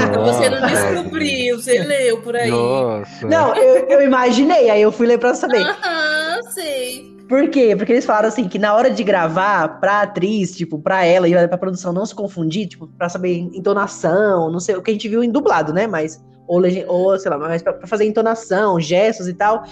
Então 0.09 0.25
você 0.25 0.49
não 0.49 0.67
descobriu, 0.67 1.57
você 1.61 1.83
leu 1.83 2.21
por 2.23 2.35
aí. 2.35 2.51
Nossa. 2.51 3.27
Não, 3.27 3.55
eu, 3.55 3.87
eu 3.89 4.03
imaginei, 4.03 4.71
aí 4.71 4.81
eu 4.81 4.91
fui 4.91 5.07
ler 5.07 5.19
pra 5.19 5.35
saber. 5.35 5.63
Aham, 5.63 6.41
sei. 6.51 7.17
Por 7.29 7.49
quê? 7.51 7.75
Porque 7.77 7.93
eles 7.93 8.05
falaram 8.07 8.29
assim 8.29 8.49
que 8.49 8.59
na 8.59 8.73
hora 8.75 8.89
de 8.89 9.03
gravar, 9.03 9.81
pra 9.81 10.03
atriz, 10.03 10.57
tipo, 10.57 10.79
pra 10.79 11.05
ela 11.05 11.29
e 11.29 11.49
pra 11.49 11.59
produção 11.59 11.93
não 11.93 12.07
se 12.07 12.15
confundir, 12.15 12.69
tipo, 12.69 12.87
pra 12.97 13.09
saber 13.09 13.37
entonação, 13.37 14.51
não 14.51 14.61
sei, 14.61 14.77
o 14.77 14.83
que 14.83 14.91
a 14.91 14.95
gente 14.95 15.09
viu 15.09 15.25
em 15.25 15.31
dublado, 15.31 15.73
né? 15.73 15.87
Mas, 15.89 16.23
ou, 16.47 16.63
ou 16.87 17.19
sei 17.19 17.31
lá, 17.31 17.37
mas 17.37 17.63
pra, 17.63 17.73
pra 17.73 17.87
fazer 17.89 18.05
entonação, 18.07 18.79
gestos 18.81 19.27
e 19.27 19.35
tal, 19.35 19.65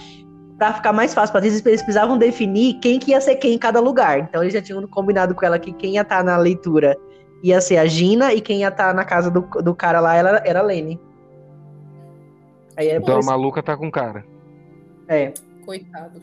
pra 0.57 0.73
ficar 0.73 0.93
mais 0.93 1.13
fácil 1.13 1.31
pra 1.31 1.39
atriz, 1.39 1.53
eles 1.65 1.81
precisavam 1.81 2.17
definir 2.17 2.75
quem 2.79 2.97
que 2.99 3.11
ia 3.11 3.19
ser 3.21 3.35
quem 3.35 3.53
em 3.53 3.57
cada 3.57 3.79
lugar. 3.79 4.19
Então 4.19 4.41
eles 4.41 4.53
já 4.53 4.61
tinham 4.61 4.85
combinado 4.87 5.35
com 5.35 5.45
ela 5.45 5.59
que 5.59 5.71
quem 5.73 5.95
ia 5.95 6.01
estar 6.01 6.23
na 6.23 6.37
leitura 6.37 6.95
ia 7.43 7.59
ser 7.61 7.77
a 7.77 7.85
Gina 7.85 8.33
e 8.33 8.41
quem 8.41 8.59
ia 8.61 8.69
estar 8.69 8.93
na 8.93 9.03
casa 9.03 9.29
do, 9.29 9.41
do 9.41 9.75
cara 9.75 9.99
lá 9.99 10.15
era, 10.15 10.41
era 10.45 10.59
a 10.59 10.63
Lene. 10.63 10.99
Aí 12.77 12.89
é, 12.89 12.97
Então 12.97 13.19
a 13.19 13.23
maluca 13.25 13.61
tá 13.63 13.75
com 13.77 13.89
cara. 13.91 14.25
é. 15.07 15.33
Coitado. 15.65 16.21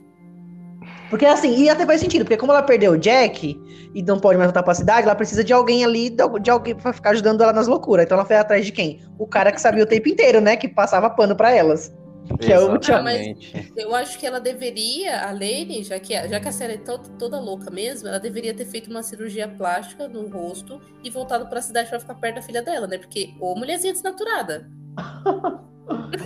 Porque 1.11 1.27
assim, 1.27 1.57
e 1.63 1.69
até 1.69 1.85
faz 1.85 2.01
sentido, 2.01 2.25
porque 2.25 2.37
como 2.37 2.53
ela 2.53 2.63
perdeu 2.63 2.93
o 2.93 2.99
Jack 2.99 3.61
e 3.95 4.03
não 4.03 4.19
pode 4.19 4.39
mais 4.39 4.49
voltar 4.49 4.63
pra 4.63 4.73
cidade, 4.75 5.03
ela 5.07 5.15
precisa 5.15 5.43
de 5.45 5.53
alguém 5.53 5.85
ali, 5.85 6.09
de 6.11 6.23
al- 6.23 6.39
de 6.39 6.51
alguém 6.51 6.75
pra 6.75 6.93
ficar 6.93 7.11
ajudando 7.11 7.43
ela 7.43 7.53
nas 7.53 7.67
loucuras. 7.67 8.05
Então 8.07 8.17
ela 8.17 8.25
foi 8.27 8.37
atrás 8.37 8.65
de 8.65 8.73
quem? 8.73 9.01
O 9.19 9.27
cara 9.27 9.53
que 9.53 9.61
sabia 9.61 9.83
o 9.83 9.87
tempo 9.87 10.09
inteiro, 10.09 10.41
né? 10.41 10.57
Que 10.57 10.69
passava 10.69 11.11
pano 11.11 11.37
pra 11.37 11.53
elas. 11.53 11.93
Que 12.41 12.53
é 12.53 12.59
o 12.59 12.79
Tchau. 12.79 12.95
exatamente. 13.01 13.73
Eu 13.77 13.95
acho 13.95 14.19
que 14.19 14.27
ela 14.27 14.41
deveria, 14.41 15.27
a 15.29 15.33
Lene, 15.33 15.83
já 15.83 15.99
que, 15.99 16.15
já 16.29 16.41
que 16.41 16.49
a 16.49 16.53
série 16.53 16.75
é 16.75 16.79
to- 16.79 16.99
toda 17.19 17.39
louca 17.41 17.71
mesmo, 17.71 18.09
ela 18.09 18.19
deveria 18.21 18.55
ter 18.55 18.65
feito 18.65 18.89
uma 18.91 19.03
cirurgia 19.03 19.49
plástica 19.49 20.09
no 20.09 20.29
rosto 20.29 20.81
e 21.05 21.11
voltado 21.11 21.47
pra 21.49 21.61
cidade 21.61 21.89
pra 21.91 21.99
ficar 22.01 22.15
perto 22.15 22.37
da 22.37 22.43
filha 22.43 22.63
dela, 22.63 22.87
né? 22.87 22.99
Porque, 22.99 23.35
ô 23.41 23.55
mulherzinha 23.55 23.93
desnaturada. 23.93 24.71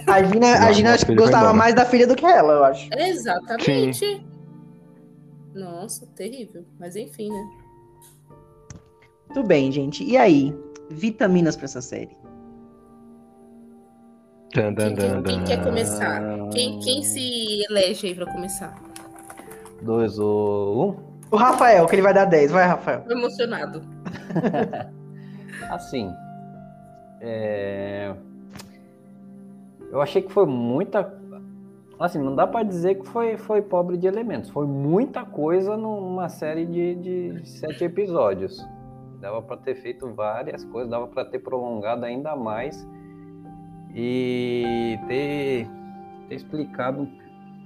A 0.06 0.22
Gina, 0.22 0.66
a 0.66 0.70
Gina 0.72 0.90
a 0.90 0.94
acho 0.94 1.06
que 1.06 1.14
gostava 1.14 1.52
mais 1.52 1.74
da 1.74 1.84
filha 1.84 2.06
do 2.06 2.14
que 2.14 2.24
ela, 2.26 2.52
eu 2.52 2.64
acho. 2.64 2.88
Exatamente. 2.94 4.24
Nossa, 5.54 6.06
terrível. 6.14 6.64
Mas 6.78 6.94
enfim, 6.94 7.30
né? 7.30 7.48
Tudo 9.32 9.46
bem, 9.48 9.72
gente. 9.72 10.04
E 10.04 10.16
aí? 10.16 10.54
Vitaminas 10.90 11.56
pra 11.56 11.64
essa 11.64 11.80
série. 11.80 12.16
Quem, 14.56 14.94
quem- 14.94 15.22
quem 15.22 15.44
quer 15.44 15.62
começar? 15.62 16.22
Quem, 16.50 16.78
quem 16.80 17.02
se 17.02 17.62
elege 17.70 18.06
aí 18.06 18.14
pra 18.14 18.26
começar? 18.32 18.74
Dois 19.82 20.18
ou 20.18 20.90
um. 20.90 20.96
O 21.30 21.36
Rafael, 21.36 21.84
que 21.86 21.94
ele 21.94 22.02
vai 22.02 22.14
dar 22.14 22.24
10. 22.24 22.50
Vai, 22.52 22.64
Rafael. 22.66 23.02
Tô 23.02 23.12
emocionado. 23.12 23.82
Assim, 25.70 26.10
é, 27.20 28.14
eu 29.90 30.00
achei 30.00 30.22
que 30.22 30.32
foi 30.32 30.46
muita. 30.46 31.12
Assim, 31.98 32.18
não 32.18 32.34
dá 32.34 32.46
pra 32.46 32.62
dizer 32.62 32.96
que 32.96 33.06
foi, 33.08 33.36
foi 33.36 33.62
pobre 33.62 33.96
de 33.96 34.06
elementos. 34.06 34.50
Foi 34.50 34.66
muita 34.66 35.24
coisa 35.24 35.76
numa 35.76 36.28
série 36.28 36.66
de, 36.66 36.94
de 36.94 37.48
sete 37.48 37.84
episódios. 37.84 38.64
Dava 39.20 39.40
pra 39.42 39.56
ter 39.56 39.74
feito 39.76 40.12
várias 40.14 40.62
coisas, 40.66 40.90
dava 40.90 41.06
pra 41.06 41.24
ter 41.24 41.38
prolongado 41.38 42.04
ainda 42.04 42.36
mais 42.36 42.86
e 43.98 44.98
ter, 45.08 45.66
ter 46.28 46.34
explicado 46.34 47.08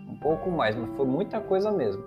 um 0.08 0.14
pouco 0.14 0.48
mais, 0.48 0.76
mas 0.76 0.88
foi 0.96 1.04
muita 1.04 1.40
coisa 1.40 1.72
mesmo. 1.72 2.04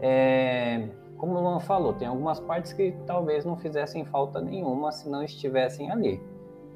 É, 0.00 0.88
como 1.16 1.34
o 1.36 1.40
Luan 1.40 1.60
falou, 1.60 1.92
tem 1.92 2.08
algumas 2.08 2.40
partes 2.40 2.72
que 2.72 2.92
talvez 3.06 3.44
não 3.44 3.56
fizessem 3.56 4.04
falta 4.04 4.40
nenhuma 4.40 4.90
se 4.90 5.08
não 5.08 5.22
estivessem 5.22 5.92
ali. 5.92 6.20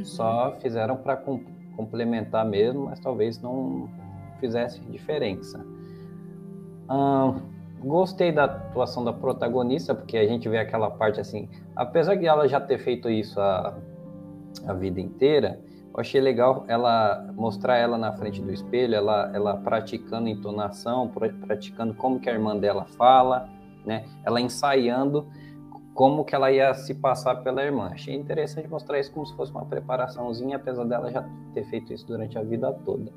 Só 0.03 0.55
fizeram 0.61 0.97
para 0.97 1.17
complementar 1.77 2.45
mesmo, 2.45 2.85
mas 2.85 3.01
talvez 3.01 3.43
não 3.43 3.89
fizesse 4.39 4.81
diferença. 4.83 5.67
Ahn, 6.89 7.41
gostei 7.81 8.31
da 8.31 8.45
atuação 8.45 9.05
da 9.05 9.13
protagonista, 9.13 9.93
porque 9.93 10.17
a 10.17 10.27
gente 10.27 10.49
vê 10.49 10.59
aquela 10.59 10.91
parte 10.91 11.21
assim, 11.21 11.49
apesar 11.75 12.15
de 12.15 12.27
ela 12.27 12.47
já 12.47 12.61
ter 12.61 12.79
feito 12.79 13.11
isso 13.11 13.41
a, 13.41 13.77
a 14.69 14.73
vida 14.73 15.01
inteira, 15.01 15.59
eu 15.97 16.01
achei 16.03 16.21
legal 16.21 16.67
ela 16.69 17.27
mostrar 17.35 17.79
ela 17.79 17.97
na 17.97 18.13
frente 18.13 18.43
do 18.43 18.53
espelho, 18.53 18.95
ela, 18.95 19.31
ela 19.35 19.57
praticando 19.57 20.29
entonação, 20.29 21.09
pra- 21.09 21.33
praticando 21.33 21.95
como 21.95 22.21
que 22.21 22.29
a 22.29 22.35
irmã 22.35 22.55
dela 22.55 22.85
fala, 22.85 23.49
né? 23.83 24.05
Ela 24.23 24.39
ensaiando 24.39 25.27
como 25.95 26.23
que 26.23 26.35
ela 26.35 26.53
ia 26.53 26.75
se 26.75 26.95
passar 26.95 27.37
pela 27.37 27.65
irmã. 27.65 27.89
Achei 27.91 28.15
interessante 28.15 28.69
mostrar 28.69 29.01
isso 29.01 29.11
como 29.11 29.25
se 29.25 29.35
fosse 29.35 29.51
uma 29.51 29.65
preparaçãozinha, 29.65 30.57
apesar 30.57 30.85
dela 30.85 31.11
já 31.11 31.25
ter 31.55 31.65
feito 31.65 31.91
isso 31.95 32.07
durante 32.07 32.37
a 32.37 32.43
vida 32.43 32.71
toda. 32.85 33.11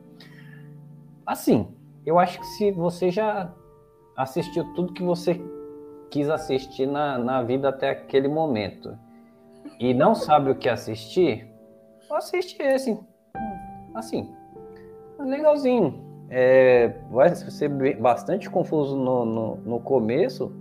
Assim, 1.25 1.67
eu 2.05 2.17
acho 2.17 2.39
que 2.39 2.45
se 2.45 2.71
você 2.71 3.11
já 3.11 3.51
assistiu 4.15 4.63
tudo 4.73 4.93
que 4.93 5.03
você 5.03 5.41
quis 6.09 6.29
assistir 6.29 6.85
na, 6.85 7.17
na 7.17 7.43
vida 7.43 7.67
até 7.67 7.89
aquele 7.89 8.29
momento 8.29 8.97
e 9.77 9.93
não 9.93 10.15
sabe 10.15 10.49
o 10.49 10.55
que 10.55 10.69
assistir, 10.69 11.48
assiste 12.15 12.61
esse. 12.61 12.97
Assim, 13.93 14.29
legalzinho. 15.19 16.07
É, 16.29 16.93
vai 17.09 17.33
ser 17.35 17.69
bastante 17.95 18.49
confuso 18.49 18.95
no, 18.95 19.25
no, 19.25 19.55
no 19.57 19.79
começo. 19.79 20.51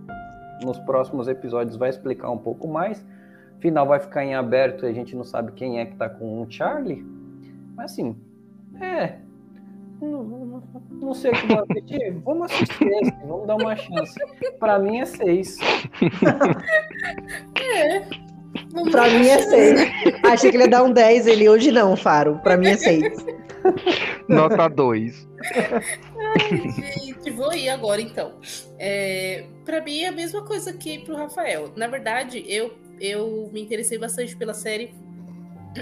Nos 0.62 0.78
próximos 0.80 1.28
episódios 1.28 1.76
vai 1.76 1.90
explicar 1.90 2.30
um 2.30 2.38
pouco 2.38 2.66
mais. 2.66 3.04
Final 3.60 3.86
vai 3.86 4.00
ficar 4.00 4.24
em 4.24 4.34
aberto 4.34 4.84
e 4.86 4.88
a 4.88 4.92
gente 4.92 5.14
não 5.14 5.24
sabe 5.24 5.52
quem 5.52 5.78
é 5.78 5.86
que 5.86 5.96
tá 5.96 6.08
com 6.08 6.42
o 6.42 6.50
Charlie. 6.50 7.04
Mas 7.76 7.92
assim, 7.92 8.16
é. 8.80 9.18
Não, 10.00 10.22
não- 10.22 10.62
não 10.92 11.14
sei 11.14 11.32
o 11.32 11.34
que 11.34 11.46
vou 11.48 11.62
assistir. 11.64 12.10
Vamos 12.24 12.52
assistir 12.52 12.86
esse, 12.88 13.10
vamos 13.26 13.46
dar 13.48 13.56
uma 13.56 13.74
chance. 13.74 14.14
Pra 14.60 14.78
mim 14.78 15.00
é 15.00 15.04
seis. 15.04 15.58
Vamos 16.22 18.18
Pra 18.90 19.08
mim 19.08 19.28
é 19.28 19.42
6. 19.42 19.80
Achei 20.24 20.50
que 20.50 20.56
ele 20.56 20.64
ia 20.64 20.70
dar 20.70 20.82
um 20.82 20.92
10, 20.92 21.26
ele 21.26 21.48
hoje 21.48 21.72
não, 21.72 21.96
Faro. 21.96 22.38
Pra 22.42 22.56
mim 22.56 22.68
é 22.68 22.76
6. 22.76 23.24
Nota 24.28 24.68
2. 24.68 25.28
Gente, 26.76 27.30
vou 27.30 27.52
ir 27.54 27.68
agora 27.68 28.00
então. 28.00 28.32
É, 28.78 29.44
para 29.64 29.82
mim 29.82 30.00
é 30.00 30.08
a 30.08 30.12
mesma 30.12 30.44
coisa 30.44 30.72
que 30.72 30.98
pro 31.00 31.16
Rafael. 31.16 31.72
Na 31.76 31.86
verdade, 31.86 32.44
eu, 32.46 32.72
eu 33.00 33.48
me 33.52 33.60
interessei 33.60 33.98
bastante 33.98 34.36
pela 34.36 34.54
série, 34.54 34.94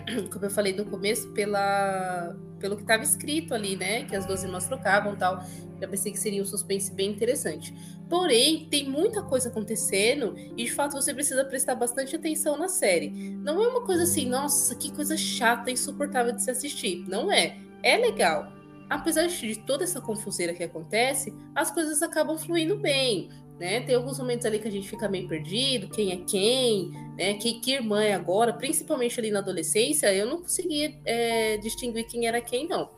como 0.32 0.44
eu 0.44 0.50
falei 0.50 0.72
no 0.72 0.84
começo, 0.84 1.28
pela, 1.32 2.36
pelo 2.58 2.76
que 2.76 2.82
estava 2.82 3.02
escrito 3.02 3.54
ali, 3.54 3.76
né? 3.76 4.04
Que 4.04 4.16
as 4.16 4.26
duas 4.26 4.42
irmãs 4.42 4.66
trocavam 4.66 5.14
e 5.14 5.16
tal. 5.16 5.44
Já 5.80 5.88
pensei 5.88 6.12
que 6.12 6.18
seria 6.18 6.42
um 6.42 6.46
suspense 6.46 6.92
bem 6.92 7.10
interessante. 7.10 7.74
Porém, 8.08 8.66
tem 8.70 8.88
muita 8.88 9.22
coisa 9.22 9.48
acontecendo 9.48 10.34
e 10.56 10.64
de 10.64 10.72
fato 10.72 10.92
você 10.92 11.12
precisa 11.12 11.44
prestar 11.44 11.74
bastante 11.74 12.16
atenção 12.16 12.56
na 12.56 12.68
série. 12.68 13.10
Não 13.10 13.62
é 13.62 13.68
uma 13.68 13.84
coisa 13.84 14.04
assim, 14.04 14.28
nossa, 14.28 14.74
que 14.74 14.92
coisa 14.92 15.16
chata, 15.16 15.70
insuportável 15.70 16.32
de 16.32 16.42
se 16.42 16.50
assistir. 16.50 17.04
Não 17.08 17.30
é. 17.30 17.58
É 17.82 17.96
legal 17.96 18.56
apesar 18.88 19.26
de 19.26 19.58
toda 19.60 19.84
essa 19.84 20.00
confuseira 20.00 20.54
que 20.54 20.62
acontece, 20.62 21.34
as 21.54 21.70
coisas 21.70 22.02
acabam 22.02 22.38
fluindo 22.38 22.76
bem, 22.76 23.28
né? 23.58 23.80
Tem 23.80 23.94
alguns 23.94 24.18
momentos 24.18 24.46
ali 24.46 24.58
que 24.58 24.68
a 24.68 24.70
gente 24.70 24.88
fica 24.88 25.08
meio 25.08 25.26
perdido, 25.26 25.88
quem 25.88 26.12
é 26.12 26.16
quem, 26.16 26.90
né? 27.16 27.34
Que, 27.34 27.60
que 27.60 27.72
irmã 27.72 28.02
é 28.02 28.14
agora, 28.14 28.52
principalmente 28.52 29.18
ali 29.18 29.30
na 29.30 29.38
adolescência, 29.38 30.12
eu 30.14 30.26
não 30.26 30.42
conseguia 30.42 30.94
é, 31.04 31.56
distinguir 31.58 32.06
quem 32.06 32.26
era 32.26 32.40
quem, 32.40 32.68
não. 32.68 32.90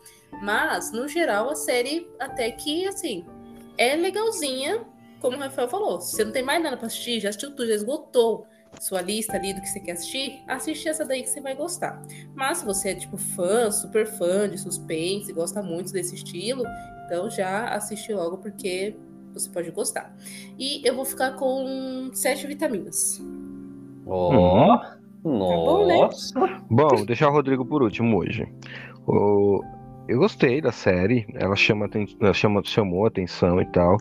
Mas, 0.43 0.93
no 0.93 1.09
geral, 1.09 1.51
a 1.51 1.55
série 1.55 2.09
até 2.19 2.51
que, 2.51 2.87
assim, 2.87 3.25
é 3.77 3.95
legalzinha, 3.97 4.85
como 5.21 5.37
o 5.37 5.41
Rafael 5.41 5.69
falou. 5.69 6.01
Você 6.01 6.25
não 6.25 6.33
tem 6.33 6.43
mais 6.43 6.63
nada 6.63 6.77
pra 6.77 6.87
assistir, 6.87 7.21
já 7.21 7.29
assistiu 7.29 7.51
tudo, 7.51 7.69
já 7.69 7.75
esgotou, 7.75 8.47
sua 8.81 9.01
lista 9.01 9.37
ali 9.37 9.55
do 9.55 9.61
que 9.61 9.69
você 9.69 9.81
quer 9.81 9.93
assistir, 9.93 10.43
assiste 10.47 10.89
essa 10.89 11.05
daí 11.05 11.23
que 11.23 11.31
você 11.31 11.41
vai 11.41 11.55
gostar. 11.55 12.03
Mas 12.35 12.59
se 12.59 12.65
você 12.65 12.91
é 12.91 12.95
tipo 12.95 13.17
fã, 13.17 13.71
super 13.71 14.07
fã 14.07 14.49
de 14.49 14.59
suspense, 14.59 15.33
gosta 15.33 15.63
muito 15.63 15.93
desse 15.93 16.15
estilo, 16.15 16.65
então 17.07 17.31
já 17.31 17.69
assiste 17.69 18.13
logo 18.13 18.39
porque 18.39 18.97
você 19.33 19.49
pode 19.51 19.71
gostar. 19.71 20.15
E 20.59 20.87
eu 20.87 20.95
vou 20.95 21.05
ficar 21.05 21.33
com 21.33 22.11
sete 22.13 22.47
vitaminas. 22.47 23.21
Ó, 24.07 24.79
bom, 25.23 25.87
né? 25.87 25.97
nossa. 26.01 26.61
Bom, 26.71 27.05
deixar 27.05 27.29
o 27.29 27.33
Rodrigo 27.33 27.65
por 27.65 27.83
último 27.83 28.19
hoje. 28.19 28.47
O- 29.07 29.63
Eu 30.09 30.19
gostei 30.19 30.61
da 30.63 30.73
série, 30.73 31.27
ela 31.35 31.55
chama, 31.55 31.89
ela 32.21 32.33
chama, 32.33 32.63
chamou 32.65 33.05
atenção 33.07 33.61
e 33.61 33.67
tal, 33.67 33.99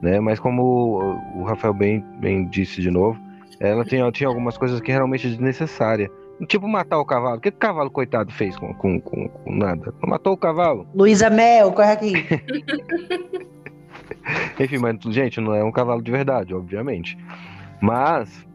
né? 0.00 0.20
Mas 0.20 0.38
como 0.38 1.00
o- 1.36 1.42
Rafael 1.42 1.74
bem, 1.74 2.00
bem 2.20 2.46
disse 2.48 2.80
de 2.80 2.90
novo, 2.92 3.18
ela 3.58 3.84
tinha, 3.84 4.08
tinha 4.12 4.28
algumas 4.28 4.56
coisas 4.56 4.80
que 4.80 4.92
realmente 4.92 5.28
desnecessárias. 5.28 6.08
Tipo 6.48 6.66
matar 6.68 6.98
o 6.98 7.04
cavalo. 7.04 7.36
O 7.38 7.40
que, 7.40 7.50
que 7.50 7.56
o 7.56 7.60
cavalo, 7.60 7.90
coitado, 7.90 8.32
fez 8.32 8.56
com, 8.56 8.72
com, 8.74 9.00
com, 9.00 9.28
com 9.28 9.52
nada? 9.54 9.92
Não 10.02 10.10
matou 10.10 10.32
o 10.32 10.36
cavalo. 10.36 10.86
Luísa 10.94 11.28
Mel, 11.30 11.72
corre 11.72 11.92
aqui. 11.92 12.12
Enfim, 14.58 14.78
mas, 14.78 14.96
gente, 15.14 15.40
não 15.40 15.54
é 15.54 15.64
um 15.64 15.72
cavalo 15.72 16.02
de 16.02 16.10
verdade, 16.10 16.54
obviamente. 16.54 17.16
Mas. 17.80 18.46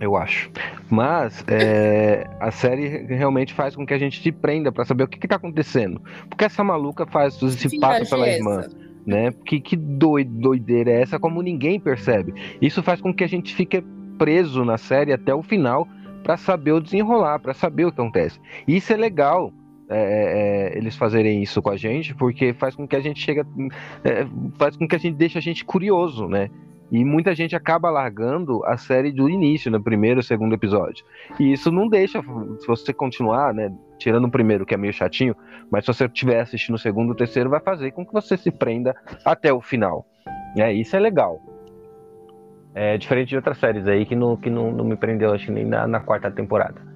Eu 0.00 0.16
acho. 0.16 0.50
Mas 0.88 1.44
é, 1.46 2.26
a 2.40 2.50
série 2.50 3.04
realmente 3.04 3.52
faz 3.52 3.76
com 3.76 3.84
que 3.84 3.92
a 3.92 3.98
gente 3.98 4.22
se 4.22 4.32
prenda 4.32 4.72
pra 4.72 4.84
saber 4.84 5.04
o 5.04 5.08
que, 5.08 5.18
que 5.18 5.28
tá 5.28 5.36
acontecendo. 5.36 6.00
Porque 6.28 6.44
essa 6.46 6.64
maluca 6.64 7.04
faz 7.06 7.34
se 7.34 7.78
passa 7.78 8.06
pela 8.08 8.26
é 8.26 8.38
irmã, 8.38 8.60
essa? 8.60 8.76
né? 9.06 9.30
Que, 9.44 9.60
que 9.60 9.76
doi- 9.76 10.24
doideira 10.24 10.90
é 10.90 11.02
essa, 11.02 11.18
como 11.18 11.42
ninguém 11.42 11.78
percebe. 11.78 12.32
Isso 12.62 12.82
faz 12.82 12.98
com 12.98 13.12
que 13.12 13.22
a 13.22 13.28
gente 13.28 13.54
fique 13.54 13.84
preso 14.16 14.64
na 14.64 14.78
série 14.78 15.12
até 15.12 15.34
o 15.34 15.42
final 15.42 15.86
pra 16.22 16.38
saber 16.38 16.72
o 16.72 16.80
desenrolar, 16.80 17.38
pra 17.38 17.52
saber 17.52 17.84
o 17.84 17.92
que 17.92 18.00
acontece. 18.00 18.40
Isso 18.66 18.92
é 18.94 18.96
legal. 18.96 19.52
É, 19.90 20.72
é, 20.72 20.78
eles 20.78 20.96
fazerem 20.96 21.42
isso 21.42 21.60
com 21.60 21.70
a 21.70 21.76
gente, 21.76 22.14
porque 22.14 22.52
faz 22.54 22.76
com 22.76 22.86
que 22.86 22.94
a 22.94 23.00
gente 23.00 23.20
chega, 23.20 23.44
é, 24.04 24.24
faz 24.56 24.76
com 24.76 24.86
que 24.86 24.94
a 24.94 24.98
gente 24.98 25.16
deixe 25.16 25.36
a 25.36 25.40
gente 25.40 25.64
curioso, 25.64 26.28
né? 26.28 26.48
E 26.92 27.04
muita 27.04 27.34
gente 27.34 27.54
acaba 27.54 27.88
largando 27.88 28.64
a 28.64 28.76
série 28.76 29.12
do 29.12 29.28
início, 29.28 29.70
no 29.70 29.80
primeiro, 29.80 30.22
segundo 30.22 30.54
episódio. 30.54 31.04
E 31.38 31.52
isso 31.52 31.70
não 31.70 31.88
deixa, 31.88 32.20
se 32.58 32.66
você 32.66 32.92
continuar, 32.92 33.54
né? 33.54 33.72
Tirando 33.98 34.26
o 34.26 34.30
primeiro, 34.30 34.66
que 34.66 34.74
é 34.74 34.76
meio 34.76 34.92
chatinho, 34.92 35.36
mas 35.70 35.84
se 35.84 35.92
você 35.92 36.06
estiver 36.06 36.40
assistindo 36.40 36.74
o 36.74 36.78
segundo, 36.78 37.10
o 37.10 37.14
terceiro, 37.14 37.50
vai 37.50 37.60
fazer 37.60 37.92
com 37.92 38.04
que 38.04 38.12
você 38.12 38.36
se 38.36 38.50
prenda 38.50 38.94
até 39.24 39.52
o 39.52 39.60
final. 39.60 40.06
É, 40.56 40.72
isso 40.72 40.96
é 40.96 41.00
legal. 41.00 41.40
É 42.74 42.96
diferente 42.96 43.30
de 43.30 43.36
outras 43.36 43.58
séries 43.58 43.86
aí 43.86 44.04
que 44.04 44.16
não, 44.16 44.36
que 44.36 44.50
não, 44.50 44.72
não 44.72 44.84
me 44.84 44.96
prendeu, 44.96 45.32
acho 45.32 45.50
nem 45.52 45.64
na, 45.64 45.86
na 45.86 46.00
quarta 46.00 46.30
temporada. 46.30 46.89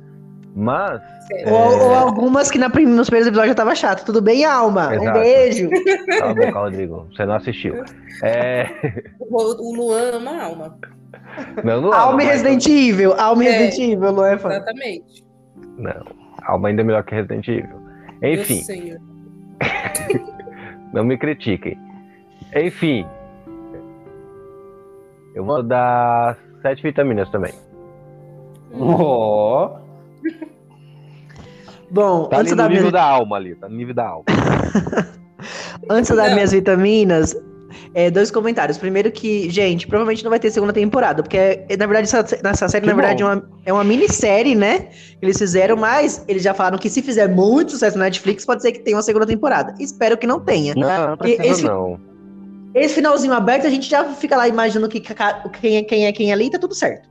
Mas, 0.56 1.02
Sério. 1.26 1.52
Ou, 1.52 1.78
ou 1.88 1.94
algumas 1.94 2.48
que 2.50 2.58
na 2.58 2.70
prim- 2.70 2.86
nos 2.86 3.08
primeiros 3.08 3.26
episódios 3.26 3.48
já 3.50 3.54
tava 3.56 3.74
chato. 3.74 4.04
Tudo 4.04 4.22
bem, 4.22 4.44
Alma? 4.44 4.88
Um 4.90 4.92
Exato. 4.92 5.18
beijo. 5.18 5.70
cala 6.18 6.30
a 6.30 6.34
boca, 6.34 6.58
Rodrigo, 6.60 7.08
você 7.10 7.26
não 7.26 7.34
assistiu. 7.34 7.82
É, 8.22 8.68
O, 9.18 9.36
o 9.36 9.74
Luan 9.76 10.12
ama 10.16 10.30
a 10.30 10.44
alma. 10.44 10.78
não, 11.64 11.80
não 11.80 11.92
Alma 11.92 12.22
e 12.22 12.26
Resident 12.26 12.64
Evil. 12.66 13.14
Alma 13.14 13.42
e 13.44 13.48
É. 13.48 13.50
Resident 13.58 13.92
Evil, 13.94 14.12
não 14.12 14.24
é 14.24 14.38
fã? 14.38 14.50
Exatamente. 14.50 15.24
Não, 15.76 16.04
Alma 16.44 16.68
ainda 16.68 16.82
é 16.82 16.84
melhor 16.84 17.02
que 17.02 17.14
Resident 17.16 17.48
Evil. 17.48 17.80
Enfim, 18.22 18.62
não 20.94 21.02
me 21.04 21.18
critiquem. 21.18 21.76
Enfim, 22.54 23.04
eu 25.34 25.44
vou 25.44 25.62
dar 25.64 26.38
sete 26.62 26.80
vitaminas 26.82 27.28
também. 27.30 27.52
Ó. 28.78 29.82
Bom, 31.90 32.24
Tá 32.28 32.36
ali 32.38 32.42
antes 32.42 32.52
no 32.52 32.56
da 32.56 32.68
nível 32.68 32.82
minha... 32.84 32.92
da 32.92 33.02
alma 33.04 33.36
ali, 33.36 33.54
tá 33.54 33.68
no 33.68 33.76
nível 33.76 33.94
da 33.94 34.06
alma. 34.08 34.24
Antes 35.90 36.14
das 36.16 36.32
minhas 36.32 36.52
vitaminas, 36.52 37.36
é, 37.94 38.10
dois 38.10 38.30
comentários. 38.30 38.78
Primeiro 38.78 39.12
que, 39.12 39.50
gente, 39.50 39.86
provavelmente 39.86 40.24
não 40.24 40.30
vai 40.30 40.38
ter 40.40 40.50
segunda 40.50 40.72
temporada, 40.72 41.22
porque, 41.22 41.36
é, 41.36 41.76
na 41.76 41.86
verdade, 41.86 42.04
essa, 42.06 42.18
essa 42.42 42.68
série, 42.68 42.82
Que 42.82 42.88
na 42.88 42.94
verdade, 42.94 43.22
é 43.22 43.26
uma, 43.26 43.50
é 43.66 43.72
uma 43.72 43.84
minissérie, 43.84 44.54
né? 44.54 44.80
Que 44.80 45.18
eles 45.20 45.36
fizeram, 45.36 45.76
mas 45.76 46.24
eles 46.26 46.42
já 46.42 46.54
falaram 46.54 46.78
que 46.78 46.88
se 46.88 47.02
fizer 47.02 47.28
muito 47.28 47.72
sucesso 47.72 47.98
na 47.98 48.04
Netflix, 48.04 48.46
pode 48.46 48.62
ser 48.62 48.72
que 48.72 48.78
tenha 48.78 48.96
uma 48.96 49.02
segunda 49.02 49.26
temporada. 49.26 49.74
Espero 49.78 50.16
que 50.16 50.26
não 50.26 50.40
tenha. 50.40 50.74
Não, 50.74 51.08
não 51.10 51.16
precisa 51.16 51.46
esse- 51.46 51.64
não. 51.64 52.00
Esse 52.74 52.94
finalzinho 52.94 53.34
aberto, 53.34 53.66
a 53.66 53.70
gente 53.70 53.88
já 53.88 54.02
fica 54.14 54.36
lá 54.36 54.48
imaginando 54.48 54.88
que, 54.88 55.00
quem, 55.60 55.76
é, 55.76 55.82
quem 55.82 56.06
é 56.06 56.12
quem 56.12 56.32
ali 56.32 56.46
e 56.46 56.50
tá 56.50 56.58
tudo 56.58 56.74
certo. 56.74 57.08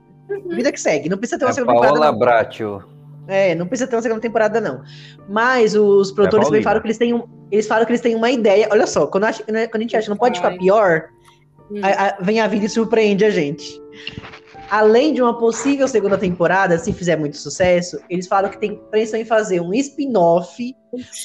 Vida 0.50 0.72
que 0.72 0.82
segue. 0.82 1.08
Não 1.08 1.18
precisa 1.18 1.38
ter 1.40 1.46
uma 1.46 1.52
É 1.52 1.54
segunda 1.54 1.72
temporada, 1.74 1.94
Paola 2.00 2.12
não. 2.12 2.20
Bracho. 2.20 2.82
É, 3.28 3.56
não 3.56 3.68
precisa 3.68 3.90
ter 3.90 3.96
uma 3.96 4.02
segunda 4.02 4.22
temporada, 4.22 4.60
não. 4.60 4.82
Mas 5.30 5.76
os 5.76 6.12
produtores 6.12 6.48
também 6.48 6.62
Paulina. 6.62 6.64
falaram 6.64 6.82
que 6.82 6.88
eles 6.88 6.98
têm 6.98 7.14
um, 7.14 7.24
eles 7.52 7.68
falaram 7.68 7.86
que 7.86 7.92
eles 7.92 8.02
têm 8.02 8.16
uma 8.16 8.30
ideia. 8.30 8.68
Olha 8.72 8.86
só, 8.86 9.08
quando, 9.08 9.24
acha- 9.26 9.44
né, 9.50 9.68
quando 9.68 9.78
a 9.78 9.84
gente 9.84 9.96
acha 9.96 10.06
que 10.06 10.10
não 10.10 10.18
pode 10.18 10.38
ficar 10.38 10.50
Ai. 10.50 10.58
pior, 10.58 11.04
Hum. 11.72 11.80
a- 11.82 12.08
a- 12.08 12.18
vem 12.22 12.42
a 12.42 12.48
vida 12.48 12.66
e 12.66 12.70
surpreende 12.70 13.24
a 13.24 13.30
gente. 13.30 13.82
Além 14.70 15.14
de 15.14 15.22
uma 15.22 15.38
possível 15.38 15.88
segunda 15.88 16.18
temporada, 16.18 16.78
se 16.80 16.92
fizer 16.92 17.16
muito 17.16 17.38
sucesso, 17.38 18.00
eles 18.10 18.28
falam 18.28 18.50
que 18.50 18.58
tem 18.58 18.82
pensam 18.92 19.20
em 19.20 19.26
fazer 19.26 19.62
um 19.62 19.74
spin-off 19.74 20.76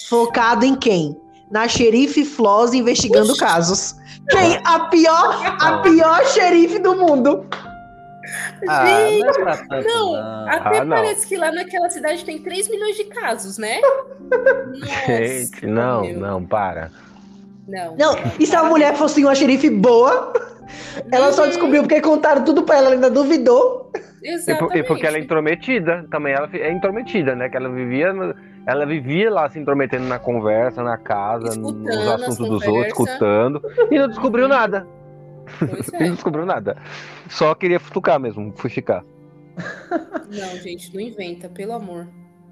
focado 0.09 0.65
em 0.65 0.77
quem? 0.77 1.17
Na 1.51 1.67
xerife 1.67 2.25
Floss 2.27 2.75
investigando 2.75 3.35
casos. 3.37 3.95
Quem? 4.29 4.61
A 4.65 4.81
pior, 4.81 5.57
a 5.61 5.79
pior 5.79 6.27
xerife 6.27 6.79
do 6.79 6.95
mundo. 6.95 7.47
Ah, 8.67 8.87
Gente, 8.87 9.21
não 9.21 9.29
é 9.29 9.33
pra 9.43 9.57
tanto, 9.57 9.87
não. 9.89 10.13
não. 10.13 10.49
Até 10.49 10.79
Ah, 10.79 10.85
não. 10.85 10.97
parece 10.97 11.27
que 11.27 11.37
lá 11.37 11.53
naquela 11.53 11.91
cidade 11.91 12.25
tem 12.25 12.39
3 12.39 12.69
milhões 12.69 12.97
de 12.97 13.05
casos, 13.05 13.59
né? 13.59 13.81
Nossa, 14.31 15.07
Gente, 15.07 15.67
não, 15.67 16.03
meu. 16.03 16.19
não, 16.19 16.45
para. 16.45 16.91
Não, 17.67 17.97
Não, 17.97 18.17
e 18.41 18.47
se 18.47 18.57
a 18.57 18.65
mulher 18.65 18.95
fosse 18.97 19.23
uma 19.23 19.35
xerife 19.35 19.69
boa, 19.69 20.33
ela 21.13 21.33
só 21.33 21.45
descobriu 21.47 21.83
porque 21.83 22.01
contaram 22.01 22.43
tudo 22.43 22.63
pra 22.63 22.77
ela, 22.77 22.87
ela 22.87 22.95
ainda 22.95 23.11
duvidou. 23.11 23.91
E, 23.95 23.99
por- 23.99 24.27
Exatamente. 24.27 24.79
e 24.79 24.83
porque 24.85 25.07
ela 25.07 25.17
é 25.17 25.21
intrometida, 25.21 26.07
também 26.11 26.33
ela 26.33 26.49
é 26.53 26.73
intrometida, 26.73 27.37
né? 27.37 27.49
Que 27.49 27.57
ela 27.57 27.69
vivia, 27.69 28.13
ela 28.67 28.85
vivia 28.87 29.31
lá 29.31 29.49
se 29.51 29.59
intrometendo 29.59 30.05
na 30.07 30.19
conversa, 30.19 30.83
na 30.83 30.97
casa, 30.97 31.49
Escutando 31.51 31.85
nos 31.85 31.97
as 32.09 32.23
assuntos 32.23 32.49
dos 32.49 32.67
outros, 32.67 32.87
escutando, 32.89 33.63
e 33.91 33.99
não 33.99 34.09
descobriu 34.09 34.49
nada. 34.49 34.87
Pois 35.59 35.93
é. 35.93 36.05
não 36.07 36.15
descobriu 36.15 36.47
nada. 36.47 36.77
Só 37.29 37.55
queria 37.55 37.81
futucar 37.81 38.19
mesmo, 38.21 38.53
fuxicar. 38.57 39.05
Não, 40.31 40.57
gente, 40.59 40.93
não 40.95 41.01
inventa, 41.01 41.49
pelo 41.49 41.73
amor. 41.73 42.07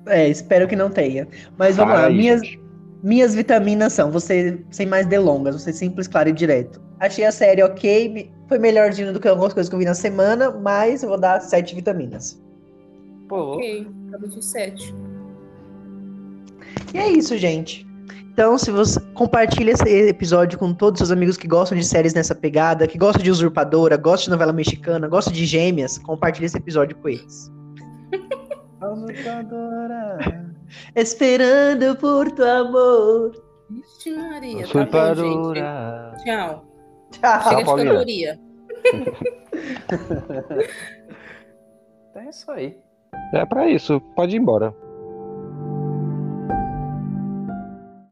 É, 0.06 0.28
espero 0.28 0.66
que 0.66 0.74
não 0.74 0.90
tenha. 0.90 1.28
Mas 1.58 1.76
vamos 1.76 1.94
Para 1.94 2.04
lá, 2.04 2.10
minhas, 2.10 2.40
gente. 2.40 2.60
minhas 3.02 3.34
vitaminas 3.34 3.92
são, 3.92 4.10
você 4.10 4.58
sem 4.70 4.86
mais 4.86 5.06
delongas, 5.06 5.60
você 5.62 5.72
simples, 5.72 6.08
claro 6.08 6.28
e 6.30 6.32
direto. 6.32 6.80
Achei 6.98 7.24
a 7.24 7.30
série 7.30 7.62
ok, 7.62 8.32
foi 8.48 8.58
melhorzinho 8.58 9.12
do 9.12 9.20
que 9.20 9.28
algumas 9.28 9.52
coisas 9.52 9.68
que 9.68 9.74
eu 9.74 9.78
vi 9.78 9.84
na 9.84 9.94
semana, 9.94 10.50
mas 10.50 11.02
eu 11.02 11.10
vou 11.10 11.18
dar 11.20 11.40
sete 11.40 11.74
vitaminas. 11.74 12.42
Pô, 13.28 13.54
Ok, 13.54 13.86
estamos 14.06 14.34
no 14.34 14.42
7. 14.42 14.94
E 16.94 16.98
é 16.98 17.08
isso, 17.10 17.36
gente. 17.36 17.85
Então, 18.36 18.58
se 18.58 18.70
você 18.70 19.00
compartilha 19.14 19.70
esse 19.70 19.88
episódio 19.88 20.58
com 20.58 20.74
todos 20.74 21.00
os 21.00 21.08
seus 21.08 21.16
amigos 21.16 21.38
que 21.38 21.48
gostam 21.48 21.78
de 21.78 21.82
séries 21.82 22.12
nessa 22.12 22.34
pegada, 22.34 22.86
que 22.86 22.98
gostam 22.98 23.22
de 23.22 23.30
usurpadora, 23.30 23.96
gostam 23.96 24.24
de 24.24 24.30
novela 24.32 24.52
mexicana, 24.52 25.08
gostam 25.08 25.32
de 25.32 25.46
gêmeas, 25.46 25.96
compartilha 25.96 26.44
esse 26.44 26.58
episódio 26.58 26.98
com 26.98 27.08
eles. 27.08 27.50
usurpadora. 28.92 30.52
Esperando 30.94 31.96
por 31.96 32.30
tu 32.30 32.44
amor. 32.44 33.42
Ixi, 33.70 34.10
Maria, 34.10 34.66
tá 34.68 34.84
bom, 34.84 35.14
gente. 35.14 35.24
Usurpadora. 35.24 36.14
Tchau. 36.22 36.64
Tchau. 37.12 37.42
Chega 37.42 37.56
de 37.56 37.64
Paulina. 37.64 37.90
cantoria. 37.90 38.40
É 42.16 42.30
isso 42.30 42.50
aí. 42.50 42.76
É 43.34 43.44
pra 43.44 43.68
isso, 43.68 44.00
pode 44.14 44.34
ir 44.34 44.40
embora. 44.40 44.74